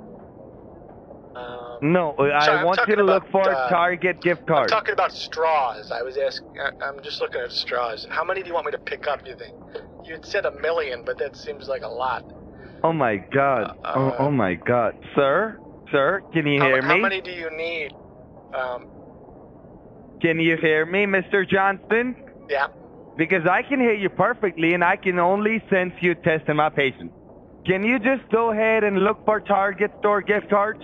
[1.34, 4.72] Um, No, I Sorry, want you to look for uh, Target gift cards.
[4.72, 5.90] I'm talking about straws.
[5.90, 6.48] I was asking.
[6.82, 8.06] I'm just looking at straws.
[8.10, 9.26] How many do you want me to pick up?
[9.26, 9.54] You think?
[10.04, 12.24] You said a million, but that seems like a lot.
[12.84, 13.76] Oh my God!
[13.84, 15.58] Uh, oh, oh my God, sir,
[15.90, 16.88] sir, can you How, hear me?
[16.88, 17.92] how many do you need?
[18.52, 18.86] Um,
[20.20, 21.48] Can you hear me, Mr.
[21.48, 22.16] Johnston?
[22.48, 22.66] yeah.
[23.16, 27.12] Because I can hear you perfectly, and I can only sense you testing my patience.
[27.66, 30.80] Can you just go ahead and look for Target store gift cards?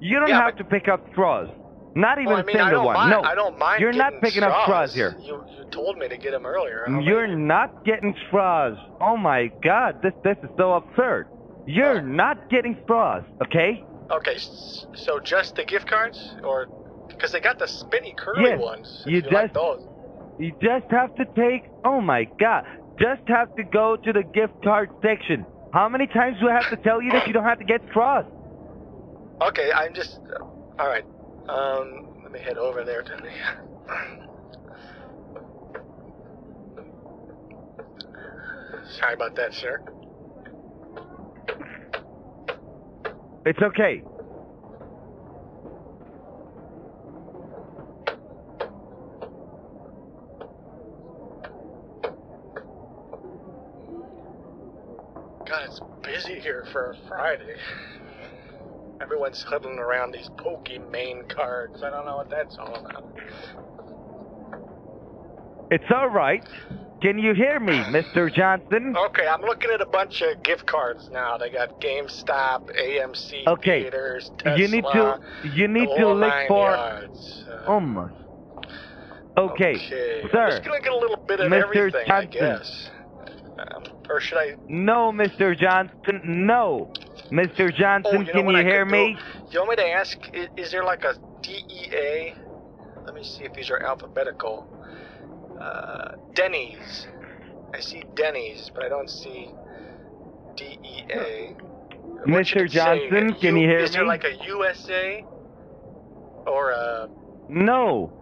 [0.00, 1.48] You don't Yeah, have to pick up straws.
[1.94, 2.94] Not even Well, I mean, I single don't one.
[2.96, 3.12] mind.
[3.12, 3.80] no, I don't mind.
[3.80, 5.16] You're not picking up straws here.
[5.24, 6.86] You you told me to get them earlier.
[7.02, 8.76] You're not getting straws.
[9.00, 11.28] Oh my God, this this is so absurd.
[11.66, 12.06] You're Oh.
[12.06, 13.84] not getting straws, okay?
[14.10, 14.36] Okay,
[14.94, 16.66] so just the gift cards, or
[17.08, 19.04] because they got the spinny curly Yes, ones.
[19.06, 19.80] If you you, like those.
[20.40, 21.64] You just have to take.
[21.84, 22.64] Oh my God,
[22.98, 25.44] just have to go to the gift card section.
[25.70, 27.82] How many times do I have to tell you that you don't have to get
[27.90, 28.24] straws?
[29.42, 30.18] Okay, I'm just.
[30.78, 31.04] All right.
[31.46, 33.30] Um, let me head over there to the.
[38.98, 39.82] Sorry about that, sir.
[43.44, 44.02] It's okay.
[55.50, 57.56] God, it's busy here for a Friday.
[59.00, 61.82] Everyone's huddling around these Pokemon cards.
[61.82, 63.04] I don't know what that's all about.
[65.70, 66.46] It's all right.
[67.00, 68.32] Can you hear me, Mr.
[68.32, 68.94] Johnson?
[68.94, 71.38] Okay, I'm looking at a bunch of gift cards now.
[71.38, 73.82] They got GameStop, AMC Okay.
[73.84, 74.58] theaters, Tesla.
[74.58, 76.70] you need to you need to look for.
[76.72, 77.44] yards.
[77.66, 78.10] Uh, my.
[79.38, 80.20] Okay, okay.
[80.24, 80.48] I'm sir.
[80.50, 81.62] just gonna get a little bit of Mr.
[81.62, 82.30] everything, I Johnson.
[82.30, 82.90] guess.
[83.58, 84.56] Um, or should I?
[84.68, 85.56] No, Mr.
[85.56, 86.20] Johnson.
[86.24, 86.92] No,
[87.30, 87.60] Mr.
[87.60, 88.26] Oh, Johnson.
[88.26, 89.16] you know can you I hear me?
[89.16, 89.52] do?
[89.52, 90.18] You want me to ask?
[90.34, 92.34] Is, is there like a DEA?
[93.04, 94.66] Let me see if these are alphabetical.
[95.60, 97.06] Uh, Denny's.
[97.72, 99.50] I see Denny's, but I don't see
[100.56, 101.54] DEA.
[102.26, 102.68] Mr.
[102.68, 103.84] Johnson, can you hear me?
[103.84, 105.24] Is there like a USA
[106.46, 107.08] or a
[107.48, 108.12] No,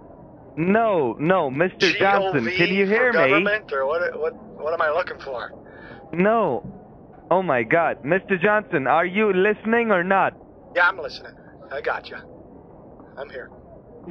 [0.56, 1.96] no, no, Mr.
[1.96, 2.44] Johnson.
[2.44, 3.18] Can you hear me?
[3.18, 4.20] government, or what?
[4.20, 4.34] What?
[4.58, 5.52] What am I looking for?
[6.12, 6.64] No.
[7.30, 8.40] Oh my God, Mr.
[8.40, 10.34] Johnson, are you listening or not?
[10.74, 11.32] Yeah, I'm listening.
[11.70, 12.16] I got you.
[13.18, 13.50] I'm here.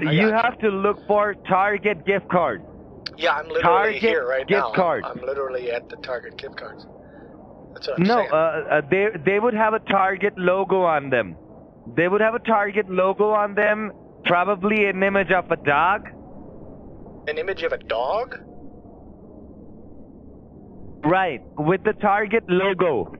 [0.05, 2.63] I you have to look for Target gift cards.
[3.17, 4.73] Yeah, I'm literally Target here right gift now.
[4.73, 5.07] cards.
[5.09, 6.85] I'm literally at the Target gift cards.
[7.73, 8.29] That's what I'm No, saying.
[8.31, 11.35] uh, uh, they they would have a Target logo on them.
[11.95, 13.91] They would have a Target logo on them,
[14.25, 16.07] probably an image of a dog.
[17.27, 18.37] An image of a dog?
[21.03, 23.15] Right, with the Target logo.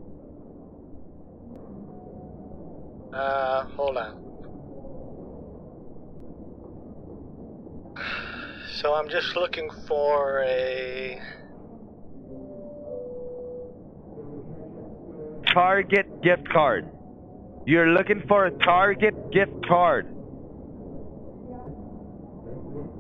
[3.14, 4.24] Uh, hold on.
[8.82, 11.20] So I'm just looking for a.
[15.54, 16.88] Target gift card.
[17.66, 20.06] You're looking for a Target gift card.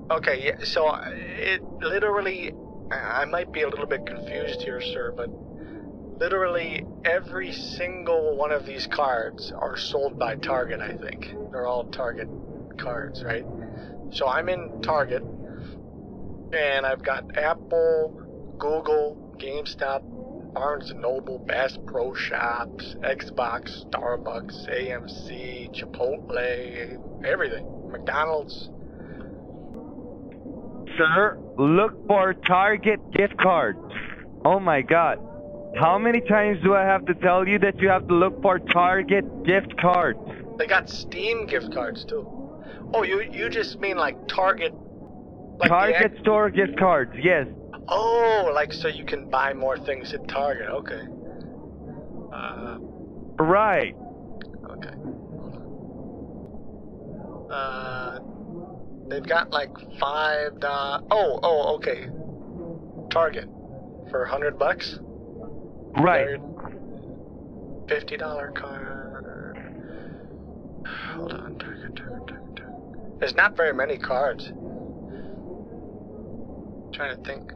[0.10, 2.54] Okay, yeah, so it literally.
[2.92, 5.30] I might be a little bit confused here, sir, but
[6.20, 11.34] literally every single one of these cards are sold by Target, I think.
[11.52, 12.30] They're all Target
[12.78, 13.46] cards, right?
[14.12, 15.24] So I'm in Target,
[16.54, 27.26] and I've got Apple, Google, GameStop, Barnes Noble, Bass Pro Shops, Xbox, Starbucks, AMC, Chipotle,
[27.26, 27.92] everything.
[27.92, 28.70] McDonald's.
[30.98, 33.80] Sir, look for Target gift cards.
[34.46, 35.20] Oh my god.
[35.80, 38.58] How many times do I have to tell you that you have to look for
[38.60, 40.20] Target gift cards?
[40.58, 42.26] They got Steam gift cards too.
[42.94, 44.74] Oh, you you just mean like Target?
[45.60, 47.48] Like Target store gift cards, yes.
[47.88, 50.70] oh, like so you can buy more things at Target.
[50.70, 51.02] Okay.
[52.34, 52.78] Uh,
[53.40, 53.96] Right.
[54.72, 54.96] okay.
[57.52, 58.20] Uh,
[59.10, 60.54] they've got like five.
[60.62, 62.08] Uh, oh, oh, okay.
[63.10, 63.50] Target
[64.10, 65.00] for a hundred bucks.
[66.00, 66.38] Right.
[67.88, 68.94] Fifty dollar card.
[71.16, 73.20] Hold on, Target, Target, Target, Target.
[73.20, 74.52] There's not very many cards.
[76.94, 77.52] trying to think.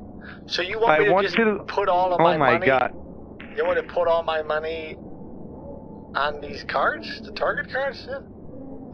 [0.48, 2.52] So you want I me to want just to- put all of Oh my, my
[2.54, 2.66] money?
[2.68, 2.94] god.
[3.56, 4.96] You want to put all my money
[6.16, 8.06] on these cards, the Target cards?
[8.10, 8.20] Yeah.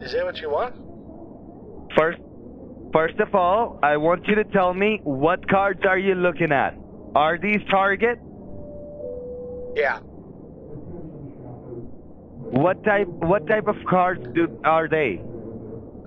[0.05, 0.75] Is that what you want?
[1.95, 2.19] First
[2.93, 6.75] First of all, I want you to tell me what cards are you looking at?
[7.15, 8.19] Are these Target?
[9.75, 9.99] Yeah.
[12.49, 15.21] What type what type of cards do, are they?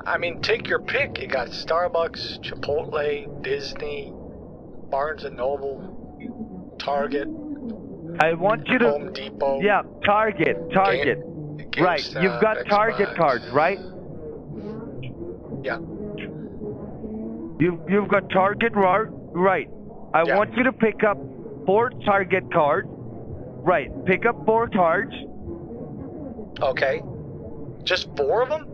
[0.07, 1.19] I mean, take your pick.
[1.21, 4.13] You got Starbucks, Chipotle, Disney,
[4.91, 7.29] Barnes and Noble, Target,
[8.19, 9.61] I want you to Home Depot.
[9.61, 11.19] Yeah, Target, Target.
[11.71, 12.05] Game- right.
[12.21, 13.79] You've got Target cards, right?
[15.63, 15.79] Yeah.
[17.61, 19.07] You've you've got Target right.
[19.33, 19.69] Right.
[20.15, 20.37] I Yeah.
[20.37, 21.19] want you to pick up
[21.67, 22.89] four Target cards.
[22.91, 23.91] Right.
[24.07, 25.15] Pick up four cards.
[26.63, 27.03] Okay.
[27.85, 28.67] Just four of them?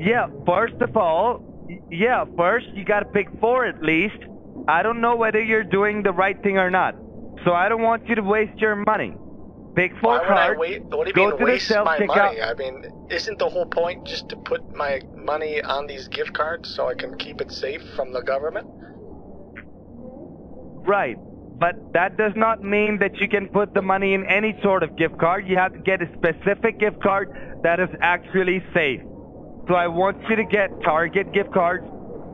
[0.00, 1.42] Yeah, first of all,
[1.90, 4.16] yeah, first you gotta pick four at least.
[4.66, 6.94] I don't know whether you're doing the right thing or not.
[7.44, 9.14] So I don't want you to waste your money.
[9.74, 10.82] Pick four Why would I wait?
[10.84, 12.08] What do you go mean waste my self-checkout.
[12.08, 12.42] money?
[12.42, 16.74] I mean, isn't the whole point just to put my money on these gift cards
[16.74, 18.66] so I can keep it safe from the government?
[20.86, 21.16] Right.
[21.60, 24.96] But that does not mean that you can put the money in any sort of
[24.96, 25.46] gift card.
[25.46, 29.00] You have to get a specific gift card that is actually safe.
[29.68, 31.86] So I want you to get Target gift cards,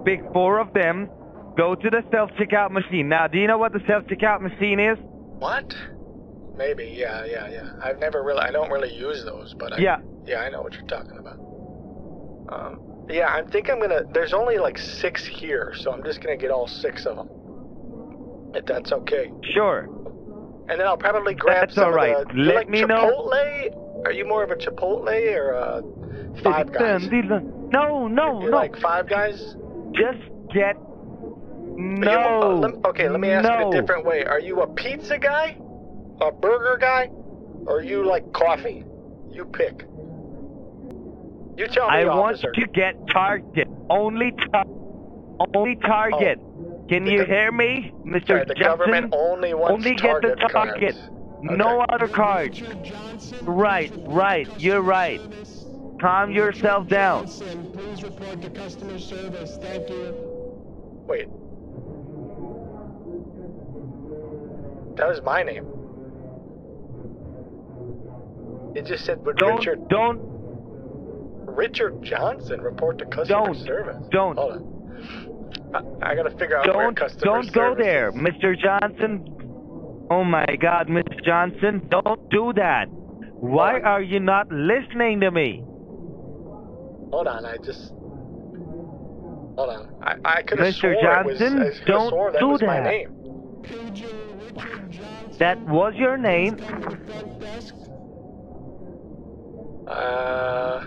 [0.04, 1.10] pick four of them,
[1.56, 3.08] go to the self checkout machine.
[3.08, 4.96] Now, do you know what the self checkout machine is?
[5.38, 5.74] What?
[6.56, 7.72] Maybe, yeah, yeah, yeah.
[7.82, 9.98] I've never really, I don't really use those, but I, Yeah.
[10.24, 11.38] yeah, I know what you're talking about.
[12.48, 12.80] Um,
[13.10, 14.02] yeah, I think I'm gonna.
[14.12, 17.28] There's only like six here, so I'm just gonna get all six of them,
[18.54, 19.30] if that's okay.
[19.52, 19.88] Sure.
[20.68, 22.16] And then I'll probably grab That's some all right.
[22.16, 22.34] of the.
[22.34, 24.04] Let like me know- Chipotle?
[24.06, 25.82] Are you more of a Chipotle or a
[26.42, 27.06] Five Guys?
[27.10, 28.56] No, no, You no.
[28.56, 29.56] like Five Guys?
[29.92, 30.18] Just
[30.54, 30.76] get.
[30.76, 31.36] You-
[31.76, 32.62] No.
[32.64, 33.70] uh, okay, let me ask no.
[33.70, 34.24] it a different way.
[34.24, 35.56] Are you a pizza guy,
[36.20, 37.10] a burger guy,
[37.66, 38.84] or you like coffee?
[39.30, 39.84] You pick.
[41.56, 43.68] You tell me, I want to get Target.
[43.88, 44.64] Only tar-
[45.54, 46.38] Only Target.
[46.40, 46.84] Oh.
[46.88, 48.26] Can The you hear me, Mr.
[48.26, 48.62] Sorry, the Johnson?
[48.62, 50.94] government only wants Only get the Target.
[50.94, 51.10] cards.
[51.42, 51.86] No Okay.
[51.94, 52.62] other cards.
[53.42, 54.48] Right, right.
[54.60, 55.20] You're right.
[56.00, 57.26] Calm yourself down.
[57.26, 59.58] Please report to customer service.
[59.62, 60.14] Thank you.
[61.06, 61.28] Wait.
[64.96, 65.66] That was my name.
[68.76, 70.20] It just said, "Would Don't, Richard don't,
[71.46, 73.54] Richard Johnson report to customer Don't.
[73.64, 74.36] service?" Don't.
[74.36, 75.96] Hold on.
[76.02, 78.14] I, I gotta figure out where don't, customer don't go there, is.
[78.16, 78.54] Mr.
[78.58, 79.32] Johnson.
[80.10, 81.24] Oh my God, Mr.
[81.24, 82.84] Johnson, don't do that.
[82.90, 85.62] Why are you not listening to me?
[87.12, 87.92] Hold on, I just.
[89.56, 89.94] Hold on.
[90.02, 91.00] I, I could have Mr.
[91.00, 92.84] Johnson, was, don't that do that.
[92.84, 93.08] name.
[93.62, 95.38] Pager Richard Johnson.
[95.38, 96.58] That was your name.
[96.58, 97.74] From the front desk.
[99.87, 100.85] Uh,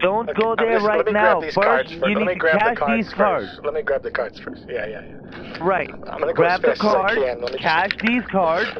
[0.00, 1.40] Don't okay, go I'm there just- right let me now.
[1.40, 1.94] grab these First, cards first.
[1.94, 3.16] you Let need me to grab the cash cards these first.
[3.18, 3.60] cards.
[3.64, 4.64] Let me grab the cards first.
[4.68, 5.58] Yeah, yeah, yeah.
[5.72, 5.90] Right.
[5.90, 7.40] I'm gonna go Grab as the fast as I cards, can.
[7.42, 8.70] Let me just- cash these cards.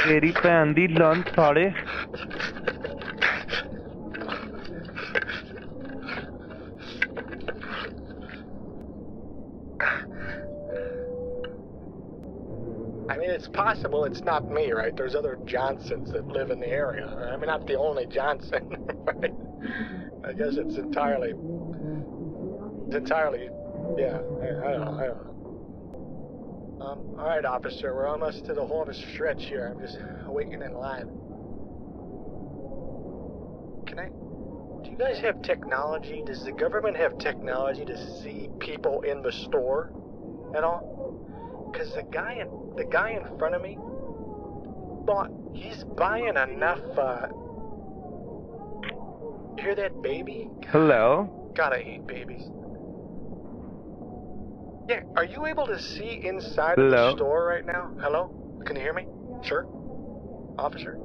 [0.00, 1.64] तेरी भैन दी lunch सारे
[13.09, 14.95] I mean, it's possible it's not me, right?
[14.95, 17.07] There's other Johnsons that live in the area.
[17.07, 18.67] I mean, not the only Johnson,
[19.05, 19.33] right?
[20.23, 21.33] I guess it's entirely,
[22.87, 23.49] it's entirely,
[23.97, 24.17] yeah.
[24.41, 24.97] I, I don't know.
[24.99, 25.35] I don't know.
[26.81, 29.73] Um, all right, officer, we're almost to the home stretch here.
[29.73, 31.07] I'm just waiting in line.
[33.87, 34.09] Can I?
[34.83, 36.21] Do you guys have technology?
[36.25, 39.91] Does the government have technology to see people in the store
[40.55, 40.94] at all?
[41.75, 42.47] Because the guy in
[42.77, 43.77] the guy in front of me
[45.05, 46.79] thought he's buying enough.
[46.97, 47.27] Uh,
[49.59, 50.49] hear that baby?
[50.69, 51.51] Hello?
[51.53, 52.43] Gotta hate babies.
[54.87, 57.11] Yeah, are you able to see inside of Hello?
[57.11, 57.91] the store right now?
[57.99, 58.61] Hello?
[58.65, 59.07] Can you hear me?
[59.43, 59.65] Sir?
[60.57, 60.97] Officer?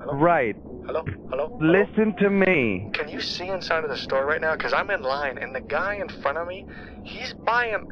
[0.00, 0.14] Hello?
[0.14, 0.56] Right.
[0.84, 1.04] Hello?
[1.30, 1.56] Hello?
[1.58, 1.58] Hello?
[1.60, 2.90] Listen to me.
[2.92, 4.56] Can you see inside of the store right now?
[4.56, 6.66] Because I'm in line, and the guy in front of me,
[7.04, 7.86] he's buying,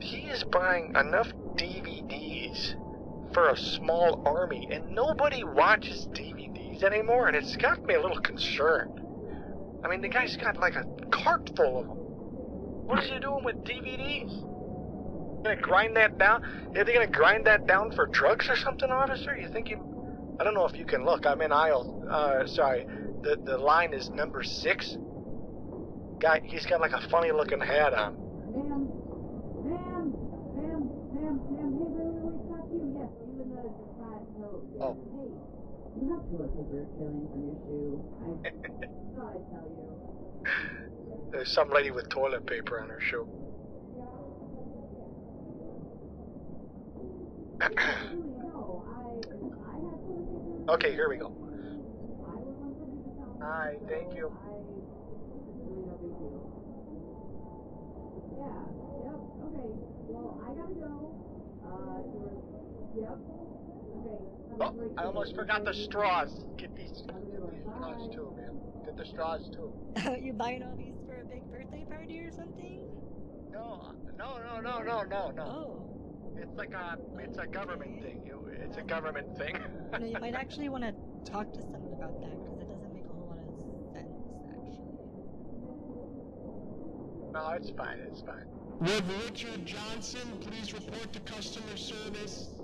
[0.00, 2.74] he is buying enough DVDs
[3.32, 8.20] for a small army, and nobody watches DVDs anymore, and it's got me a little
[8.20, 9.00] concerned.
[9.84, 11.96] I mean, the guy's got like a cart full of them.
[12.86, 14.42] What is he doing with DVDs?
[15.42, 16.44] Gonna grind that down?
[16.76, 19.36] Are they gonna grind that down for drugs or something, officer?
[19.36, 19.78] You think you?
[20.40, 21.26] I don't know if you can look.
[21.26, 22.04] I'm in aisle.
[22.10, 22.86] Uh, sorry.
[23.22, 24.96] The the line is number six.
[26.18, 28.14] Guy, he's got like a funny looking hat on.
[28.54, 28.88] Ma'am,
[29.66, 30.14] ma'am,
[30.56, 30.80] ma'am,
[31.12, 32.82] ma'am, ma'am, hey, wait, wait, wait, stop you.
[32.96, 33.62] Yes, you in the
[33.98, 34.62] side road.
[34.78, 34.94] Oh.
[34.94, 37.96] Hey, You have peeling from your shoe.
[38.20, 38.50] I
[39.16, 39.86] thought I'd tell you.
[41.32, 43.26] There's some lady with toilet paper on her shoe.
[47.66, 50.36] No, I, I had toilet
[50.66, 50.72] paper.
[50.74, 51.26] okay, here we go.
[51.26, 53.40] I would want somebody to tell me.
[53.40, 54.28] Hi, thank you.
[54.28, 56.44] I, it's really no big deal.
[58.36, 58.60] Yeah,
[59.08, 59.72] yep, okay.
[60.12, 61.16] Well, I gotta go.
[61.64, 62.04] Uh,
[63.00, 63.45] yep.
[64.60, 64.64] Okay.
[64.64, 66.44] have a Oh, I almost forgot the straws.
[66.56, 68.58] Get these, get these straws too, man.
[68.84, 69.72] Get the straws too.
[70.20, 72.80] you buying all these for a big birthday party or something?
[73.52, 75.42] No, no, no, no, no, no, no.
[75.42, 75.82] Oh.
[76.38, 78.22] It's like a, it's a government thing.
[78.26, 79.56] You, it's a government thing.
[79.92, 80.92] You, know, you might actually want to
[81.30, 83.86] talk to someone about that because it doesn't make a whole lot of sense,
[84.50, 84.96] actually.
[87.32, 87.98] no, it's fine.
[88.10, 88.46] It's fine.
[88.80, 92.55] With Richard Johnson, please report to customer service.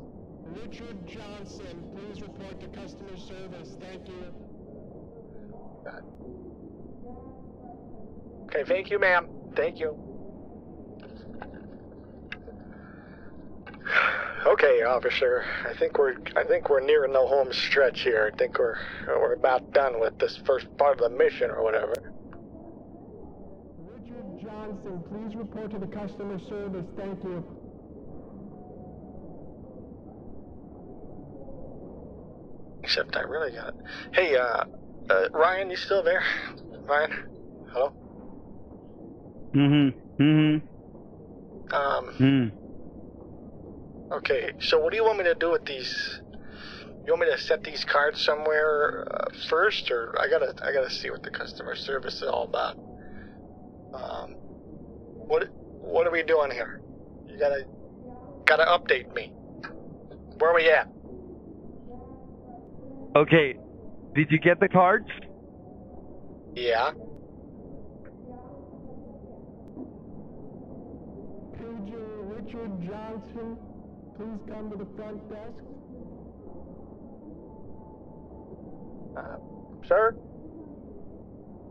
[0.62, 3.76] Richard Johnson, please report to customer service.
[3.80, 4.32] Thank you.
[8.44, 9.28] Okay, thank you, ma'am.
[9.56, 9.98] Thank you.
[14.46, 15.44] Okay, officer.
[15.68, 18.30] I think we're I think we're nearing the home stretch here.
[18.32, 18.76] I think we're
[19.06, 22.12] we're about done with this first part of the mission or whatever.
[23.78, 26.86] Richard Johnson, please report to the customer service.
[26.96, 27.61] Thank you.
[32.92, 33.68] Except I really got.
[33.68, 33.74] It.
[34.12, 34.64] Hey, uh,
[35.08, 36.22] uh, Ryan, you still there?
[36.84, 37.10] Ryan,
[37.70, 37.94] hello.
[39.54, 40.22] Mm-hmm.
[40.22, 41.74] Mm-hmm.
[41.74, 42.14] Um.
[42.18, 42.52] Mm.
[44.18, 46.20] Okay, so what do you want me to do with these?
[47.06, 50.90] You want me to set these cards somewhere uh, first, or I gotta I gotta
[50.90, 52.76] see what the customer service is all about.
[53.94, 54.34] Um,
[55.16, 56.82] what what are we doing here?
[57.26, 57.64] You gotta
[58.44, 59.32] gotta update me.
[60.36, 60.88] Where are we at?
[63.14, 63.56] Okay.
[64.14, 65.08] Did you get the cards?
[66.54, 66.92] Yeah.
[71.56, 73.56] Pager Richard Johnson,
[74.16, 75.62] please come to the front desk.
[79.16, 79.36] Uh,
[79.88, 80.14] sir.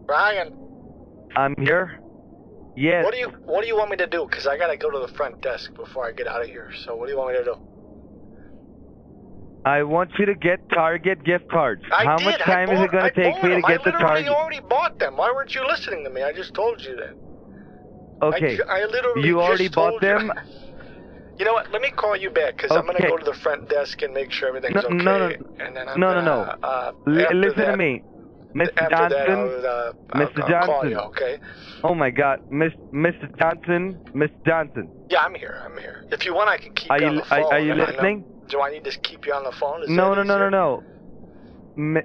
[0.07, 0.53] Ryan,
[1.35, 1.99] I'm here.
[2.75, 3.03] Yes.
[3.03, 4.27] what do you what do you want me to do?
[4.31, 6.71] Cause I gotta go to the front desk before I get out of here.
[6.85, 7.70] So what do you want me to do?
[9.63, 11.83] I want you to get Target gift cards.
[11.93, 12.25] I How did.
[12.25, 14.27] much time is it going to take bought for to get the Target?
[14.27, 15.17] I already bought them.
[15.17, 16.23] Why weren't you listening to me?
[16.23, 18.25] I just told you that.
[18.25, 18.57] Okay.
[18.67, 20.31] I, I literally You already bought you- them?
[21.39, 21.71] You know what?
[21.71, 24.31] Let me call you back because I'm gonna go to the front desk and make
[24.31, 24.95] sure everything's No, okay.
[24.95, 25.35] no, no.
[25.65, 26.67] And then I'm No, no, gonna, no.
[26.67, 28.03] Uh, L- listen that, to me.
[28.55, 28.69] Mr.
[28.77, 29.19] After Johnson.
[29.19, 30.41] that, I'll, uh, Mr.
[30.41, 30.89] I'll Johnson.
[30.91, 30.97] you.
[30.97, 31.37] Okay?
[31.83, 33.27] Oh my God, Miss, Mr.
[33.39, 34.31] Johnson, Mr.
[34.45, 34.89] Johnson.
[35.09, 35.61] Yeah, I'm here.
[35.65, 36.05] I'm here.
[36.11, 37.43] If you want, I can keep Are you you on the phone.
[37.53, 38.25] are you I know- listening?
[38.49, 39.83] Do I need to keep you on the phone?
[39.83, 40.49] Is No, no, no, no, easier?
[40.51, 40.83] no.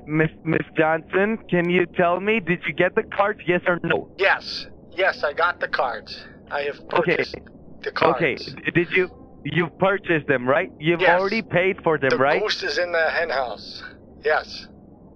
[0.07, 3.41] Miss Miss Johnson, can you tell me did you get the cards?
[3.47, 4.09] Yes or no?
[4.17, 6.25] Yes, yes, I got the cards.
[6.51, 7.17] I have Okay.
[7.17, 7.35] purchased
[7.83, 8.17] the cards.
[8.17, 8.37] Okay.
[8.73, 9.11] Did you
[9.45, 10.71] you purchased them, right?
[10.79, 11.21] You've Yes.
[11.21, 12.35] already paid for them, The right?
[12.41, 13.83] The goose is in the hen house.
[14.25, 14.69] Yes,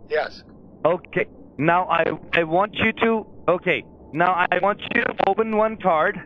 [0.08, 0.42] yes.
[0.84, 1.26] Okay.
[1.58, 3.84] Now I I want you to okay.
[4.12, 6.18] Now I want you to open one card.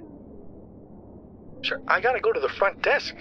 [1.63, 1.81] Sure.
[1.89, 3.15] I gotta go to the front desk.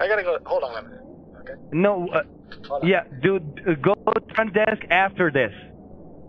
[0.00, 0.38] I gotta go.
[0.46, 1.02] Hold on a minute.
[1.40, 1.54] Okay.
[1.72, 2.22] No, uh,
[2.82, 5.52] yeah, dude, uh, go to the front desk after this.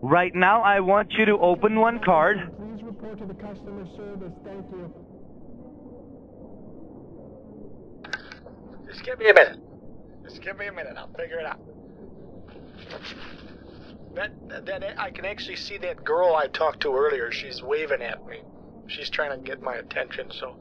[0.02, 2.38] Right now, I want you to open one card.
[2.58, 4.32] Please report to the customer service.
[4.46, 4.94] Thank you.
[8.88, 9.60] Just give me a minute.
[10.24, 10.94] Just give me a minute.
[10.98, 11.60] I'll figure it out.
[14.16, 17.32] That, that I can actually see that girl I talked to earlier.
[17.32, 18.42] She's waving at me.
[18.88, 20.32] She's trying to get my attention.
[20.32, 20.56] So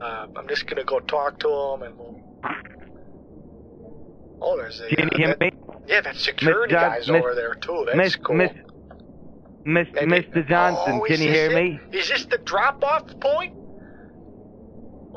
[0.00, 2.20] uh, I'm just gonna go talk to him and we'll.
[4.40, 4.88] Oh, there's a.
[4.88, 5.50] Can you uh, hear that- me?
[5.86, 7.84] Yeah, that security John- guy's Miss- over there too.
[7.86, 8.36] That's Miss cool.
[8.36, 8.50] Miss
[9.66, 10.46] Mr.
[10.48, 11.54] Johnson, Oh, can you hear it?
[11.54, 11.80] me?
[11.98, 13.56] Is this the drop-off point?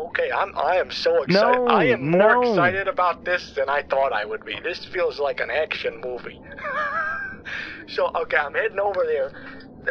[0.07, 0.51] Okay, I'm.
[0.57, 1.57] I am so excited.
[1.65, 2.41] No, I am more no.
[2.51, 4.55] excited about this than I thought I would be.
[4.63, 6.39] This feels like an action movie.
[7.87, 9.31] so okay, I'm heading over there.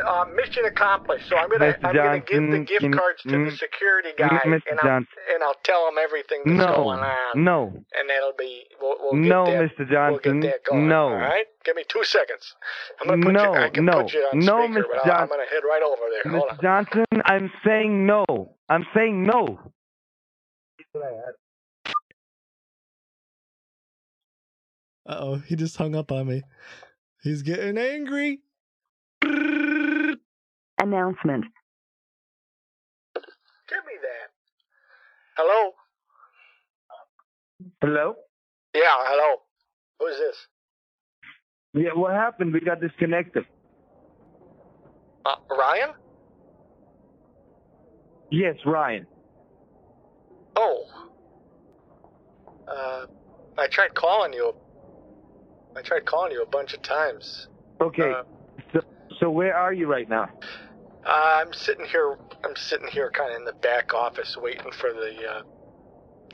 [0.06, 1.28] Uh, mission accomplished.
[1.28, 1.78] So I'm gonna Mr.
[1.82, 5.06] I'm gonna give the gift cards to the mm, security guy, and I'll Johnson.
[5.34, 9.22] and I'll tell him everything that's No, going on, no, and that'll be we'll, we'll
[9.22, 9.90] get no, that, Mr.
[9.90, 10.88] Johnson, We'll get that going.
[10.88, 11.08] no.
[11.08, 12.54] All right, give me two seconds.
[13.00, 13.60] I'm gonna put No, you.
[13.60, 15.02] I can no, put you on no, speaker, Mr.
[15.04, 16.32] but I'm gonna head right over there.
[16.32, 16.56] Hold on.
[16.58, 16.62] Mr.
[16.62, 18.24] Johnson, I'm saying no.
[18.68, 19.58] I'm saying no.
[25.08, 26.42] Uh oh, he just hung up on me.
[27.22, 28.40] He's getting angry.
[30.80, 31.44] Announcement.
[33.68, 34.30] Give me that.
[35.36, 35.72] Hello?
[37.80, 38.14] Hello?
[38.74, 39.42] Yeah, hello.
[39.98, 40.36] Who's this?
[41.74, 42.52] Yeah, what happened?
[42.52, 43.44] We got disconnected.
[45.26, 45.90] Uh, Ryan?
[48.30, 49.06] Yes, Ryan.
[50.58, 50.84] Oh.
[52.66, 53.06] Uh,
[53.56, 54.52] I tried calling you.
[55.76, 57.46] I tried calling you a bunch of times.
[57.80, 58.10] Okay.
[58.10, 58.24] Uh,
[58.72, 58.80] so,
[59.20, 60.28] so where are you right now?
[61.06, 62.18] Uh, I'm sitting here.
[62.44, 65.42] I'm sitting here, kind of in the back office, waiting for the uh,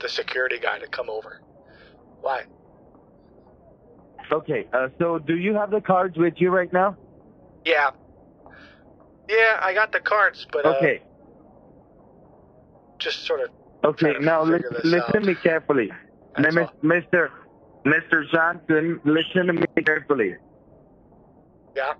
[0.00, 1.42] the security guy to come over.
[2.22, 2.44] Why?
[4.32, 4.66] Okay.
[4.72, 6.96] Uh, so do you have the cards with you right now?
[7.66, 7.90] Yeah.
[9.28, 11.02] Yeah, I got the cards, but uh, Okay.
[12.98, 13.50] just sort of.
[13.84, 14.14] Okay.
[14.20, 15.90] Now listen, listen to me carefully.
[16.38, 16.70] Now.
[16.82, 17.28] Mr.
[17.84, 18.30] Mr.
[18.32, 20.36] Johnson, listen to me carefully.
[21.76, 21.92] Yeah.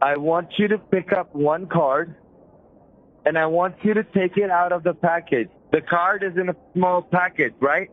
[0.00, 2.16] I want you to pick up one card,
[3.26, 5.48] and I want you to take it out of the package.
[5.72, 7.90] The card is in a small package, right?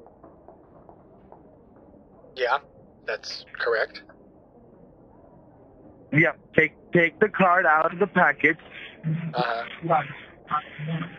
[2.36, 2.60] Yeah,
[3.06, 4.04] that's correct.
[6.14, 6.32] Yeah.
[6.56, 8.58] Take take the card out of the package.
[9.34, 10.04] Uh huh.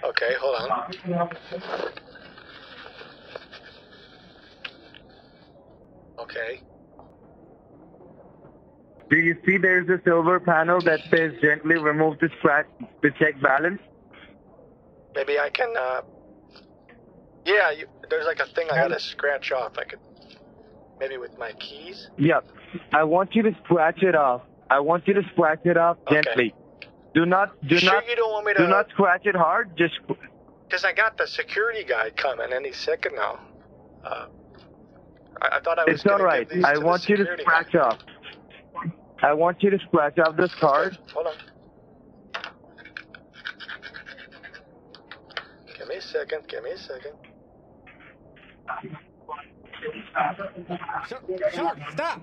[0.04, 0.94] Okay, hold on.
[6.20, 6.60] Okay.
[9.10, 12.66] Do you see there's a silver panel that says gently remove the scratch
[13.02, 13.80] to check balance?
[15.14, 15.74] Maybe I can.
[15.76, 16.02] uh
[17.46, 19.72] Yeah, you, there's like a thing I gotta scratch off.
[19.78, 20.00] I could
[21.00, 22.10] maybe with my keys.
[22.18, 22.44] Yep.
[22.92, 24.42] I want you to scratch it off.
[24.70, 26.22] I want you to scratch it off Okay.
[26.24, 26.54] gently.
[27.18, 28.58] Do not do sure not you don't want me to?
[28.60, 29.76] do not scratch it hard.
[29.76, 29.94] Just
[30.68, 33.40] Because I got the security guy coming any second now.
[34.04, 34.26] Uh,
[35.42, 35.94] I, I thought I was.
[35.94, 36.48] it's all gonna right.
[36.48, 37.80] give these I want you to scratch guy.
[37.80, 37.98] off.
[39.20, 40.96] I want you to scratch off this card.
[41.12, 41.34] Hold on.
[45.76, 46.46] Give me a second.
[46.46, 47.14] Give me a second.
[51.08, 51.18] Sir,
[51.52, 52.20] sir, stop.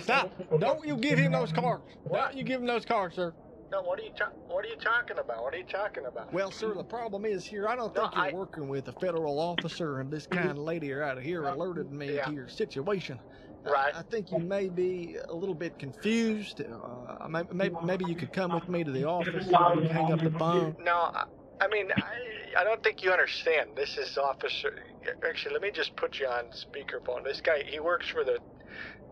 [0.00, 0.30] Stop.
[0.58, 1.82] Don't you give him those cards.
[2.10, 3.34] Don't you give him those cards, sir.
[3.72, 5.42] No, what are you ta- What are you talking about?
[5.42, 6.30] What are you talking about?
[6.30, 8.92] Well, sir, the problem is here, I don't No, think you're I- working with a
[8.92, 12.26] federal officer, and this kind of lady out of here alerted me Yeah.
[12.26, 13.18] to your situation.
[13.18, 13.94] I- Right.
[13.96, 16.60] I, think you may be a little bit confused.
[16.60, 20.32] Uh, maybe, maybe you could come with me to the office and hang up the
[20.32, 20.74] phone.
[20.84, 21.24] No, I,
[21.60, 23.70] I mean, I, I don't think you understand.
[23.76, 24.82] This is Officer.
[25.26, 27.22] Actually, let me just put you on speakerphone.
[27.22, 28.38] This guy, he works for the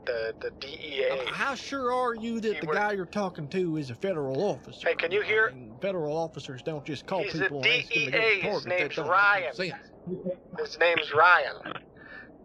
[0.06, 1.10] the the DEA.
[1.10, 3.94] Uh, How sure are you that He the work- guy you're talking to is a
[3.94, 4.88] federal officer?
[4.88, 7.88] Hey, can you hear- I mean, federal officers don't just call He's people and ask
[7.92, 8.40] them DEA.
[8.40, 9.52] His name's Ryan.
[10.58, 11.56] His name's Ryan.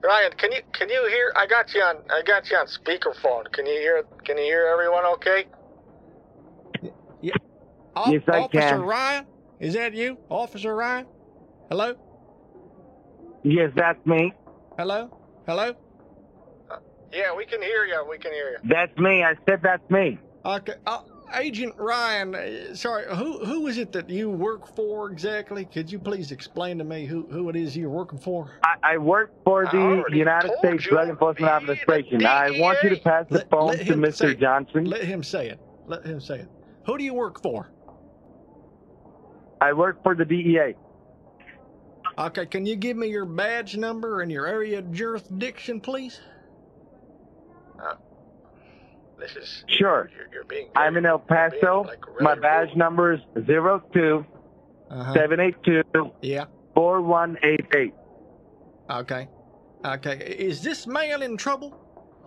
[0.03, 1.31] Ryan, can you can you hear?
[1.35, 1.97] I got you on.
[2.11, 3.51] I got you on speakerphone.
[3.51, 4.03] Can you hear?
[4.23, 5.05] Can you hear everyone?
[5.15, 5.45] Okay.
[7.97, 8.81] O- Yes, I Officer can.
[8.81, 9.25] Ryan?
[9.59, 10.17] Is that you?
[10.29, 11.07] Officer Ryan?
[11.69, 11.95] Hello?
[13.43, 14.33] Yes, that's me.
[14.77, 15.09] Hello?
[15.47, 15.73] Hello?
[17.13, 18.05] Yeah, we can hear you.
[18.09, 18.57] We can hear you.
[18.69, 19.23] That's me.
[19.23, 20.19] I said that's me.
[20.45, 20.73] Okay.
[20.85, 20.99] Uh,
[21.33, 25.65] Agent Ryan, uh, sorry, who who is it that you work for exactly?
[25.65, 28.59] Could you please explain to me who, who it is you're working for?
[28.63, 32.25] I, I work for the United States you, Drug Enforcement Administration.
[32.25, 34.39] I want you to pass the Let- phone let to Mr.
[34.39, 34.85] Johnson.
[34.85, 35.59] Let him say it.
[35.87, 36.49] Let him say it.
[36.85, 37.71] Who do you work for?
[39.61, 40.75] I work for the E DEA.
[42.17, 46.21] Okay, can you give me your badge number and your area of jurisdiction, please?
[49.19, 49.63] This is.
[49.67, 50.09] Sure.
[50.15, 50.67] You're, you're being.
[50.75, 51.83] I'm in El Paso.
[51.87, 52.77] like, really My badge rude.
[52.77, 54.25] number is zero two
[54.91, 55.13] Uh-huh.
[55.13, 55.83] seven eight two
[56.21, 56.45] Yeah.
[56.73, 57.93] four one eight eight.
[58.89, 59.27] Okay.
[59.85, 60.17] Okay.
[60.17, 61.73] Is this man in trouble,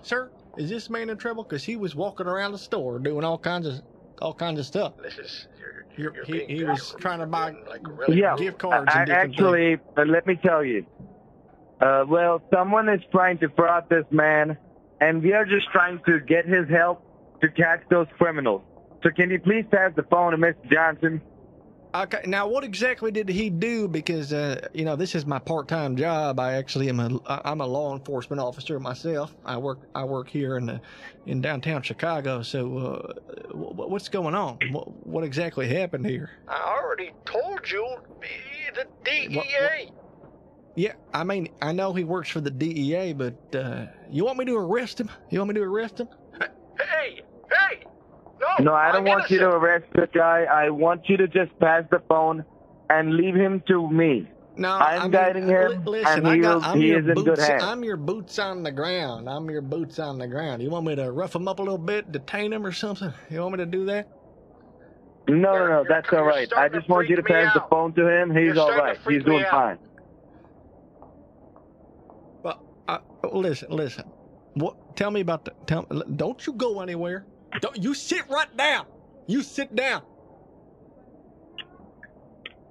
[0.03, 0.31] sir?
[0.57, 1.45] Is this man in trouble?
[1.45, 3.75] Because he was walking around the store doing all kinds of
[4.23, 4.95] all kinds of stuff.
[5.03, 5.49] This is.
[5.97, 8.35] You're, You're- you're he- he was trying to buy like really Yeah.
[8.37, 10.87] gift cards I, and different actually, uh, let me tell you.
[11.81, 14.57] Uh, well, someone is trying to fraud this man,
[15.01, 17.03] and we are just trying to get his help
[17.41, 18.63] to catch those criminals.
[19.03, 20.71] So can you please pass the phone to Mr.
[20.71, 21.21] Johnson?
[21.95, 23.89] Okay, now what exactly did he do?
[23.89, 26.39] Because uh, you know this is my part-time job.
[26.39, 29.35] I actually am a I'm a law enforcement officer myself.
[29.45, 30.81] I work I work here in the,
[31.25, 32.43] in downtown Chicago.
[32.43, 33.13] So uh,
[33.53, 34.59] wh- what's going on?
[34.71, 36.31] What, what exactly happened here?
[36.47, 37.87] I already told you.
[38.75, 39.37] The DEA.
[39.37, 39.47] What-
[40.79, 44.45] Yeah, I mean I know he works for the DEA, but uh, you want me
[44.45, 45.11] to arrest him?
[45.29, 46.09] You want me to arrest him?
[46.79, 47.85] Hey, hey!
[48.41, 50.45] No, No, I don't I'm want you to arrest the guy.
[50.45, 52.45] I want you to just pass the phone
[52.91, 54.29] and leave him to me.
[54.57, 56.87] No, I'm I mean, guiding uh, him, listen, and I he got, will- I'm he
[56.89, 57.63] your is in good boots, hands.
[57.65, 59.29] I'm your boots on the ground.
[59.29, 60.63] I'm your boots on the ground.
[60.63, 63.13] You want me to rough him up a little bit, detain him or something?
[63.31, 64.09] You want me to do that?
[65.29, 66.53] No, no, You're- no, you're- that's all right.
[66.57, 68.31] I just want you to freak me pass the phone to him.
[68.31, 69.51] He's You're all to freak He's me doing out.
[69.51, 69.79] fine.
[72.89, 73.01] Uh,
[73.33, 74.13] listen, listen.
[74.55, 74.79] What?
[74.97, 75.55] Tell me about the.
[75.67, 75.87] Tell.
[76.17, 77.29] Don't you go anywhere.
[77.61, 78.87] Don't you sit right down.
[79.29, 80.05] You sit down.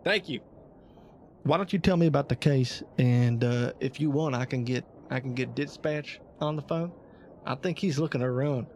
[0.06, 0.42] Thank you.
[1.44, 2.84] Why don't you tell me about the case?
[2.98, 6.94] And uh, if you want, I can get I can get dispatch on the phone.
[7.46, 8.70] I think he's looking to run.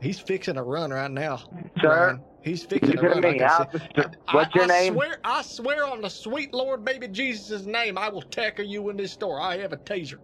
[0.00, 1.42] He's fixing a run right now.
[1.80, 2.24] Sir, Ryan.
[2.42, 3.24] He's fixing a Excuse run.
[3.26, 3.86] I me, officer.
[3.96, 4.94] I- What's your I name?
[4.94, 8.96] Swear, I swear on the sweet Lord baby Jesus' name, I will tackle you in
[8.98, 9.40] this store.
[9.40, 10.20] I have a taser.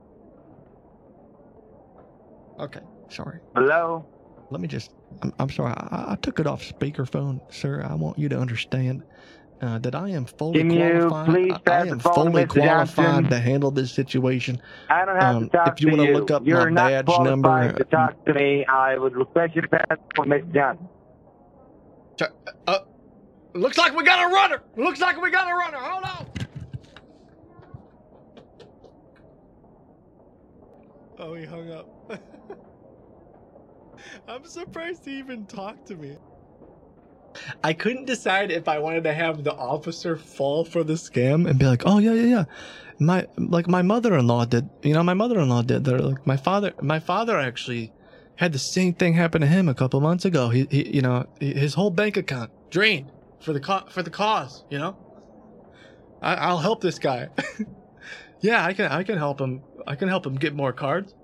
[2.58, 3.38] Okay, sorry.
[3.54, 4.06] Hello?
[4.50, 4.92] Let me just.
[5.22, 5.72] I'm, I'm sorry.
[5.76, 7.82] I, I took it off speakerphone, sir.
[7.88, 9.02] I want you to understand
[9.60, 11.26] uh, that I am fully Can you qualified.
[11.34, 12.48] please I- I am the phone to fully Mr.
[12.48, 13.30] qualified Johnson?
[13.30, 14.60] to handle this situation.
[14.88, 17.06] I don't have Um, to talk if you to wanna look up my You're not
[17.06, 18.64] badge number, to talk to me.
[18.66, 20.54] I would request you to pass the phone to Mr.
[20.54, 20.88] Johnson.
[22.66, 22.78] Uh,
[23.54, 24.62] looks like we got a runner.
[24.76, 25.78] Looks like we got a runner.
[25.78, 26.26] Hold on.
[31.18, 31.88] Oh, he hung up.
[34.28, 36.16] I'm surprised he even talked to me.
[37.62, 41.58] I couldn't decide if I wanted to have the officer fall for the scam and
[41.58, 42.44] be like, "Oh yeah, yeah, yeah."
[42.98, 44.68] My like my mother-in-law did.
[44.82, 46.00] You know, my mother-in-law did that.
[46.00, 47.92] Like my father, my father actually
[48.36, 50.48] had the same thing happen to him a couple months ago.
[50.50, 54.64] He, he you know, his whole bank account drained for the co- for the cause.
[54.70, 54.96] You know,
[56.22, 57.28] I, I'll help this guy.
[58.40, 59.62] yeah, I can I can help him.
[59.86, 61.14] I can help him get more cards.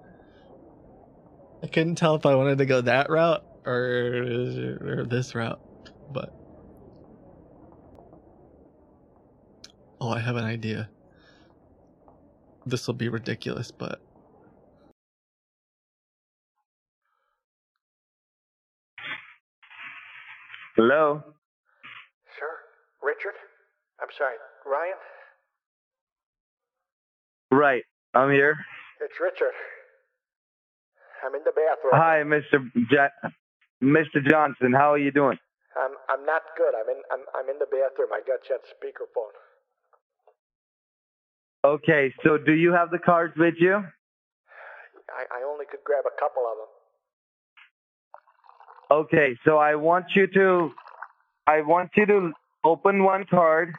[1.63, 5.61] I couldn't tell if I wanted to go that route or or this route,
[6.13, 6.35] but
[10.01, 10.91] oh, I have an idea.
[12.67, 14.01] This will be ridiculous, but
[20.77, 21.23] Hello?
[22.35, 22.51] Sir?
[23.01, 23.39] Richard?
[24.03, 24.35] I'm sorry,
[24.67, 24.99] Ryan?
[27.55, 27.85] Right.
[28.15, 28.57] I'm here.
[29.01, 29.53] It's Richard.
[31.25, 31.95] I'm in the bathroom.
[31.95, 32.71] Hi, Mr.
[32.91, 33.31] Ja-
[33.83, 34.25] Mr.
[34.29, 34.73] Johnson.
[34.75, 35.39] How are you doing?
[35.79, 36.75] I'm I'm not good.
[36.75, 38.11] I'm in I'm I'm in the bathroom.
[38.13, 39.35] I got you on speakerphone.
[41.65, 43.75] Okay, so do you have the cards with you?
[45.11, 46.69] I, I only could grab a couple of them.
[48.91, 50.73] Okay, so I want you to
[51.47, 52.33] I want you to
[52.65, 53.75] open one card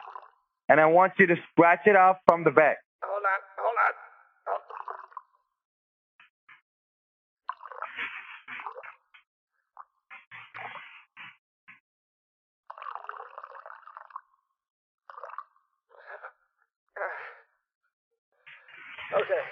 [0.68, 2.78] and I want you to scratch it off from the back.
[3.04, 3.94] Hold on, hold on.
[4.48, 4.60] Oh.
[19.22, 19.42] Okay.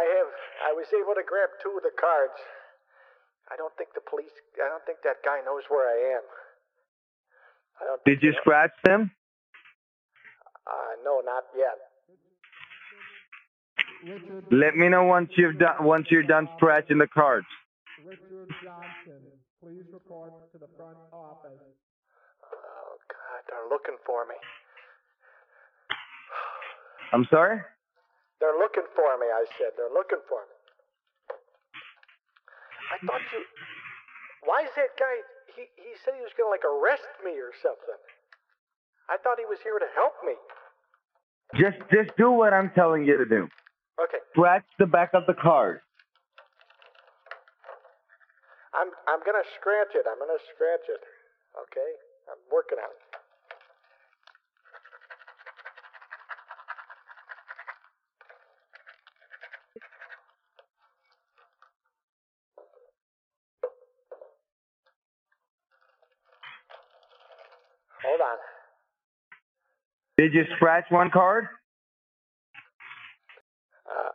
[0.00, 0.32] I have
[0.64, 2.40] I was able to grab two of the cards.
[3.52, 6.24] I don't think the police I don't think that guy knows where I am.
[7.76, 9.12] I don't Did you scratch them?
[10.64, 11.76] uh no, not yet.
[14.50, 17.46] Let me know once you've done once you're done scratching the cards.
[18.00, 19.20] Richard Johnson,
[19.60, 21.60] please report to the front office.
[22.48, 24.36] Oh god, they're looking for me.
[27.12, 27.60] I'm sorry?
[28.40, 29.76] They're looking for me, I said.
[29.76, 30.56] They're looking for me.
[32.90, 33.44] I thought you.
[34.48, 35.14] Why is that guy.
[35.54, 38.00] He, he said he was going to, like, arrest me or something.
[39.12, 40.34] I thought he was here to help me.
[41.58, 43.48] Just just do what I'm telling you to do.
[43.98, 45.80] Okay, Scratch the back of the card.
[48.72, 50.06] I'm, I'm going to scratch it.
[50.06, 51.02] I'm going to scratch it.
[51.58, 51.90] Okay?
[52.30, 53.02] I'm working on it.
[68.06, 68.38] Hold on.
[70.20, 71.48] Did you scratch one card?
[73.88, 74.12] Uh,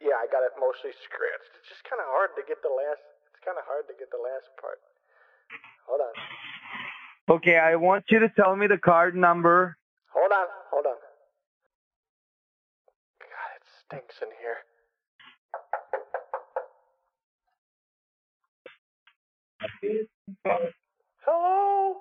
[0.00, 1.54] yeah, I got it mostly scratched.
[1.60, 2.98] It's just kind of hard to get the last.
[3.30, 4.82] It's kind of hard to get the last part.
[5.86, 6.10] Hold on.
[7.36, 9.76] Okay, I want you to tell me the card number.
[10.12, 10.48] Hold on.
[10.72, 10.98] Hold on.
[13.22, 14.58] God, it stinks in here.
[21.24, 21.94] Hello.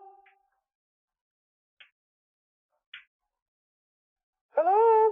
[4.56, 5.12] Hello.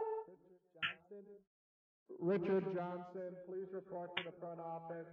[2.20, 5.08] Richard Johnson, please report to the front office.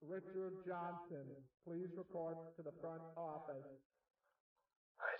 [0.00, 1.26] Richard Johnson,
[1.66, 3.66] please report to the front office.
[5.00, 5.12] I,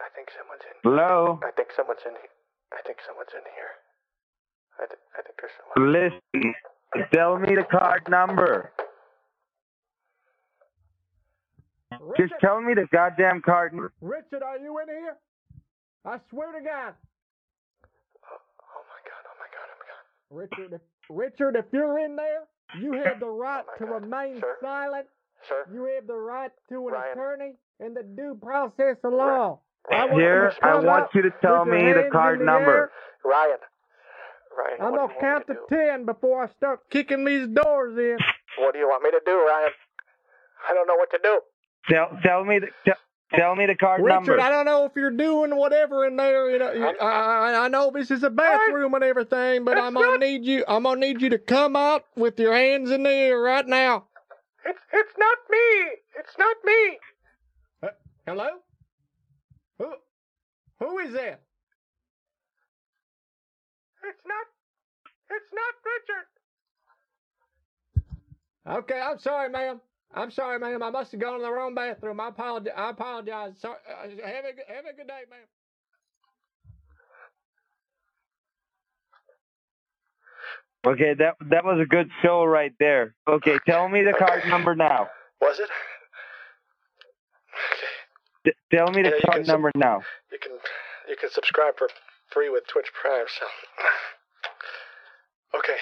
[0.00, 0.76] I think someone's in.
[0.82, 1.40] Hello?
[1.44, 2.32] I think someone's in here.
[2.72, 3.72] I think someone's in here.
[4.80, 5.92] I, th- I think there's someone.
[5.92, 6.54] Listen.
[7.12, 8.72] Tell me the card number.
[12.16, 13.92] Just tell me the goddamn card number.
[14.00, 15.16] Richard, are you in here?
[16.04, 16.94] I swear to God.
[18.24, 19.24] Oh my god!
[19.24, 19.68] Oh my god!
[19.70, 20.04] Oh my god!
[20.30, 20.80] Richard, if,
[21.10, 22.44] Richard, if you're in there,
[22.80, 24.02] you have the oh right Oh to God.
[24.02, 24.56] remain Sir?
[24.62, 25.06] silent.
[25.48, 25.66] Sir?
[25.72, 27.12] You have the right to an Ryan.
[27.12, 29.60] attorney and the due process of law.
[29.92, 32.72] I want Here, to I want you to tell me the card the number.
[32.72, 32.90] air.
[33.24, 33.58] Ryan.
[34.56, 38.16] Ryan, I'm gonna count to to ten before I start kicking these doors in.
[38.58, 39.72] What do you want me to do, Ryan?
[40.70, 41.40] I don't know what to do.
[41.90, 42.96] Tell tell me the tell,
[43.32, 44.40] tell me the card Richard, number.
[44.40, 46.50] I don't know if you're doing whatever in there.
[46.50, 49.94] You know, you- I, I, I know this is a bathroom and everything, but I'm
[49.94, 50.64] gonna need you.
[50.68, 54.06] I'm gonna need you to come out with your hands in the air right now.
[54.66, 55.90] It's it's not me.
[56.18, 56.98] It's not me.
[57.82, 57.88] Uh,
[58.26, 58.48] hello?
[59.78, 59.92] Who?
[60.80, 61.40] Who is that?
[64.04, 64.46] It's not.
[65.30, 65.74] It's not
[68.76, 68.82] Richard.
[68.84, 69.80] Okay, I'm sorry, ma'am.
[70.14, 70.82] I'm sorry, ma'am.
[70.82, 72.20] I must have gone to the wrong bathroom.
[72.20, 72.72] I apologize.
[72.76, 73.52] I apologize.
[73.60, 73.76] Sorry.
[73.88, 75.46] Uh, have a good- have a good day, ma'am.
[80.86, 83.14] Okay, that that was a good show right there.
[83.26, 85.08] Okay, tell me the card number now.
[85.40, 85.70] Was it?
[87.72, 87.86] Okay.
[88.44, 90.02] D- tell me the Yeah, card can number now.
[90.30, 90.52] You can
[91.08, 91.88] you can subscribe for
[92.30, 93.24] free with Twitch Prime.
[93.28, 93.46] So.
[95.58, 95.76] Okay.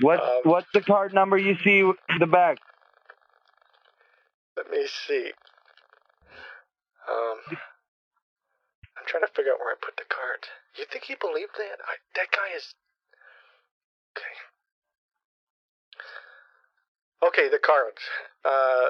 [0.00, 2.58] What Um, what's the card number you see in the back?
[4.56, 5.32] Let me see.
[7.08, 7.38] Um,
[8.96, 10.48] I'm trying to figure out where I put the cards.
[10.76, 11.78] You think he believed that?
[11.86, 12.74] I, that guy is.
[14.16, 14.34] Okay.
[17.26, 17.98] Okay, the cards.
[18.44, 18.88] Uh,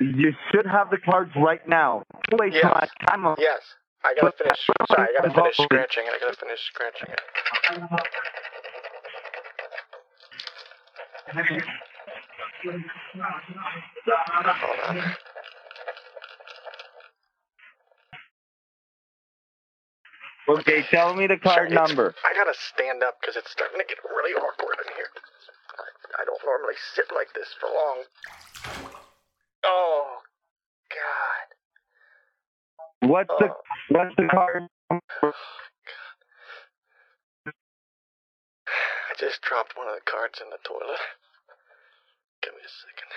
[0.00, 2.02] You should have the cards right now.
[2.32, 2.64] Wait Yes.
[2.64, 3.26] my time.
[3.26, 3.60] on- yes.
[4.02, 4.58] I gotta finish.
[4.88, 6.14] Sorry, I gotta finish scratching it.
[6.14, 7.20] I gotta finish scratching it.
[11.32, 11.62] Hold
[14.98, 15.14] on.
[20.48, 22.14] Okay, tell me the card Sorry, it's- number.
[22.24, 25.10] I gotta stand up because it's starting to get really awkward in here.
[25.78, 28.04] I, I don't normally sit like this for long.
[29.64, 30.18] Oh,
[30.90, 31.54] God.
[33.10, 33.60] What's the Oh.
[33.90, 34.66] what's the card?
[38.66, 40.98] I just dropped one of the cards in the toilet.
[42.42, 43.10] Give me a second.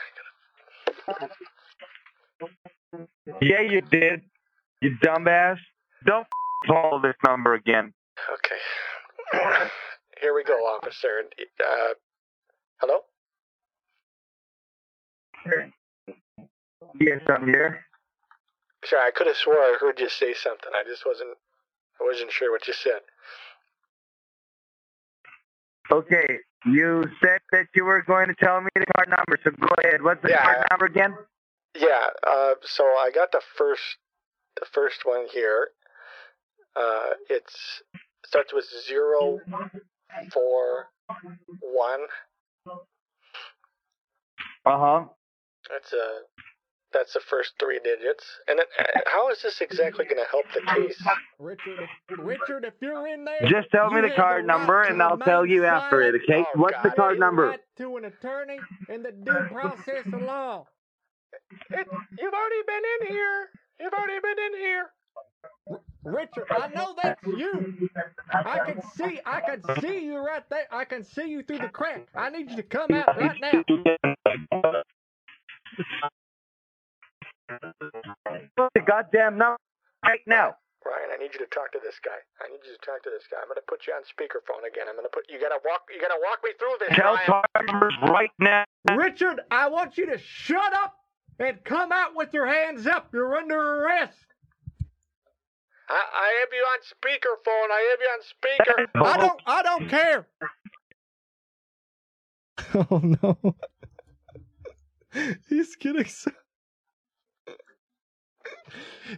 [1.08, 1.30] Gotta...
[3.42, 4.22] Yeah, you did.
[4.82, 5.58] You dumbass.
[6.06, 6.28] Don't
[6.68, 7.94] call this number again.
[8.34, 8.60] Okay.
[10.22, 11.24] Here we go, officer.
[11.60, 11.94] Uh,
[12.80, 13.00] hello?
[17.00, 17.86] Yes, I'm here.
[18.86, 20.72] Sorry, I could have swore I heard you say something.
[20.74, 21.36] I just wasn't.
[22.00, 23.02] I wasn't sure what you said.
[25.92, 29.68] Okay, you said that you were going to tell me the card number, so go
[29.84, 30.02] ahead.
[30.02, 30.44] What's the Yeah.
[30.44, 31.16] card number again?
[31.76, 32.08] Yeah.
[32.26, 33.98] Uh, so I got the first,
[34.60, 35.70] the first one here.
[36.76, 37.82] Uh, it's
[38.26, 39.40] starts with zero,
[40.32, 40.88] four,
[41.62, 42.02] one.
[44.66, 45.06] Uh huh.
[45.70, 46.22] That's a.
[46.94, 48.24] That's the first three digits.
[48.48, 51.02] And then, uh, how is this exactly going to help the case?
[51.40, 51.80] Richard,
[52.10, 55.18] if, Richard, if you're in there, Just tell me the card right number, and I'll
[55.18, 56.16] tell you after it.
[56.24, 56.46] Okay?
[56.56, 57.48] Oh, What's the card number?
[57.48, 58.60] Right to an attorney
[58.90, 60.68] and the due process of law.
[61.72, 61.88] It,
[62.20, 63.50] you've already been in here.
[63.80, 64.86] You've already been in here.
[66.06, 67.90] Richard, I know that's you.
[68.34, 70.68] I can see, I can see you right there.
[70.72, 72.08] I can see you through the crack.
[72.16, 74.84] I need you to come out right now.
[78.74, 79.58] The goddamn number
[80.06, 80.56] right now.
[80.86, 82.20] Ryan, I need you to talk to this guy.
[82.44, 83.38] I need you to talk to this guy.
[83.42, 84.88] I'm gonna put you on speakerphone again.
[84.90, 87.72] I'm gonna put you gotta walk you gotta walk me through this, Tell Ryan.
[87.72, 88.66] numbers right now.
[88.96, 90.96] Richard, I want you to shut up
[91.40, 93.10] and come out with your hands up.
[93.14, 94.18] You're under arrest.
[95.90, 97.72] I, I have you on speakerphone.
[97.72, 98.88] I have you on speaker.
[98.96, 100.28] I don't, I don't care.
[102.90, 103.56] Oh no.
[105.50, 106.32] He's getting so.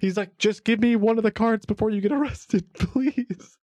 [0.02, 3.58] He's like, just give me one of the cards before you get arrested, please.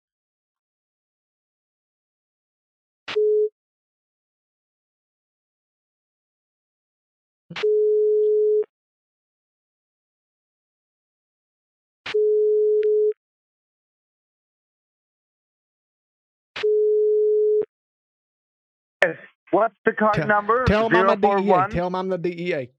[19.51, 20.63] What's the card Tell- number?
[20.65, 21.67] Tell him I'm the DEA.
[21.69, 22.69] Tell him I'm the DEA.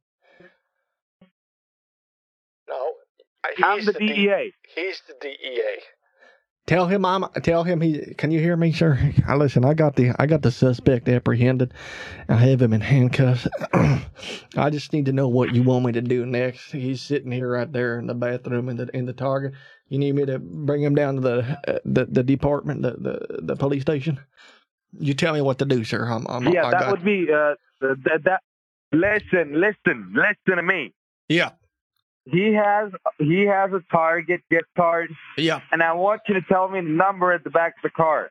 [2.69, 3.32] No, I-
[3.63, 4.53] I'm he's the D- DEA.
[4.75, 5.77] He's the E DEA.
[6.65, 7.25] Tell him I'm.
[7.43, 8.15] Tell him he.
[8.17, 9.13] Can you hear me, sir?
[9.27, 9.65] I listen.
[9.65, 10.13] I got the.
[10.19, 11.75] I got the suspect apprehended.
[12.29, 16.01] I have him in handcuffs, I just need to know what you want me to
[16.01, 16.71] do next.
[16.71, 19.55] He's sitting here right there in the bathroom in the in the target.
[19.89, 23.41] You need me to bring him down to the uh, the, the department, the, the
[23.43, 24.21] the police station.
[24.99, 26.05] You tell me what to do, sir.
[26.07, 28.41] I'm, I'm yeah, I that got- would be uh, that, that.
[28.93, 30.93] Listen, listen, listen to me.
[31.29, 31.51] yeah,
[32.25, 35.61] He has he has a Target gift card, yeah.
[35.73, 38.31] and I want you to tell me the number at the back of the card.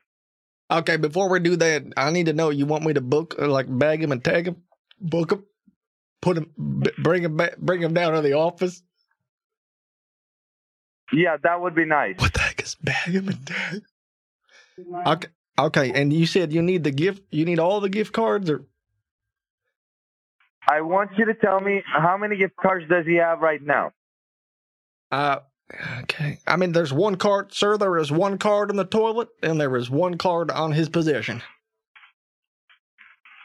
[0.70, 2.48] Okay, before we do that, I need to know.
[2.48, 4.62] You want me to book, or like, bag him and tag him,
[4.98, 5.44] book him,
[6.22, 8.82] put him, b- bring him back, bring him down to the office.
[11.12, 12.14] Yeah, that would be nice.
[12.18, 13.82] What the heck is bag him and tag?
[15.06, 15.28] Okay,
[15.58, 15.92] okay.
[15.92, 17.22] And you said you need the gift.
[17.30, 18.64] You need all the gift cards, or
[20.68, 23.92] I want you to tell me how many gift cards does he have right now?
[25.10, 25.40] uh,
[26.02, 26.38] okay.
[26.46, 27.76] I mean, there's one card, sir.
[27.76, 31.42] There is one card in the toilet, and there is one card on his possession.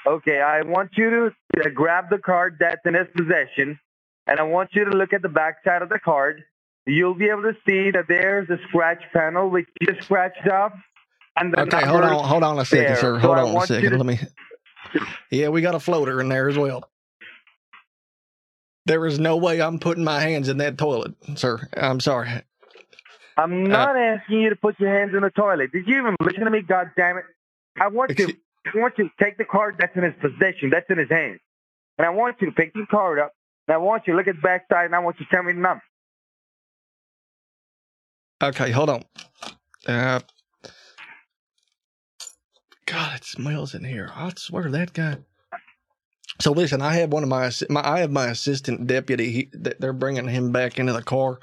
[0.06, 1.31] Okay, I want you
[1.64, 3.77] to grab the card that's in his possession,
[4.26, 6.44] and I want you to look at the back side of the card.
[6.85, 10.72] You'll be able to see that there's a scratch panel which you scratched off.
[11.38, 12.95] And the Okay, hold on, hold on a second, there.
[12.95, 13.19] sir.
[13.19, 13.91] Hold I on a second.
[13.91, 14.19] to- Let me.
[15.30, 16.89] Yeah, we got a floater in there as well.
[18.88, 21.68] There is no way I'm putting my hands in that toilet, sir.
[21.76, 22.30] I'm sorry.
[23.35, 25.73] I'm Uh, not asking you to put your hands in the toilet.
[25.73, 26.61] Did you even listen to me?
[26.61, 27.26] God damn it!
[27.80, 28.30] I want you.
[28.73, 31.39] I want you to take the card that's in his possession, that's in his hand,
[31.97, 33.34] and I want you to pick the card up.
[33.68, 35.31] And I want you to look at the back side, and I want you to
[35.31, 35.84] tell me the number.
[38.41, 39.03] Okay, hold on.
[39.85, 40.22] Uh,
[42.85, 44.09] God, it smells in here.
[44.15, 45.18] I swear that guy.
[46.39, 49.31] So listen, I have one of my, my I have my assistant deputy.
[49.31, 51.39] He, they're bringing him back into the car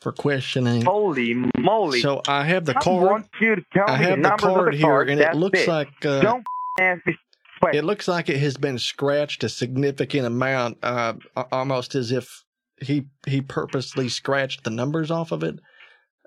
[0.00, 0.82] for questioning.
[0.82, 2.00] Holy moly!
[2.00, 3.02] So I have the card.
[3.10, 5.10] want you to tell I have the the card here, card.
[5.10, 5.68] and it looks it.
[5.68, 6.44] like uh, Don't
[6.80, 7.16] ask me.
[7.74, 11.12] it looks like it has been scratched a significant amount, uh,
[11.52, 12.42] almost as if
[12.80, 15.56] he he purposely scratched the numbers off of it.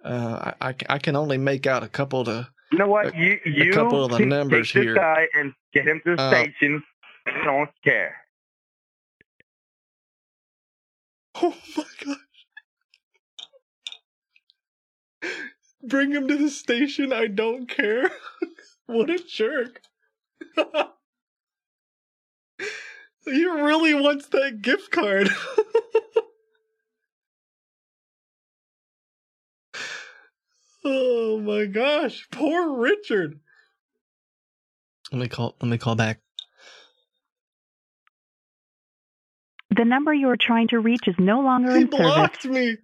[0.06, 3.15] Uh, I, I, I can only make out a couple to You know what?
[3.15, 4.94] You you couple of the numbers take here.
[4.94, 6.84] this guy and get him to the Uh, station.
[7.28, 8.16] I don't care.
[11.36, 12.18] Oh my gosh.
[15.86, 17.12] Bring him to the station.
[17.12, 18.10] I don't care.
[18.86, 19.82] what a jerk.
[23.26, 25.30] he really wants that gift card.
[30.86, 32.28] oh my gosh.
[32.32, 33.40] Poor Richard.
[35.12, 36.22] Let me call let me call back.
[39.76, 42.06] The number you are trying to reach is no longer He in service.
[42.06, 42.78] He blocked me.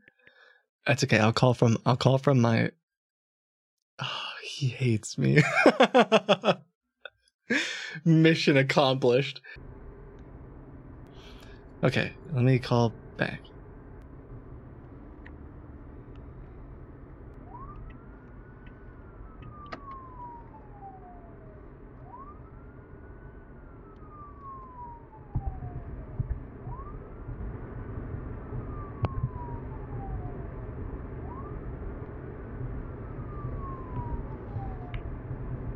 [0.87, 1.19] That's okay.
[1.19, 2.71] I'll call from I'll call from my
[4.01, 5.41] Oh, he hates me.
[8.05, 9.41] Mission accomplished.
[11.83, 13.41] Okay, let me call back.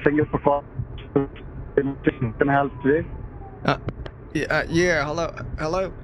[0.03, 0.65] For calling.
[1.75, 3.09] Can I help today?
[3.63, 3.77] Uh,
[4.33, 5.95] yeah, uh, yeah, hello, hello.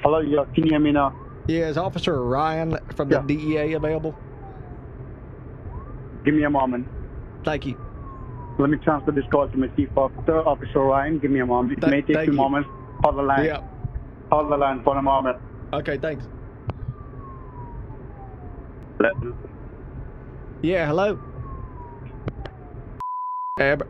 [0.00, 1.16] Hello, yeah, can you hear me now?
[1.46, 4.18] Yeah, is Officer Ryan from the DEA available?
[6.24, 6.88] Give me a moment.
[7.44, 7.76] Thank you.
[8.58, 11.18] Let me transfer this call to my chief officer, Officer Ryan.
[11.20, 11.78] Give me a moment.
[11.78, 12.36] It Th- may take a you.
[12.36, 12.66] moment.
[13.04, 13.46] Hold the line.
[13.46, 13.60] Yeah.
[14.30, 15.36] Hold the line for a moment.
[15.72, 16.28] Okay, thanks.
[19.00, 19.12] Let,
[20.62, 21.20] Yeah, hello.
[23.58, 23.88] Ab-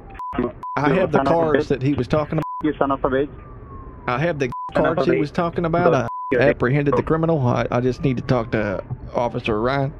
[0.77, 2.45] I have the son of a cards that he was talking about.
[2.63, 3.31] you son of a bitch.
[4.07, 5.95] I have the cards he was talking about.
[5.95, 7.41] I apprehended the criminal.
[7.47, 8.85] I, I just need to talk to
[9.15, 9.93] Officer Ryan.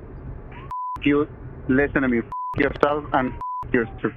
[1.05, 1.29] You
[1.69, 2.23] listen to me.
[2.59, 3.33] Yourself and
[3.73, 4.13] yourself.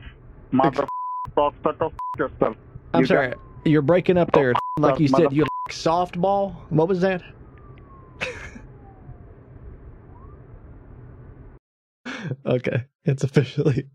[0.52, 0.88] Mother
[1.36, 2.56] prospect of yourself.
[2.94, 3.36] I'm You sorry.
[3.66, 4.54] You're breaking up there.
[4.78, 6.56] Like you said, you like softball.
[6.70, 7.24] What was that?
[12.46, 13.88] okay, it's officially,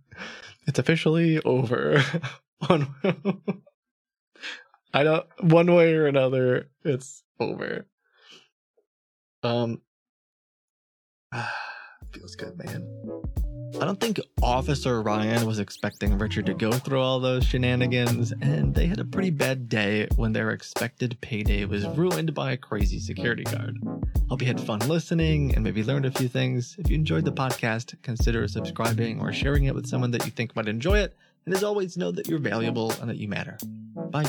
[0.66, 2.03] it's officially over.
[2.66, 2.95] One,
[4.93, 5.27] I don't.
[5.43, 7.86] One way or another, it's over.
[9.43, 9.82] Um,
[12.12, 12.86] feels good, man.
[13.80, 18.74] I don't think Officer Ryan was expecting Richard to go through all those shenanigans, and
[18.74, 22.98] they had a pretty bad day when their expected payday was ruined by a crazy
[22.98, 23.76] security guard.
[24.28, 26.76] Hope you had fun listening and maybe learned a few things.
[26.78, 30.55] If you enjoyed the podcast, consider subscribing or sharing it with someone that you think
[30.55, 31.16] might enjoy it.
[31.44, 33.59] And as always, know that you're valuable and that you matter.
[34.10, 34.24] Bye.